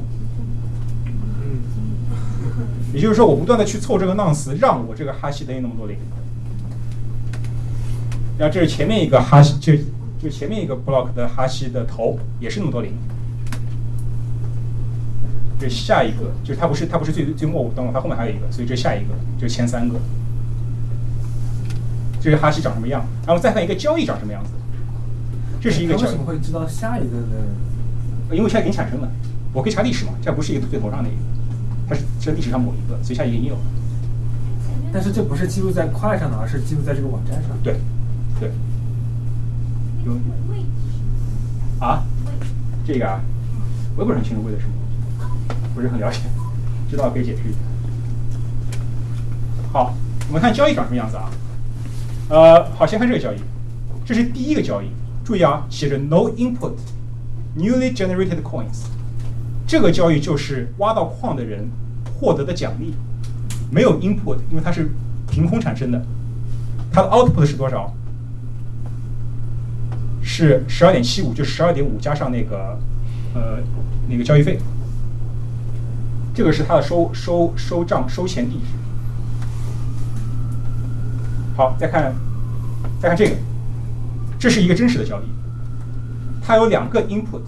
[2.96, 5.98] 也就是说，我不断的去凑这个 nonce，让我这个哈希等于那么多零。
[8.38, 9.74] 然后这是前面一个哈希，就
[10.18, 12.94] 就前面一个 block 的哈希的头也是那么多零。
[15.60, 20.00] 这下一个就是它不是它不是最最末端，它后面还有一个，所以这下一个这前三个，
[22.18, 23.04] 这个哈希长什么样？
[23.26, 24.52] 然后再看一个交易长什么样子，
[25.60, 26.04] 这是一个交易。
[26.04, 27.16] 为什么会知道下一个
[28.30, 28.34] 的？
[28.34, 29.08] 因为现在已经产生了，
[29.52, 31.18] 我可以查历史嘛，这不是一个最头上的一个，
[31.88, 33.60] 它是是历史上某一个，所以下一个已经有了。
[34.92, 37.50] 但是这不是记录在块上的，而是记录在这个网站上。
[37.62, 37.76] 对，
[38.40, 38.50] 对。
[40.04, 40.12] 有
[41.80, 42.02] 啊，
[42.86, 43.20] 这个啊，
[43.96, 44.72] 我也不是很清楚为了什么，
[45.74, 46.20] 不是很了解，
[46.88, 47.58] 知道可以解释一下。
[49.72, 49.94] 好，
[50.28, 51.30] 我们看交易长什么样子啊？
[52.30, 53.36] 呃，好，先看这个交易，
[54.04, 54.86] 这是第一个交易，
[55.24, 56.72] 注意啊，写着 no input
[57.56, 58.84] newly generated coins，
[59.66, 61.68] 这个交易就是挖到矿的人
[62.14, 62.94] 获得的奖励，
[63.70, 64.90] 没有 input，因为它是
[65.28, 66.00] 凭空产生的，
[66.92, 67.92] 它的 output 是多少？
[70.22, 72.78] 是十二点七五，就十二点五加上那个，
[73.34, 73.58] 呃，
[74.08, 74.58] 那个交易费。
[76.34, 78.66] 这个是它的收收收账收钱地址。
[81.56, 82.14] 好，再看，
[83.00, 83.36] 再看这个，
[84.38, 85.24] 这是一个真实的交易。
[86.42, 87.40] 它有两个 input，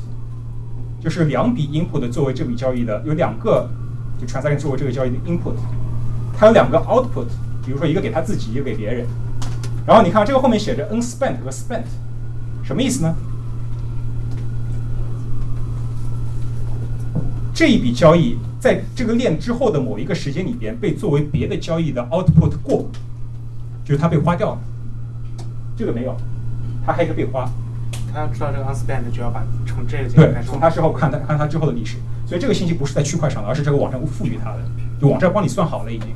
[1.00, 3.68] 就是两笔 input 作为这笔交易的，有两个
[4.20, 5.54] 就 transaction 作为这个交易的 input。
[6.36, 7.26] 它有两个 output，
[7.64, 9.06] 比如说一个给他自己，一个给别人。
[9.86, 11.84] 然后你看这个后面写着 unspent 和 spent。
[12.62, 13.14] 什么意思呢？
[17.54, 22.88] 这一笔交易在这个链之后的某一个时间里边被作为别的交易的 output 过，
[23.84, 24.58] 就是它被花掉了。
[25.76, 26.16] 这个没有，
[26.84, 27.50] 它还有一个被花。
[28.12, 31.96] 他要知道这个 unspent 就要把从这个对，从他之后看他看他之后的历史。
[32.26, 34.58] 所以这个信息不是在区块上的，而是这个网站赋予他的，
[35.00, 36.08] 就网站帮你算好了已经。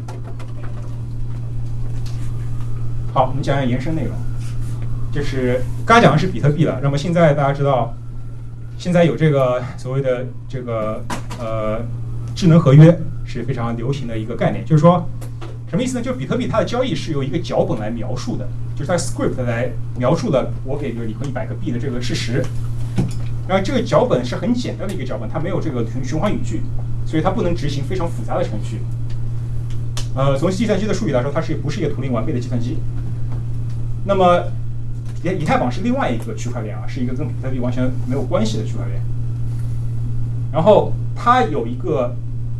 [3.14, 4.14] 好，我们讲讲延伸内容。
[5.10, 7.94] 就是刚才讲的是比特币了，那么现在大家知道，
[8.78, 11.04] 现在有这个所谓的这个
[11.38, 11.80] 呃
[12.34, 15.06] 智能合约是非常流行的一个概念，就是说
[15.72, 16.04] 什么意思呢？
[16.04, 18.46] 就是比特币它的交易是由一个脚本来描述的，
[18.76, 22.44] 就是它 script 来描述的，我给个李坤一百个币的这个事实。
[23.48, 26.60] 然后这个脚本是很简单的一个脚本，它没有这个循循环语句，
[27.06, 28.82] 所以它不能执行非常复杂的程序。
[30.14, 32.76] 呃，从计算机的术语来说，它是不是一个图灵完备的计算机？
[34.04, 34.42] 那么
[35.24, 39.00] 以以太坊是另外一个区块链啊，是一个跟比特币完全没有关系的区块链。
[40.52, 42.14] 然后它有一个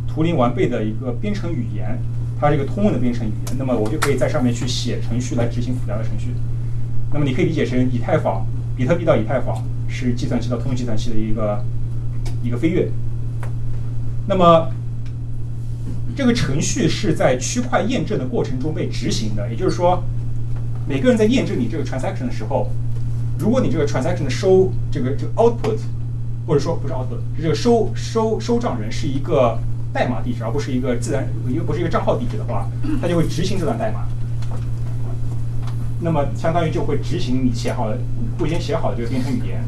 [0.07, 2.01] 图灵完备的一个编程语言，
[2.43, 3.57] 它是一个通用的编程语言。
[3.57, 6.35] 那么我就可以在上面去写程序来执行复杂的程序。
[7.13, 8.45] 那么你可以理解成以太坊，
[8.75, 11.63] 比特币到以太坊是计算机到通用计算器的一个
[12.43, 12.89] 一个飞跃。
[14.27, 14.69] 那么
[16.15, 20.03] 这个程序是在区块验证的过程中被执行的，也就是说。
[20.85, 22.69] 每个人在验证你这个 transaction 的时候，
[23.39, 25.79] 如果你这个 transaction 的收这个这个 output，
[26.45, 29.57] 或者说不是 output，是这个收收收账人是一个
[29.93, 32.67] 代码地址，而不是一个自然一个不是一个账号地址的话，
[33.01, 34.07] 它就会执行这段代码。
[36.01, 37.97] 那么相当于就会执行你写好的、
[38.45, 39.63] 已经写好的这个编程语言。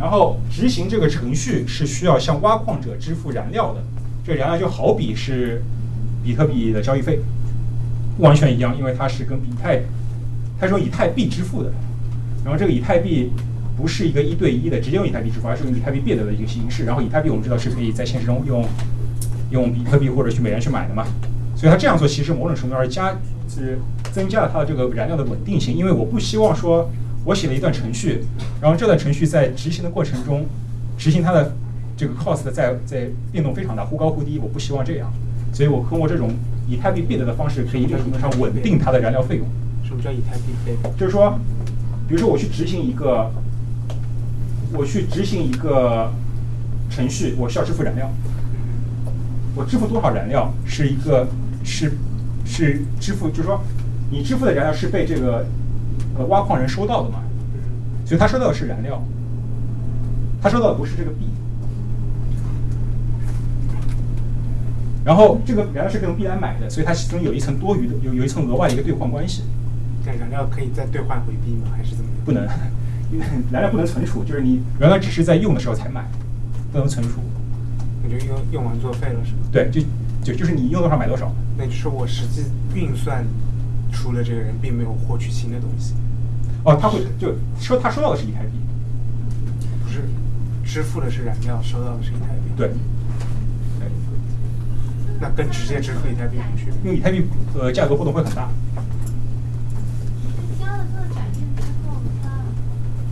[0.00, 3.82] 然后执行这个程序是需要向挖矿者支付燃料的，
[4.24, 5.62] 这个燃料就好比是
[6.24, 7.20] 比特币的交易费。
[8.16, 9.80] 不完全一样，因为它是跟以太，
[10.58, 11.70] 它是用以太币支付的。
[12.44, 13.30] 然后这个以太币
[13.78, 16.84] 不是一个一对一的直接用以太币支付，而是用以太币币的一个形式。
[16.84, 18.64] 然后以太币我们知道是可以在现实中用
[19.52, 21.06] 用比特币或者去美元去买的嘛。
[21.56, 23.16] 所以它这样做其实某种程度上是加
[23.48, 23.78] 是
[24.12, 25.74] 增加了它的这个燃料的稳定性。
[25.74, 26.90] 因为我不希望说
[27.24, 28.24] 我写了一段程序，
[28.60, 30.44] 然后这段程序在执行的过程中，
[30.98, 31.54] 执行它的
[31.96, 34.38] 这个 cost 在在变动非常大，忽高忽低。
[34.42, 35.12] 我不希望这样，
[35.52, 36.30] 所以我通过这种。
[36.70, 39.46] 以太币币的方式可以一定程度上稳定它的燃料费用。
[39.82, 40.76] 什么叫以太币费？
[40.98, 41.38] 就是说，
[42.06, 43.32] 比如说我去执行一个，
[44.72, 46.12] 我去执行一个
[46.90, 48.10] 程序，我需要支付燃料。
[49.54, 51.26] 我支付多少燃料是一个
[51.64, 51.92] 是
[52.44, 53.60] 是支付，就是说
[54.10, 55.46] 你支付的燃料是被这个
[56.16, 57.20] 呃挖矿人收到的嘛？
[58.06, 59.02] 所以他收到的是燃料，
[60.40, 61.26] 他收到的不是这个币。
[65.04, 69.42] 然后这个燃料是用币来买的，所以它其中有一层多余的，有有一层额外的一个兑换关系。
[70.04, 71.70] 这燃料可以再兑换回币吗？
[71.74, 72.24] 还是怎么样？
[72.26, 72.46] 不能，
[73.50, 76.06] 燃料不能存储，就是你原来只是在用的时候才买，
[76.72, 77.20] 不能存储。
[78.02, 79.38] 你就用用完作废了是吗？
[79.52, 79.80] 对，就
[80.22, 81.32] 就就是你用多少买多少。
[81.56, 82.44] 那就是我实际
[82.74, 83.24] 运算
[83.92, 85.94] 出了这个人并没有获取新的东西。
[86.64, 88.52] 哦，他会就收他收到的是以太币，
[89.84, 90.02] 不是
[90.64, 92.52] 支付的是燃料，收到的是以太币。
[92.56, 92.72] 对。
[95.20, 96.74] 那跟直接支付以太币有区别？
[96.84, 97.24] 因为以太币
[97.58, 98.48] 呃价格波动会很大。
[100.60, 102.30] 加了这个改变之后，它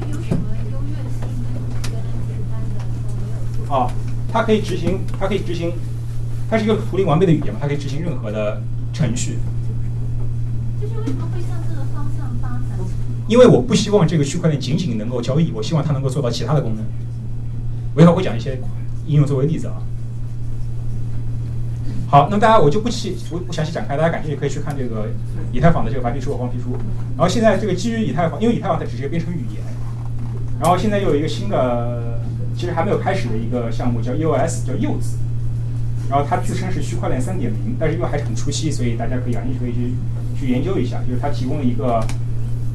[0.06, 1.26] 有什么优越性？
[1.82, 3.54] 觉得简单的说没有做。
[3.68, 3.90] 啊，
[4.32, 5.72] 它可以执行，它可以执行，
[6.48, 8.62] 它是一个图灵完备的语言嘛，它可以执行任何的
[8.92, 9.38] 程序。
[10.80, 12.78] 就是为什么会向这个方向发展？
[13.28, 16.84] 因为我不希望这个区块链仅仅能够交易，我希望它能够做到其他的功能。
[17.94, 18.60] 我一会儿会讲一些
[19.06, 19.82] 应用作为例子啊。
[22.08, 25.08] 好，那大家我就不细不不详细展开，大家感兴趣可以去看这个
[25.50, 26.76] 以太坊的这个白皮书和黄皮书。
[27.16, 29.60] 然后现在这个基于以太坊，因为以太坊它只是一个编程语言，
[30.60, 32.15] 然后现在又有一个新的，
[32.56, 35.18] 其实还没有开始的一个项目叫 EOS，叫柚子。
[36.08, 39.92] 然后它自称是区块链三点零，但是又还是很初期，所以大家可以感兴趣可以去
[40.38, 41.02] 去研究一下。
[41.02, 42.00] 就是它提供了一个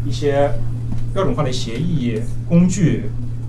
[0.06, 0.52] 一些
[1.14, 3.06] 标准化的协议工具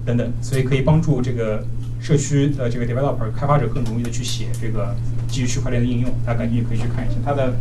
[0.07, 1.65] 等等，所以可以帮助这个
[2.01, 4.95] 社区的这个 developer 开发者更容易的去写这个
[5.27, 6.11] 基于区块链的应用。
[6.25, 7.55] 大家感兴趣可以去看一下它的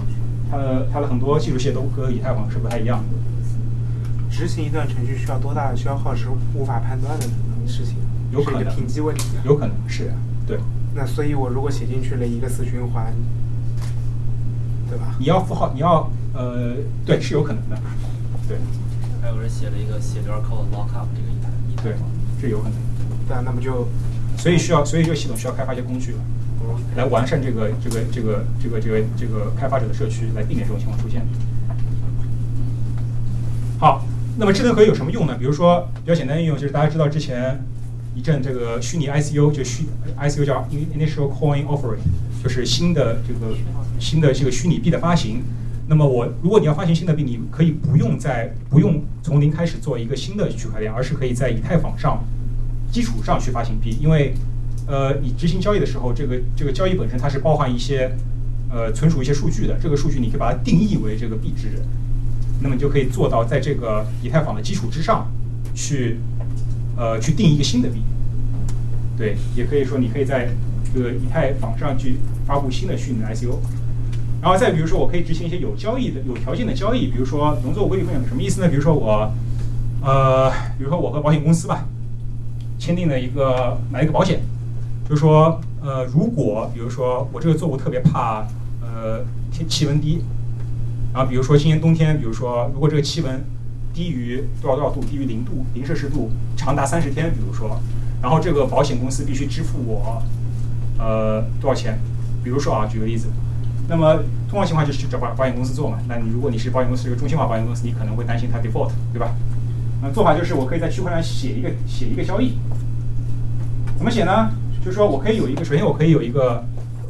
[0.49, 3.18] 它的它的很多技术线都和以太坊是不太一样的。
[4.30, 7.26] 执行一段程序需要多大的消耗是无法判断的
[7.68, 7.95] 事情，
[8.31, 9.25] 有可能是一个评级问题。
[9.43, 10.15] 有可能是啊，
[10.47, 10.57] 对。
[10.93, 13.13] 那所以，我如果写进去了一个死循环，
[14.89, 15.15] 对吧？
[15.19, 16.75] 你要符号，你要呃，
[17.05, 17.77] 对，是有可能的，
[18.47, 18.57] 对。
[19.21, 21.95] 还有人写了一个写段 code lock up 这个一台一台对，
[22.41, 22.79] 是有可能的。
[23.27, 23.87] 对啊，那么就，
[24.37, 26.15] 所以需要，所以这个系统需要开发一些工具，
[26.95, 31.25] 来完善这个这个这个这个这个这个开发者的社区，来避免这种情况出现。
[33.79, 34.03] 好，
[34.37, 35.37] 那么智能合约有什么用呢？
[35.39, 37.63] 比如说比较简单的应用，就是大家知道之前
[38.15, 39.85] 一阵这个虚拟 ICO，就虚
[40.19, 41.99] ICO 叫 Initial Coin Offering，
[42.43, 43.55] 就是新的这个
[43.99, 45.43] 新的这个虚拟币的发行。
[45.88, 52.23] 那么我如果你要发行新的币，你可以不用在不用从零开始做一个新的区块链，而是可以在以太坊上
[52.91, 54.33] 基础上去发行币，因为
[54.88, 58.11] 呃你执行交易的时候，这个这个交易本身它是包含一些
[58.69, 61.81] 呃存储一些数据的，这个数据你可以把它定义为这个币值。
[62.61, 65.29] 那么你就可以做到在这个以太坊的基础之上，
[65.73, 66.19] 去，
[67.01, 68.03] 呃，去定一个新的币。
[69.17, 70.49] 对，也可以说你可以在
[70.93, 73.57] 这个以太坊上去发布新的虚拟的 ICO。
[74.39, 78.69] 然后再比如说，我可以执行一些有交易的、有条件的交易，比如说农作物规避风险什么意思呢？
[78.69, 79.31] 比如说我，
[80.03, 81.87] 呃，比如说我和保险公司吧，
[82.77, 84.39] 签订了一个买一个保险，
[85.09, 88.45] 就是说，呃，如果比如说我这个作物特别怕，
[88.81, 90.21] 呃，天气温低。
[91.13, 93.43] 然后比如说今年冬天，比如说如果这个气温
[93.93, 97.80] 低于多少多少度，低于零度零摄氏度，长达三十天，比如说，
[98.22, 100.22] 然后这个保险公司必须支付我，
[100.97, 101.99] 呃多少钱？
[102.43, 103.27] 比如说啊，举个例子，
[103.88, 104.15] 那么
[104.49, 105.99] 通常情况就是去找保保险公司做嘛。
[106.07, 109.35] 那你如果你是保险公司一个中心化保险公司，你可能会担心它 default，对吧？
[110.01, 112.57] 那做法就是我可以在区块链写一个写一个交易，
[113.97, 114.51] 怎么写呢？
[114.84, 116.63] 就是说我可以有一个，首先我可以有一个。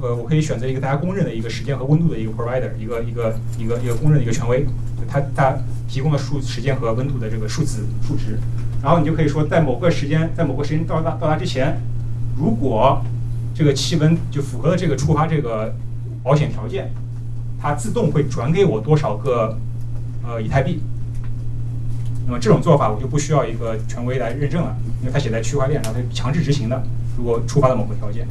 [0.03, 4.65] 呃，我可以选择一个大家公认的一个时间和温度的一个 provider，一个一个一个一个公认的一个权威，
[5.11, 5.57] 它它
[5.89, 8.39] 提供的数时间和温度的这个数字数值，
[8.81, 11.81] 然后你就可以说，在某个时间，在某个时间到达到达之前，
[12.37, 13.03] 如果
[13.53, 15.75] 这个气温就符合了这个触发这个
[16.23, 16.89] 保险条件，
[17.61, 19.57] 它自动会转给我多少个
[20.25, 20.81] 呃以太币。
[22.25, 26.81] 那么这种做法我就不需要一个权威来认证了，因为它写在区块链上，它强制执行的。
[27.17, 28.25] 如果触发了某个条件。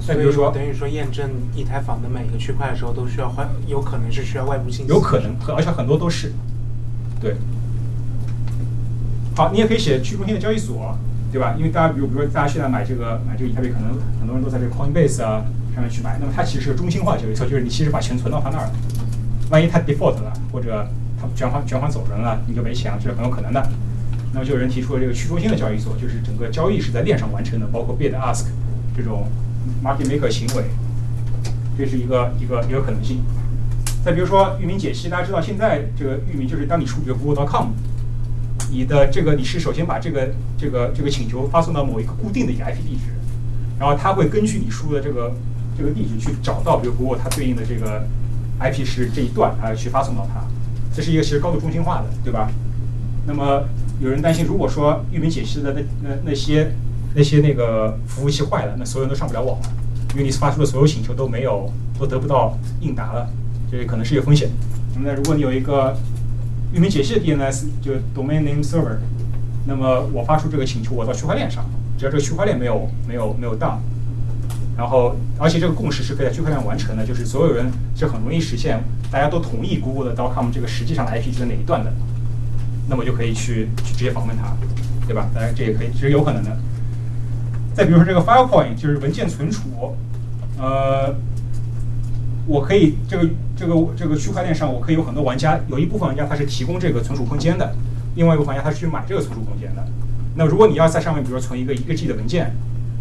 [0.00, 4.88] 再比如说，等于说验证以太坊的每一个区块的时候，都需要换，有可能是需要外部信息。
[4.92, 6.32] 有可能，而且很多都是，
[7.20, 7.36] 对。
[9.34, 10.96] 好，你也可以写去中心的交易所，
[11.32, 11.54] 对吧？
[11.56, 15.44] 因为大家，比如比如说，大家现在买这个买这个以太币，可能很多人都在这个 Coinbase 啊
[15.74, 16.18] 上面去买。
[16.20, 18.72] 那么它其实是个中心化交易所，就是你其实把钱存到它那儿了，
[19.50, 20.86] 万一它 default 了，或者
[21.20, 23.66] 它卷款卷款走人了，你就没钱了，这是很有可能的。
[24.34, 28.46] 那么就有人提出了这个去中心的交易所，就是整个交易是在链上完成的，包括 bid ask
[28.96, 29.26] 这种。
[29.82, 30.64] Market maker 行为，
[31.76, 33.22] 这是一个一个一个可能性。
[34.04, 37.68] 再比如说域名解析，大家知道现在这个域名就是当你输入 Google.com，
[38.70, 43.12] 你的这个你是首先把这个这个这个请求发送到某一个固定的一个 IP 地址，
[43.78, 45.32] 然后它会根据你输入的这个
[45.78, 48.04] 这个地址去找到，比如 Google 它对应的这个
[48.60, 50.42] IP 是这一段，它去发送到它。
[50.94, 52.50] 这是一个其实高度中心化的，对吧？
[53.26, 53.64] 那么
[54.00, 56.72] 有人担心，如果说域名解析的那那那些。
[57.14, 59.66] 那些那个服务器坏了，那所有人都上不了网了，
[60.12, 63.28] 因为你发出的所有请求都没有，都得不到应答了，
[63.70, 64.48] 这可能是一个风险。
[64.94, 65.96] 那么，如果你有一个
[66.72, 68.96] 域名解析的 DNS，就 Domain Name Server，
[69.66, 71.64] 那么我发出这个请求，我到区块链上，
[71.98, 73.76] 只要这个区块链没有没有没有 down，
[74.76, 81.92] 然后而且这个共识是可以在区块链完成的，就是所有人是很容易实现，大家都同意 Google 的 .com 这个实际上的 IP 是哪一段的，
[82.88, 84.56] 那么就可以去去直接访问它，
[85.06, 85.28] 对吧？
[85.34, 86.56] 当然这也可以，这是有可能的。
[87.74, 89.96] 再比如说这个 Filecoin 就是文件存储，
[90.58, 91.14] 呃，
[92.46, 97.74] 我可以这个这个这个区块链上我可以有很多玩家，有一部分玩家他是提供这个存储空间的，
[98.14, 99.84] 另外一部分玩家他是去买这个存储空间的。
[100.34, 102.54] 那如果你要在上面，比如说存一个一个 G 的文件，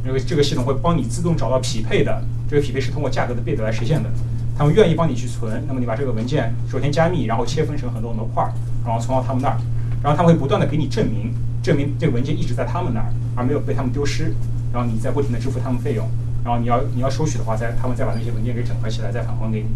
[0.05, 4.09] 这个这个系统会帮你自动找到匹配的，这个匹配是通过价格的 bit 来实现的。
[4.57, 8.51] 他们愿意帮你去存，那么你把这个文件首先加密，然后切分成很多很多块儿，
[8.85, 9.57] 然后存到他们那儿，
[10.03, 11.33] 然后他们会不断的给你证明，
[11.63, 14.33] 证明这个文件一直在他们那儿，而没有被他们丢失，
[14.73, 16.07] 然后你再不停的支付他们费用，
[16.43, 19.67] 然后你要你要收取的话，再他们再把那些文件给整合起来再返还给你，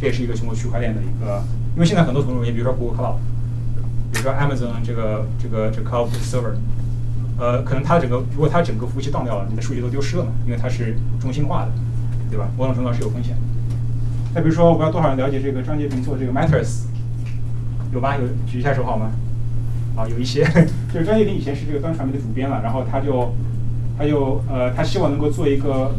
[0.00, 1.42] 这也是一个通过区块链的一个，
[1.74, 3.16] 因为现在很多同文，比如说 Google Cloud，
[4.12, 6.54] 比如说 Amazon 这个这个这个 Cloud Server，
[7.38, 11.70] 呃，可能它整个如果它整个服务器断掉了，你的数据都丢失了嘛，因为它是中心化的，
[12.30, 12.48] 对吧？
[12.58, 13.36] 某种程度是有风险。
[14.34, 16.84] 再比如说，我不知道多少人了解这个张杰平做这个 Matters，
[17.92, 18.16] 有吧？
[18.16, 19.12] 有举一下手好吗？
[19.94, 20.42] 啊，有一些，
[20.92, 23.34] 就是张杰平以前是这个端传媒的主编了，然后他就
[24.02, 25.94] 还有呃，他希望能够做一个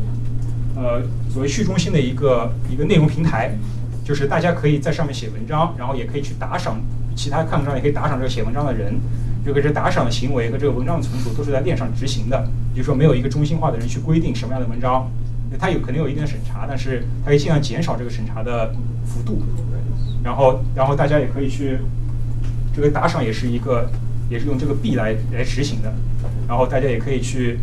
[0.75, 3.57] 呃所谓去中心的一个一个内容平台，
[4.03, 6.81] 就是大家可以在上面写文章，然后也可以去打赏
[7.15, 8.99] 其他看不上，也可以打赏这个写文章的人。
[9.45, 15.09] 这个这打赏的行为和这个文章的存储都是在链上执行的，也就是说没有一个中心化的人去规定什么样的文章。
[15.57, 18.73] 它有肯定有一定的审查，但是它可以尽量减少这个审查的
[19.05, 19.41] 幅度。
[20.21, 21.77] 然后，然后大家也可以去，
[22.75, 23.89] 这个打赏也是一个，
[24.29, 25.93] 也是用这个币来来执行的。
[26.45, 27.57] 然后大家也可以去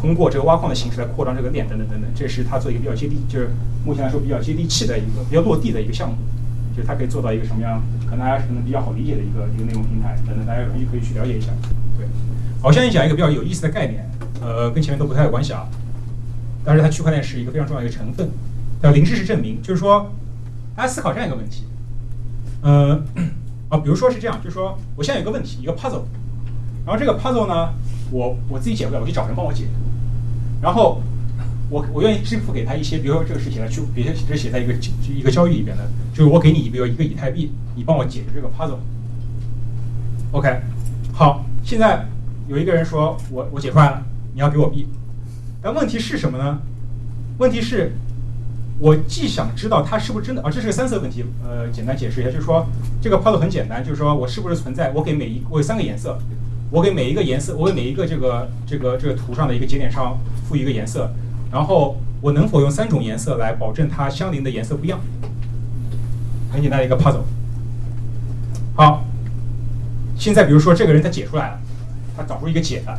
[0.00, 2.10] 通过这个挖矿的形式来扩张这个链，等等等等。
[2.14, 3.50] 这是它做一个比较接地，就是
[3.84, 6.16] 目前来说比较接地气的一个比较落地的一个项目。
[6.74, 11.48] 就是它可以做到一个什么样，可能大家可能比较好理解的一个一个内容平台等等，大家容易可以去了解一下。
[11.98, 12.06] 对，
[12.62, 14.08] 好，现在讲一个比较有意思的概念，
[14.40, 15.68] 呃，跟前面都不太有关系啊。
[16.64, 18.30] 但是它区块链是一个非常重要的一个成分，
[18.80, 20.12] 叫零知识证明，就是说，
[20.76, 21.64] 大家思考这样一个问题，
[22.62, 23.02] 呃，
[23.68, 26.04] 啊，比如说是这样，就是说，我现在有个问题，一个 puzzle，
[26.86, 27.70] 然后这个 puzzle 呢，
[28.12, 29.64] 我我自己解不了，我去找人帮我解，
[30.60, 31.00] 然后
[31.68, 34.74] 我我愿意支付给他一些，比如说这个事情呢，就，比如这写在一个
[35.08, 40.60] 一个交易里边的，就是我给你比如一个以太币，你帮我解决这个 puzzle，OK，
[41.12, 42.04] 好，现在
[42.48, 44.02] 有一个人说我我解出来了，
[44.34, 44.86] 你要给我币。
[45.62, 46.58] 但问题是什么呢？
[47.38, 47.92] 问题是，
[48.78, 51.24] 我既想知道它是不是真的，啊，这是个三色问题。
[51.42, 52.66] 呃，简单解释一下，就是说
[53.00, 54.90] 这个 puzzle 很简单，就是说我是不是存在？
[54.92, 56.18] 我给每一我有三个颜色，
[56.70, 60.18] 我给每一个颜色，我给每一个这个这个这个图上的一个节点上
[60.48, 61.10] 赋一个颜色，
[61.50, 65.00] 然后我能否用三种颜色来保证它相邻的颜色不一样？
[66.52, 67.24] 很简单的一个 puzzle。
[68.76, 69.04] 好，
[70.16, 71.60] 现在比如说这个人他解出来了，
[72.16, 72.98] 他找出一个解的。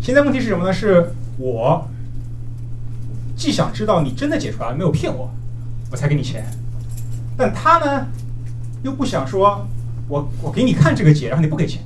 [0.00, 0.72] 现在问题是什么呢？
[0.72, 1.12] 是。
[1.38, 1.88] 我
[3.34, 5.30] 既想知道你真的解出来了没有骗我，
[5.90, 6.46] 我才给你钱，
[7.38, 8.06] 但他呢
[8.82, 9.66] 又不想说，
[10.08, 11.82] 我我给你看这个解，然后你不给钱，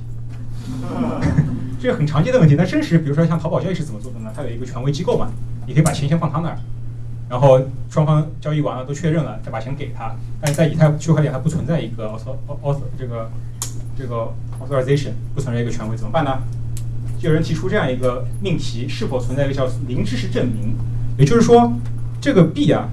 [1.79, 2.55] 这个很常见的问题。
[2.57, 4.31] 那真实，比如说像淘宝交易是怎么做的呢？
[4.35, 5.29] 它有一个权威机构嘛，
[5.67, 6.57] 你可以把钱先放他那儿，
[7.29, 10.15] 然后双方交易完了都确认了，再把钱给他。
[10.41, 13.29] 但是在以太区块链它不存在一个 author author 这个
[13.97, 16.41] 这个 authorization，不存在一个权威，怎么办呢？
[17.19, 20.75] 就有人提出这样一个命题：是否存在一个叫零知识证明？
[21.17, 21.73] 也就是说，
[22.21, 22.89] 这个币啊，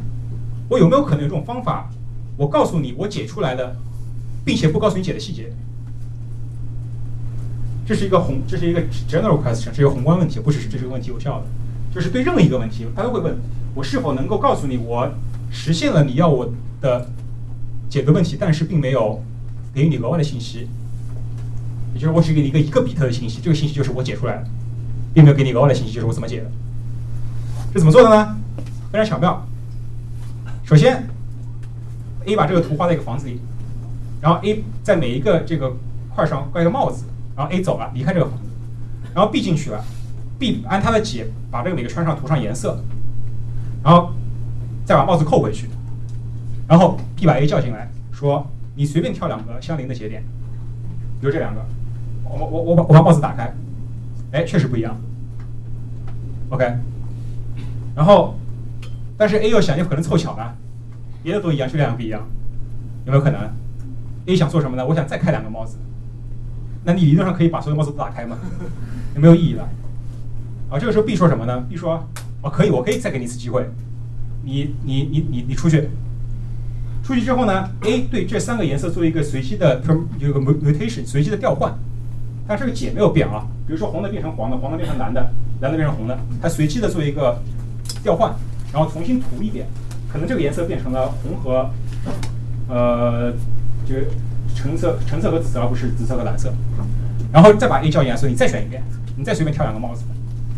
[0.68, 1.90] 我有没有可能有这种方法？
[2.36, 3.76] 我告诉你我解出来的，
[4.44, 5.52] 并且不告诉你解的细节。
[7.86, 11.46] 这是一个宏，这是一个 general question，是一个宏观问题，不只是这是一个问题有效的，
[11.94, 13.36] 就是对任何一个问题，他都会问
[13.74, 15.10] 我是否能够告诉你我
[15.50, 16.50] 实现了你要我
[16.80, 17.10] 的
[17.88, 19.22] 解决问题，但是并没有
[19.74, 20.68] 给予你额外的信息。
[21.94, 24.44] 也就是我只给你一个一个比特的信息，这个信息就是我解出来的，
[25.12, 26.50] 并没有给你额外的信息，就是我怎么解的。
[27.72, 28.36] 这怎么做的呢？
[28.90, 29.46] 非常巧妙。
[30.64, 31.06] 首先
[32.24, 33.38] ，A 把这个图画在一个房子里，
[34.20, 35.76] 然后 A 在每一个这个
[36.14, 37.04] 块上挂一个帽子，
[37.36, 38.44] 然后 A 走了，离开这个房子，
[39.14, 39.84] 然后 B 进去了
[40.38, 42.78] ，B 按他的解把这个每个圈上涂上颜色，
[43.82, 44.12] 然后
[44.84, 45.68] 再把帽子扣回去，
[46.68, 50.22] 然后 B 把 A 叫进来，说你随便挑两个相邻的节点，
[51.20, 51.64] 比如这两个。
[52.36, 53.54] 我我我把我把帽子打开，
[54.32, 54.96] 哎，确实不一样。
[56.48, 56.64] OK，
[57.94, 58.34] 然后，
[59.16, 60.56] 但是 A 又想有可能凑巧了，
[61.22, 62.26] 别的都一样，就两个不一样，
[63.04, 63.40] 有没有可能
[64.26, 64.84] ？A 想做什么呢？
[64.84, 65.76] 我想再开两个帽子，
[66.84, 68.36] 那你理论上可以把所有帽子都打开吗？
[69.14, 69.68] 有没有意义了？
[70.70, 72.06] 啊，这个时候 B 说什么呢？B 说，
[72.42, 73.68] 哦，可以，我可以再给你一次机会，
[74.42, 75.88] 你你你你你出去，
[77.02, 79.82] 出去之后呢，A 对这三个颜色做一个随机的，
[80.18, 81.72] 有个 mutation，随机的调换。
[82.46, 87.40] 但这个解没有变啊，比如说红的变成黄的，黄的变成蓝的，蓝的变成红的，它随机的做一个
[88.02, 88.34] 调换，
[88.70, 89.66] 然后重新涂一遍，
[90.12, 91.70] 可能这个颜色变成了红和
[92.68, 93.32] 呃，
[93.86, 93.94] 就
[94.54, 96.52] 橙色、橙色和紫色，而不是紫色和蓝色。
[97.32, 98.82] 然后再把 A 叫颜色，你再选一遍，
[99.16, 100.04] 你再随便挑两个帽子，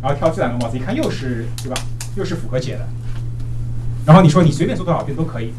[0.02, 1.76] 然后挑这两个帽子，一看又是对吧？
[2.16, 2.86] 又是符合解的。
[4.04, 5.52] 然后你说你随便做多少遍都可以，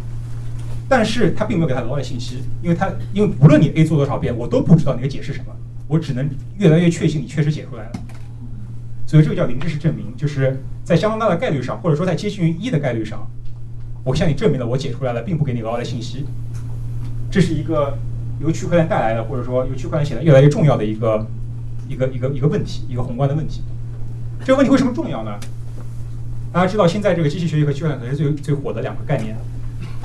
[0.87, 5.45] 但是他并没有给他额外的信息，因为他因为无论你 A 做多少遍，我都不知道你的解是什么。
[5.87, 7.91] 我只能越来越确信你确实解出来了，
[9.05, 13.25] 所以这个叫零知识证明，就是在相当大的概率上，或者说在接近于一的概率上，
[14.03, 16.25] 我向你证明了我解出来了，并不给你额外的信息。
[17.31, 17.97] 这是一个
[18.39, 21.25] 由区块链带来的，或者说由区块链显得越来越重要的一个
[21.87, 23.61] 一个一个一个问题，一个宏观的问题。
[24.45, 25.31] 这个问题为什么重要呢？
[26.53, 29.35] 大家知道，现在这个机器学习和区块链可能是最最火的两个概念。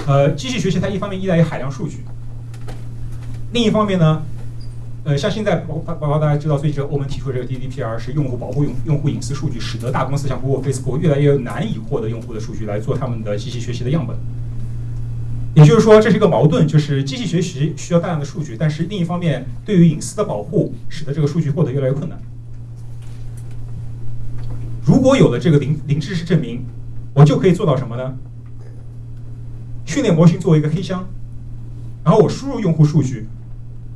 [0.07, 1.99] 呃，机器学习它一方面依赖于海量数据，
[3.53, 4.23] 另一方面呢，
[5.05, 14.17] 呃，像现在包包包括大家知道，最近这欧盟提出的这个 GDPR 是用户保护用用户隐私数据，使得大公司像 Google、Facebook 越来越难以获得用户的数据来做他们的机器学习的样本。
[15.55, 22.19] 也就是说，这是一个矛盾，就是机器学习需要大量的数据，但是另一方面，对于隐私的保护，使得这个数据获得越来越困难。
[24.83, 26.65] 如果有了这个零零知识证明，
[27.15, 28.17] 我就可以做到什么呢？
[29.85, 31.07] 训练模型作为一个黑箱，
[32.03, 33.27] 然后我输入用户数据，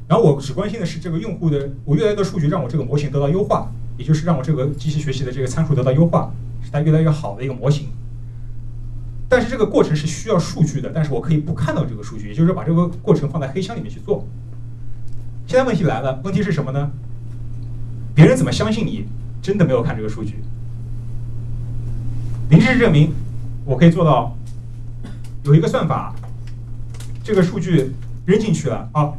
[0.06, 6.30] 然后我只关心的是这个用户的我越来越多数据让我这个模型得到优化，也就是让我这个机器学习的这个参数得到优化，
[6.62, 7.88] 使它越来越好的一个模型。
[9.36, 14.26] 但是这个过程是需要数据的，但是我可以不看到这个数据，也就是说把这个过程放在黑箱里面去做。
[15.46, 16.90] 现在问题来了，问题是什么呢？
[18.14, 19.06] 别人怎么相信你
[19.42, 20.36] 真的没有看这个数据？
[22.48, 23.12] 零知识证明，
[23.66, 24.34] 我可以做到
[25.44, 26.14] 有一个算法，
[27.22, 27.92] 这个数据
[28.24, 29.12] 扔进去了啊，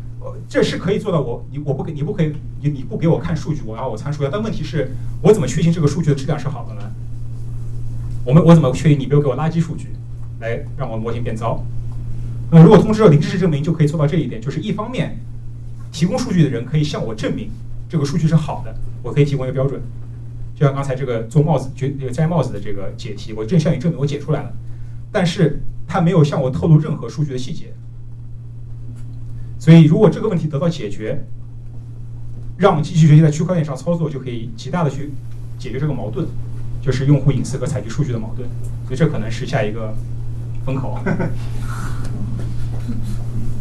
[0.50, 1.22] 这是可以做到。
[1.22, 4.28] 我你我不给你不可以你你不给我看数据，我要我参数。
[4.32, 4.92] 但问题是，
[5.22, 6.82] 我怎么确信这个数据的质量是好的呢？
[8.26, 9.90] 我们我怎么确定你不要给我垃圾数据，
[10.40, 11.64] 来让我模型变糟？
[12.52, 15.18] 那如果通知了零知识证明，就可以做到这一点，就是一方面
[15.92, 17.50] 提供数据的人可以向我证明
[17.90, 19.82] 这个数据是好的，我可以提供一个标准。
[20.56, 24.52] 就像刚才这个做帽子、这个摘帽子的这个解题，我正向你证明我解出来了，
[25.12, 27.74] 但是他没有向我透露任何数据的细节。
[29.60, 31.24] 所以，如果这个问题得到解决，
[32.58, 35.12] 让机器学习在区块链上操作，就可以极大的去
[35.60, 36.26] 解决这个矛盾，
[36.82, 38.48] 就是用户隐私和采集数据的矛盾。
[38.88, 39.94] 所以，这可能是下一个
[40.68, 41.00] 风口。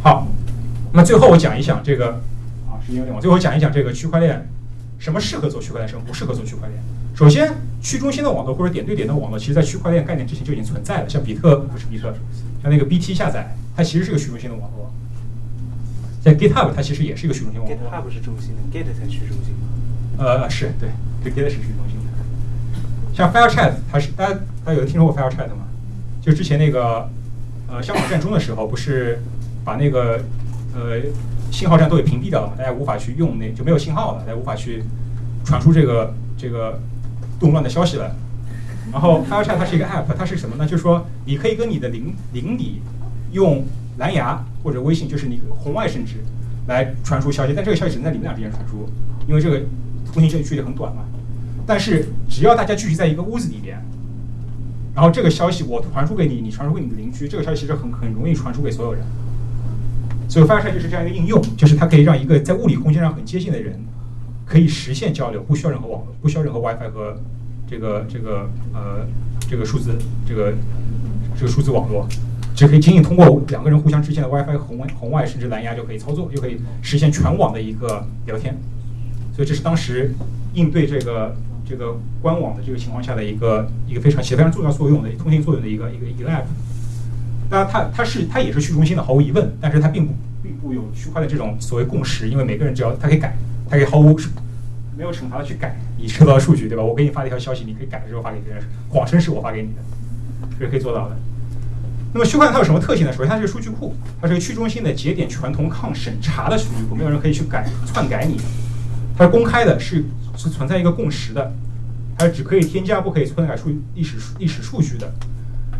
[0.02, 0.26] 好，
[0.92, 2.20] 那最后我讲一讲这个
[2.68, 4.48] 啊，时间有点晚，最后讲一讲这个区块链。
[4.98, 6.82] 什么适合做区块链，什么不适合做区块链？
[7.14, 11.08] 首先，去中心的网络或者点对点的网络，其实在区块链概念之前就已经存在了。
[11.08, 12.12] 像比特不是比特，
[12.60, 14.92] 像那个 BT 下载，它其实是个去中心的网络。
[16.24, 17.76] 在 GitHub，它其实也是一个去中心网络。
[17.76, 19.54] GitHub 是中心的，Git 才去中心
[20.18, 20.90] 呃，是对，
[21.22, 22.06] 对，Git 是去中心的。
[23.14, 24.32] 像 FireChat，它是大家
[24.64, 25.65] 大家有听说过 FireChat 吗？
[26.26, 27.08] 就之前那个
[27.70, 29.22] 呃香港战中的时候，不是
[29.64, 30.20] 把那个
[30.74, 31.00] 呃。
[31.48, 34.82] 信号站都给屏蔽掉了嘛，大家无法去用那就没有信号了，大家无法去
[35.44, 36.78] 传输这个这个
[37.38, 38.14] 动乱的消息了。
[38.92, 40.66] 然后 FireChat 它是一个 App，它是什么呢？
[40.66, 42.82] 就是说你可以跟你的邻邻里
[43.32, 43.64] 用
[43.96, 46.16] 蓝牙或者微信，就是你红外甚至
[46.66, 48.86] 来传输消息，但这个消息只能在你们俩之间传输，
[49.28, 49.62] 因为这个
[50.12, 51.04] 通信距离很短嘛。
[51.64, 53.80] 但是只要大家聚集在一个屋子里边，
[54.96, 59.04] 然后这个消息我传输给你，你传输给你的邻居，这个消息其实很很容易传输给所有人。
[60.26, 63.78] 所以，FireChat 就是这样一个应用，就是它可以让一个在物理空间上很接近的人，
[64.46, 67.20] 可以实现交流，不需要任何网，不需要任何 WiFi 和
[67.68, 69.06] 这个这个呃
[69.48, 70.54] 这个数字这个
[71.38, 72.08] 这个数字网络，
[72.56, 78.56] 只可以仅仅通过两个人互相之间的 WiFi 红外红外甚至蓝牙就可以操作，就可以实现全网的一个聊天。
[79.34, 80.14] 所以，这是当时
[80.54, 81.36] 应对这个
[81.68, 86.44] 这个官网的这个情况下的一个一个非常起非常重要作用的通信作用的一个一个一个 App。
[87.48, 89.52] 当然，它它是它也是去中心的，毫无疑问。
[89.60, 93.36] 但是它并不并不有区块的这种所谓共识，因为每个人只要他可以改，
[93.68, 94.18] 他可以毫无
[94.96, 96.82] 没有惩罚的去改你收到的数据，对吧？
[96.82, 99.82] 我给你发了一条消息，你可以改了之后发给别人，谎称是我发给你的，
[100.58, 101.16] 这是可以做到的。
[102.14, 103.12] 那么区块链它有什么特性呢？
[103.12, 108.40] 首先，它是个数据库，它是个去中心的节点全同抗审查的数据库，没有人可以去改篡改你。
[109.18, 110.02] 它是公开的，是
[110.36, 111.52] 是存在一个共识的，
[112.18, 115.12] 它是只可以添加，不可以篡改数历史历史数据的。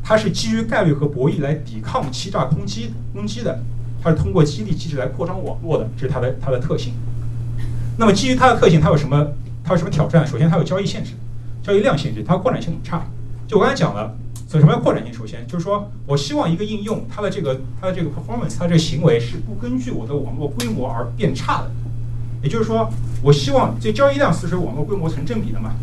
[0.02, 3.60] 它是基于概率和博弈来抵抗欺诈攻击攻击的，
[4.02, 6.94] 它是通过激励机制来扩张网络的，这是它的它的特性。
[7.98, 9.26] 那么基于它的特性，它有什么
[9.64, 10.24] 它有什么挑战？
[10.26, 11.12] 首先，它有交易限制，
[11.62, 13.04] 交易量限制，它扩展性很差。
[13.48, 14.16] 就我刚才讲了，
[14.46, 15.12] 所以什么叫扩展性？
[15.12, 21.70] 首先就是说我希望一个应用它的这个它的这个 performance，它这个行为是不根据我的网络规模而变差的。
[22.47, 22.89] 也就是说，
[23.23, 25.74] 我希望这交易量是随网络规模成正比的嘛？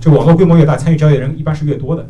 [0.00, 2.08] 这网络规模越大，参与交易的人一般是越多的。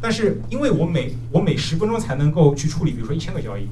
[0.00, 3.66] 但是，因为我每我每十分钟才能够去处理，比如说一千个交易，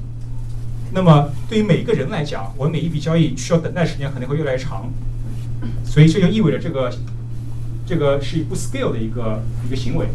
[0.93, 4.90] 那么对于每个人来讲，我每一笔交易需要等待时间肯定会越来越长，
[5.84, 6.93] 所以这就意味着这个
[7.86, 10.09] 这个是不 scale 的一个一个行为。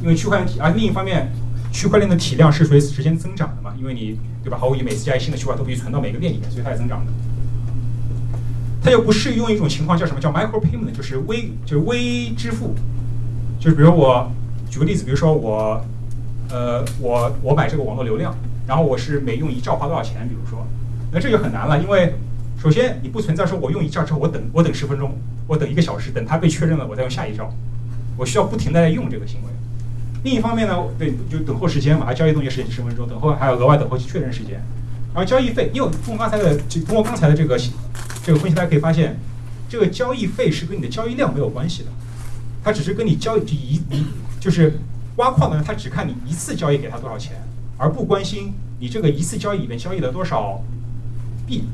[0.00, 1.30] 因为区块链体，而另一方面，
[1.70, 3.74] 区块链的体量是随时间增长的嘛？
[3.78, 4.56] 因为你对吧？
[4.56, 7.12] 毫无疑问，每次加一新的区块都必须存到每个链里面，所以它是增长的。
[8.84, 12.74] 它又不适用一种情况叫什么叫 micro payment，就是微就是微支付，
[13.58, 14.30] 就是比如我
[14.70, 15.82] 举个例子，比如说我
[16.50, 18.36] 呃我我买这个网络流量，
[18.66, 20.66] 然后我是每用一兆花多少钱，比如说，
[21.10, 22.12] 那这就很难了，因为
[22.62, 25.12] 首先你不存在说我用一兆之后我等我等十分钟，
[25.46, 27.50] 我等一个小时，等它被确认了我再用下一兆，
[28.18, 29.48] 我需要不停的在用这个行为。
[30.24, 34.62] 另一方面呢，对，就等候时间嘛，交易冻结时间十分钟，等候还有额外等候确认时间，
[35.14, 37.58] 然后交易费，因为通过刚才的就通过刚才的这个
[38.24, 39.18] 这个分析，大家可以发现，
[39.68, 41.90] 这个交易费是跟你的交易量没有关系的，
[42.64, 44.06] 它只是跟你交易一一
[44.40, 44.78] 就是
[45.16, 47.36] 挖矿的人，他只看你一次交易给他多少钱，
[47.76, 50.62] 而不关心你这个一次交易里面交易了多少
[51.46, 51.64] 币。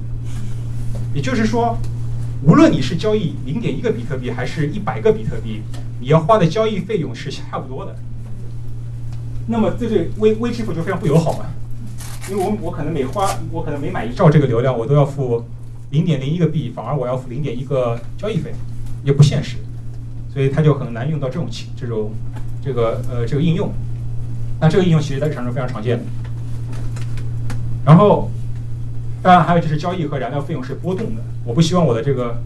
[1.14, 1.78] 也就是说，
[2.44, 5.62] 无论你是交易零点一个比特币还是一百个比特币，
[6.01, 7.94] 你要花的交易费用是差不多的。
[9.47, 11.47] 那么这对微微支付就非常不友好嘛，
[12.28, 15.44] 因为我我可能每花我可能每买一兆这个流量，我都要付
[15.90, 18.52] 零点零一个币，反而我要付零点一个交易费，
[19.04, 19.56] 也不现实，
[20.32, 22.12] 所以它就很难用到这种情这种
[22.62, 23.72] 这个呃这个应用。
[24.60, 26.04] 那这个应用其实在日常中非常常见的。
[27.84, 28.30] 然后，
[29.22, 32.40] 当然还有就是交易和燃料费用是波动的，我不希望我的这个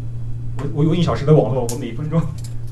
[0.59, 2.23] 我我用一小时的网络，我每一分钟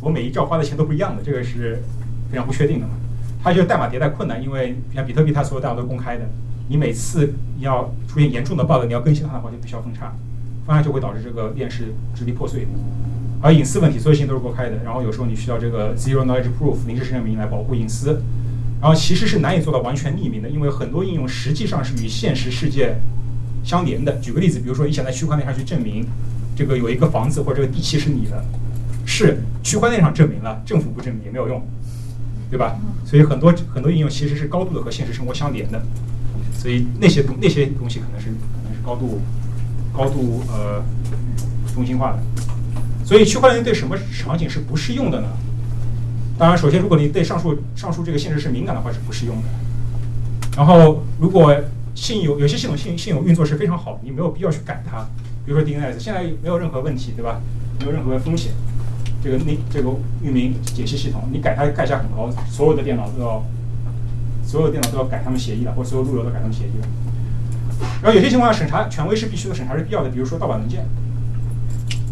[0.01, 1.83] 我每一兆花的钱都不一样的，这个是
[2.31, 2.95] 非常不确定的嘛。
[3.43, 6.25] 它就代码迭代困难，因为像比特币，它所有代码都公开的。
[6.69, 10.15] 你每次你要出现严重的 bug，你要更新它的话，就必须要分叉，
[10.67, 12.67] 分叉就会导致这个链是支离破碎。
[13.41, 14.83] 而隐私问题，所有事情都是公开的。
[14.85, 18.23] 然后有时候你需要这个 zero knowledge proof 零知识证明来保护隐私。
[18.81, 22.97] 然后其实是难以做到完全匿名的，因为很多应用实际上是与现实世界
[23.65, 24.17] 相连的。
[24.17, 26.07] 举个例子，比如说你想在区块链上去证明
[26.57, 28.45] 这个有一个房子或者这个地契是你的，
[29.05, 31.63] 是区块链上证明了，政府不证明也没有用。
[32.51, 32.79] 对吧？
[33.07, 35.83] 所以很多很多应用其实是高度的和现实生活相连的，
[36.53, 39.23] 所以那些东那些东西可能是可能是高度
[39.93, 40.83] 高度呃
[41.75, 42.19] 中心化的。
[43.05, 45.29] 所以区块链对什么场景是不适用的呢？
[46.39, 49.43] 当然，首先如果你对上述上述这个现实是敏感的话是不适用的。
[50.57, 51.55] 然后如果
[51.95, 55.07] 现有有些系统现现有运作是非常好，你没有必要去改它。
[55.45, 57.41] 比如说 DNS 现在没有任何问题，对吧？
[57.81, 58.53] 没有任何风险。
[59.23, 59.91] 这个那这个
[60.23, 63.45] 域名解析系统，你改它代价很高，所有的电脑都要，
[64.45, 66.87] 所有电脑都要改他们协议了，或所有路由都改他们协议了。
[68.03, 70.11] 然后有些情况下，审查权威是必须的，审查是必要的。
[70.11, 70.85] 比如说盗版文件，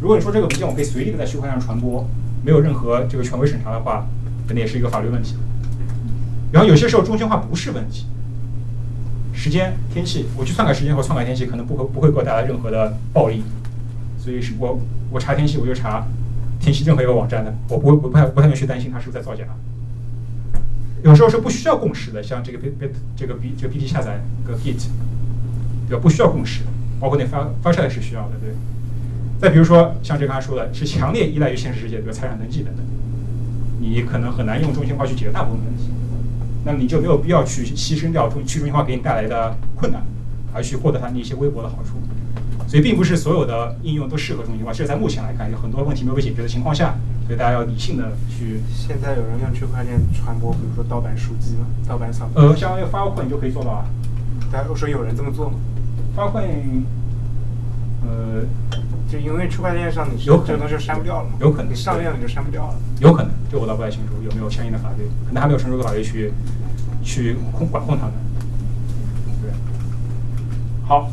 [0.00, 2.06] 如果你说这个文件我可以随意的在区块链上传播，
[2.44, 4.06] 没有任何这个权威审查的话，
[4.46, 5.36] 肯定也是一个法律问题。
[6.52, 8.06] 然后有些时候中心化不是问题，
[9.32, 13.42] 时间、天气，我去篡改时间或篡改天气，可能不会不会给我带来任何的暴利，
[14.18, 14.78] 所以是我
[15.10, 16.06] 我查天气我就查。
[16.62, 19.44] 天气任何一个网站的，我不会不太不太用去担心它是不是在造假。
[21.02, 24.88] 有时候是不需要共识的，像这个 B B 这个 B 这个 B T 下载个 Git，
[25.90, 26.02] 对吧？
[26.02, 26.62] 不需要共识，
[27.00, 28.54] 包括那发发射也是需要的，对。
[29.40, 32.84] 再比如说像这刚才说的，是强烈依赖于现实世界，比如财产登记等等，
[33.80, 35.90] 你可能很难用中心化去解决大部分问题，
[36.64, 40.02] 那么你就没有必要去牺牲掉中去中心化给你带来的困难，
[40.52, 41.98] 而去获得它那些微薄的好处。
[42.68, 46.94] 所以并不是所有的应用都适合中心化，这是在目前来看有很多问题没有被解决的情况下，
[47.26, 48.60] 所以大家要理性的去。
[48.72, 51.66] 现在有人用区块链传播，比如说盗版书籍吗？
[51.88, 52.28] 盗版扫。
[52.34, 53.86] 呃，像那个 Filecoin 就可以做到啊。
[54.52, 55.56] 大家我说有人这么做吗
[56.16, 56.82] ？Filecoin，
[58.02, 58.42] 呃，
[59.10, 61.36] 就因为区块链上你有可这个东西就删不掉了嘛？
[61.40, 61.72] 有可能。
[61.72, 62.74] 你上链了就删不掉了。
[63.00, 66.32] 有可能，这我倒不太清楚有没有相应的法律，可能还没有成熟的法律去
[67.02, 68.14] 去控管控他们。
[69.42, 69.50] 对。
[70.86, 71.10] 好。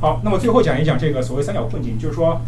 [0.00, 2.40] 好，那么最后讲一讲这个所谓三角困境，就是说，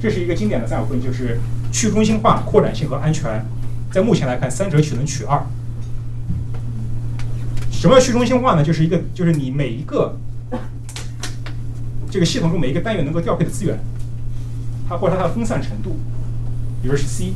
[0.00, 1.38] 这是一个经典的三角困境，就是
[1.70, 3.46] 去中心化、扩展性和安全，
[3.92, 5.40] 在目前来看，三者取能取二。
[7.70, 8.64] 什么叫去中心化呢？
[8.64, 10.16] 就是一个，就是你每一个
[12.14, 13.76] 这个系统中每一个单元能够调配的资源，
[14.88, 15.96] 它或者它的分散程度，
[16.80, 17.32] 比如是 C，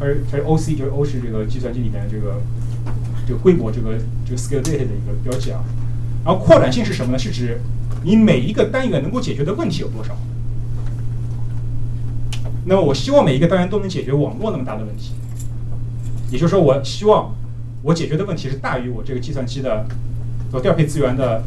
[0.00, 2.40] 它是它是 OC，就是 O 是这个计算机里面这个
[3.28, 5.62] 这个规模这个这个 scale data 的一个标记啊。
[6.24, 7.18] 然后扩展性是什么呢？
[7.18, 7.60] 是指
[8.02, 10.16] 你每一个单元能够解决的问题有多少？
[12.64, 15.10] 那么我希望每一个单元都能解决网络那么大的问题，
[16.30, 17.34] 也就是说，我希望
[17.82, 19.84] 我解决的问题是大于我这个计算机的
[20.50, 21.44] 所调配资源的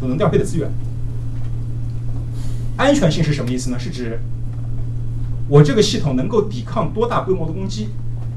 [0.00, 0.68] 所能调配的资源。
[2.76, 3.78] 安全性是什么意思呢？
[3.78, 4.18] 是指
[5.48, 7.88] 我这个系统能够抵抗多大规模的攻击？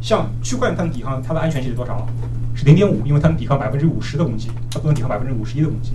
[0.02, 2.08] 像区块链它能抵抗它的安全性是多少？
[2.54, 5.94] 是零点五，因为它能抵抗百分之五十的攻击，它不能抵抗百分之五十一的攻击。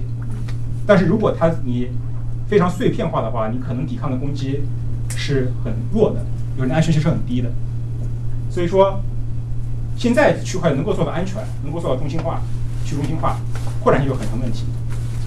[0.86, 1.88] 但是如果它你
[2.48, 4.62] 非常碎片化的话，你可能抵抗的攻击
[5.14, 6.24] 是很弱的，
[6.56, 7.50] 有人安全性是很低的。
[8.50, 9.00] 所以说，
[9.96, 12.40] 现在区块链能够做到安全，能够做到中心化、
[12.84, 13.38] 去中心化，
[13.80, 14.64] 扩展性就很成问题。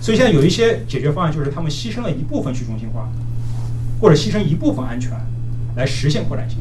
[0.03, 3.07] 所以现在有一些解决方案，就是他们牺牲了一部分去中心化，
[4.01, 5.13] 或者牺牲一部分安全
[5.77, 6.59] 来实现扩展性。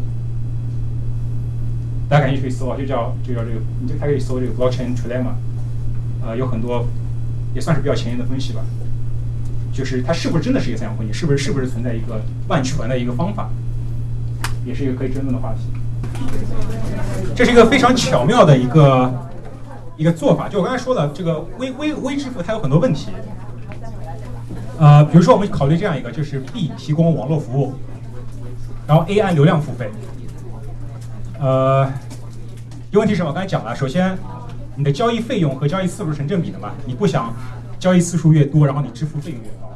[2.08, 5.32] 大家感兴趣可以搜啊，就叫就叫这个，你就还可以搜这个 blockchain trilemma，
[6.24, 6.86] 呃，有很多
[7.52, 8.60] 也算是比较前沿的分析吧。
[9.72, 11.12] 就是它是不是真的是一个三角关系？
[11.12, 13.50] 是不是是不是存在一个万全的一个方法？
[14.64, 15.60] 也是一个可以争论的话题。
[17.34, 19.12] 这是一个非常巧妙的一个
[20.02, 20.48] 一个做法。
[20.48, 23.10] 就我刚才说的，这个微微微支付它有很多问题。
[24.80, 27.72] 呃，比如说我们考虑这样一个，就是 B 提供网络服务，
[28.84, 29.88] 然后 A 按流量付费。
[31.38, 31.88] 呃，
[32.90, 33.28] 一个问题是什么？
[33.28, 34.18] 我刚才讲了，首先
[34.74, 37.32] 你的交易费用和交易次数成正比的嘛，你不想
[37.78, 39.70] 交易次数越多，然后你支付费用越高。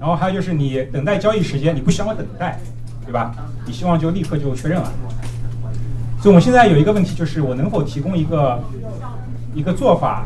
[0.00, 2.58] 然后还有就是你等待交易时间，你不希望等待，
[3.04, 3.34] 对吧？
[3.66, 4.90] 你希望就立刻就确认了。
[6.22, 8.62] 所以我们现在有一个问题，就是我能否提供一个
[9.56, 10.24] 一个做法，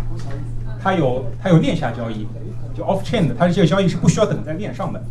[0.78, 2.28] 它有它有链下交易，
[2.76, 5.02] 就 off chain 的，它这个交易是不需要等在链上的，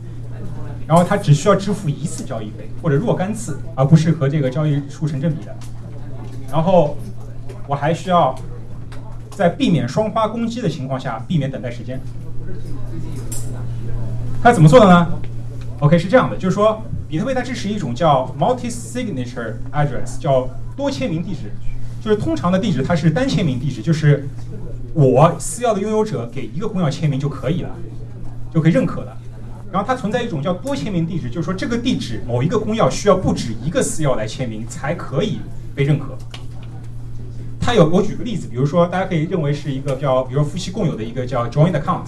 [0.86, 5.56] 然后它只需要支付一次交易费或者若干次，而不是和这个交易数成正比的。
[6.52, 6.96] 然后
[7.66, 8.36] 我还需要
[9.32, 12.00] 在避免双花攻击的情况下避免等待时间。
[14.44, 15.08] 它怎么做的呢
[15.80, 16.80] ？OK 是这样的，就是说
[17.10, 21.52] 比特币它支持一种叫 multi-signature address，叫多签名地址。
[22.02, 24.28] 就是通常的地址它是单签名地址，就是
[24.94, 27.76] 我私钥的拥有者给一个公钥签名就可以了，
[28.54, 29.18] 就可以认可了。
[29.72, 35.40] 然后它存在一种叫多签名地址，就是说这个地址某一个公钥需要不止一个私钥来签名才可以
[35.74, 36.16] 被认可。
[37.60, 42.04] 它有，我举个例子，比如说大家可以认为是一个叫，比如夫妻共有的一个叫 joint account，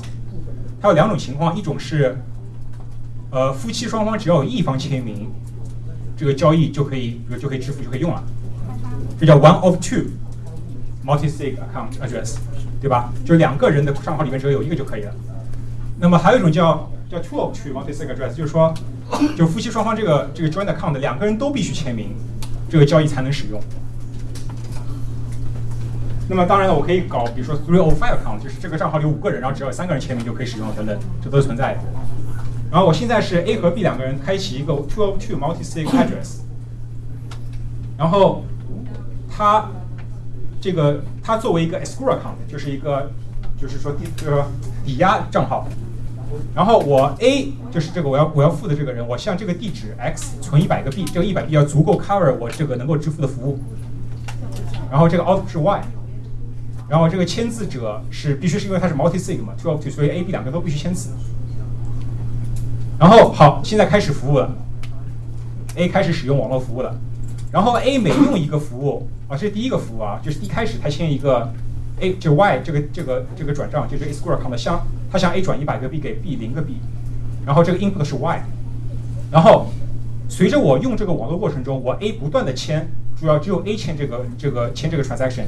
[0.80, 2.16] 它有两种情况，一种是，
[3.32, 5.28] 呃，夫妻双方只要有一方签名，
[6.16, 8.24] 这个交易就可以，比如就可以支付就可以用了，
[9.20, 10.06] 这叫 one of two
[11.06, 12.36] multi-sig account address，
[12.82, 13.12] 对吧？
[13.26, 15.14] 就两个人的账号里面只要有一个就可以了。
[16.00, 18.74] 那么还有一种叫叫 two of two multi-sig address，就是说，
[19.36, 22.12] 就夫妻双方这个这个 joint account 两个人都必须签名，
[22.70, 23.60] 这个交易才能使用。
[26.30, 31.80] 那么当然了，我可以搞，比如说 three of five account，就是这个账号里五个人，然后只要有三个人签名就可以使用等等，这都是存在的。
[32.70, 36.42] 然后我现在是 A 和 B 两个人开启一个 two of two multi-sig address，
[37.98, 38.44] 然后
[39.38, 39.70] 它
[40.60, 43.12] 这个它作为一个 escrow account，就是一个
[43.62, 44.48] 就是说抵这个
[44.84, 45.68] 抵押账号。
[46.56, 53.60] 然后我 A 就是这个我要我要付的这个人，我向这个地址 X 存一百个币，这个一百币要足够 cover 我这个能够支付的服务。
[54.90, 55.84] 然后这个 out 是 Y。
[56.90, 61.10] 然后这个签字者是必须是因为它是 multi-sig 嘛，two of two，所以 A、B 两个都必须签字。
[62.98, 64.50] 然后好，现在开始服务了
[65.76, 66.98] ，A 开始使用网络服务了。
[67.52, 71.52] 然后 A 每用一个服务啊，这是第一个服务啊，就是一开始他签一个
[72.00, 76.78] A，就 Y 这个这个这个转账，就是 escrow account 向他向 A 转一百个币给 B 零个币，
[77.46, 78.44] 然后这个 input 是 Y。
[79.32, 79.68] 然后
[80.30, 82.88] 随着我用这个网络过程中，我 A 不断的签，
[83.20, 85.46] 主要只有 A 签这个这个签这个 transaction。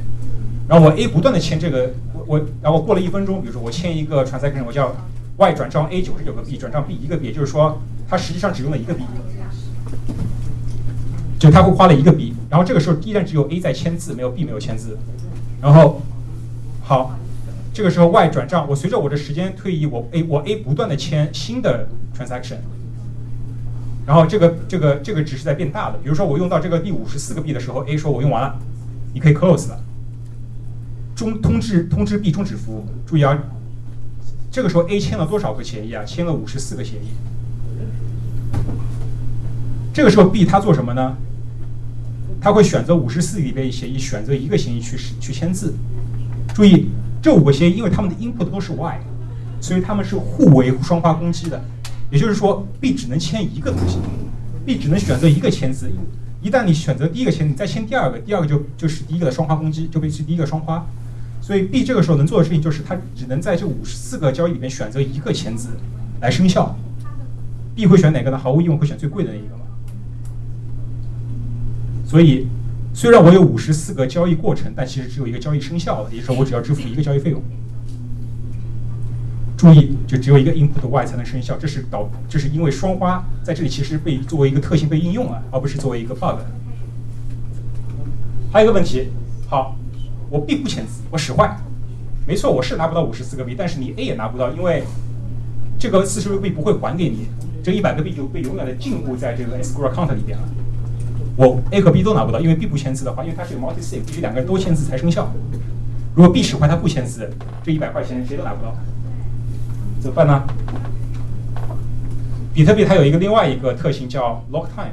[0.68, 4.94] 然后我 A 不断的签这个，我我然后过了一分钟，比如说我签一个 transaction，我叫
[5.36, 9.02] Y 转账 A 九十九个币，转账 B 一个币，也就是说它实际上只用了一个币，
[11.40, 12.32] 就他会花了一个币。
[12.48, 14.96] 然后这个时候依然只有 A 在签字，没有 B 没有签字。
[15.60, 16.00] 然后
[16.82, 17.18] 好，
[17.72, 22.58] 这个时候 Y 转账，我随着我的时间推移，我 A 我 A 不断的签新的 transaction，
[24.06, 25.98] 然后这个这个这个值是在变大的。
[26.02, 28.58] 比如说我用到这个第五十四个币的时候，A 说我用完了，
[29.14, 29.80] 你可以 close 了。
[31.16, 33.38] 中通知通知 B 终止服务，注意啊，
[34.50, 36.04] 这个时候 A 签了多少个协议啊？
[36.04, 37.08] 签了五十四个协议。
[39.92, 41.16] 这个时候 B 他做什么呢？
[42.40, 45.74] 他会选择五十四里边协议，选择一个协议去去签字。
[46.54, 46.86] 注意，
[47.20, 49.00] 这五个协议，因为他们的 input 都是 Y，
[49.60, 51.62] 所以他们是互为双花攻击的。
[52.10, 53.98] 也就是说，B 只能签一个东西
[54.64, 55.90] ，B 只能选择一个签字。
[56.42, 60.84] 一旦你选择第一个签，你再签第二个，第二个就就是第一个的双花攻击，就被是第一个双花。
[61.42, 65.68] 所以 B 这个时候能做的事情就是，它只能在这五十四个交易里面选择一个签字
[66.20, 66.74] 来生效。
[67.74, 68.38] B 会选哪个呢？
[68.38, 69.59] 毫无疑问会选最贵的那一个。
[72.10, 72.48] 所以，
[72.92, 77.40] 虽然我有五十四个交易过程，但其实只有一个交易生效了，也就是说我只要支付一个交易费用。
[79.56, 86.40] 注意，就只有一个 input Y 才能生效，这是导，这是因为双花在这里其实被作为一个特性被应用了，而不是作为一个 bug。
[88.52, 89.06] 还有一个问题，
[89.48, 89.76] 好。
[90.28, 91.56] 我 B 不签字，我使坏，
[92.26, 94.82] 没错，我是拿不到五十四个币，但是你 A 也拿不到，因为
[95.78, 97.28] 这个四十个币不会还给你，
[97.62, 100.48] 这一百个币就被永远的禁锢在这个 escrow account 里边了。
[101.40, 105.32] 我 A 和 B 都拿不到，因为 B 不签字的话，因为它是有 multi-sig，必须两个人都签字才生效。
[106.14, 107.30] 如果 B 使坏，他不签字，
[107.64, 108.76] 这一百块钱谁都拿不到，
[110.00, 110.42] 怎么办呢？
[112.52, 114.92] 比特币它有一个另外一个特性叫 lock time。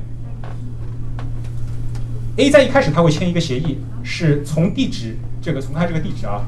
[2.37, 6.45] A 在一开始它会签一个协议，是从地址这个从它这个地址啊，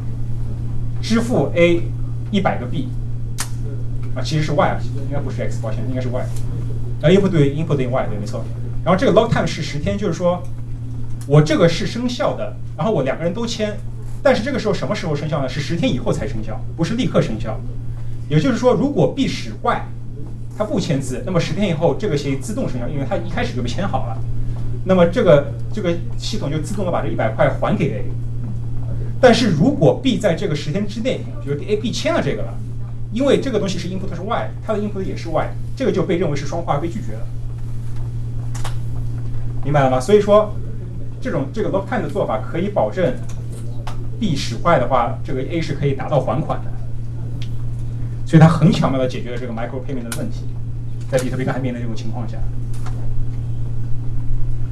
[1.01, 1.81] 支付 A
[2.31, 2.87] 一百个币，
[4.15, 8.45] 啊其实是 Y 啊，应该不是 X 抱歉，应该是 Y，啊 input 对 input 等于 Y 对没错。
[8.83, 10.41] 然后这个 lock time 是十天，就是说
[11.27, 13.77] 我这个是生效的，然后我两个人都签，
[14.23, 15.49] 但是这个时候什么时候生效呢？
[15.49, 17.59] 是十天以后才生效，不是立刻生效。
[18.29, 19.85] 也就是说，如果 B 使坏
[20.57, 24.17] 他不签字，那么十天以后这个协议自动生效，因为他一开始就被签好了。
[24.85, 28.05] 那么这个这个系统就自动的把这一百块还给 A。
[29.21, 32.53] 但是如果 B 在这个十天之内，比如 A B 签了这个了，
[33.11, 37.27] 因为这个东西是 input 是 Y，它的 input 也是 Y，这个就被认为是双花被拒绝了。
[39.63, 39.99] 明白了吗？
[39.99, 40.53] 所以说，
[41.21, 43.13] 这种这个 lock time 的做法可以保证
[44.19, 46.71] B 使坏的话，这个 A 是可以达到还款的。
[48.25, 50.45] 所以它很巧妙的解决了这个 micro payment 的问题，
[51.09, 52.37] 在比特币刚才面临这种情况下。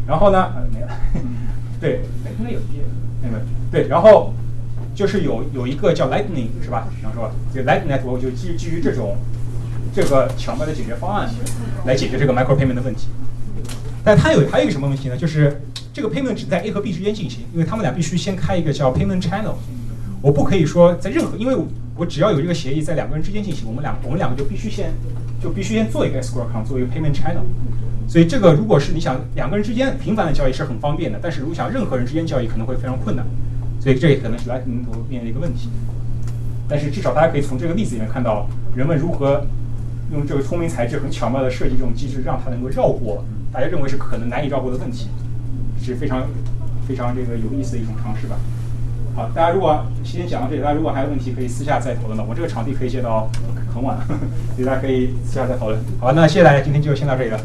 [0.08, 0.90] 然后呢，呃，没了。
[1.82, 2.02] 对，
[2.40, 2.82] 应该有一页，
[3.22, 3.36] 没有，
[3.72, 4.34] 对，然后
[4.96, 6.88] 就是有有一个叫 Lightning 是吧？
[6.96, 9.18] 比方说，这 Lightning Network 就基基于这种
[9.94, 11.30] 这个巧妙的解决方案
[11.86, 13.08] 来解决这个 micro payment 的问题。
[14.08, 15.18] 但它有还有一个什么问题呢？
[15.18, 15.60] 就是
[15.92, 19.56] 这个 payment 只在 A 和 B 之间进行，因为他们俩必须先开一个叫 payment channel。
[20.22, 21.54] 我不可以说在任何，因为
[21.94, 24.94] 我只要有这个协议在两个人之间进行，我们两我们两个就必须先
[25.44, 27.44] 就必须先做一个 escrow account，做一个 payment channel。
[28.08, 33.26] 所以这个如果是你想两个人之间频繁的交易是很方便的，但是如果想任何人之间交易可能会非常困难。
[33.82, 35.68] 所以这也可能是 Lightning 面临一个问题。
[36.70, 39.46] 但是至少大家可以从这个例子里面看到，人们如何
[40.14, 45.08] 用这个聪明才智很巧妙的设计这种机制，让它能够绕过大家认为是可能难以绕过的问题，
[45.82, 46.24] 是非常
[46.88, 48.36] 非常这个有意思的一种尝试吧。
[49.16, 52.24] 好，大家如果今天讲到这里，大家如果还有问题，可以私下再讨论了。
[52.24, 53.30] 我这个场地可以借到
[53.74, 53.98] 很晚，
[54.56, 55.80] 所以大家可以私下再讨论。
[56.00, 57.40] 好，那谢谢大家，今天就先到这里了。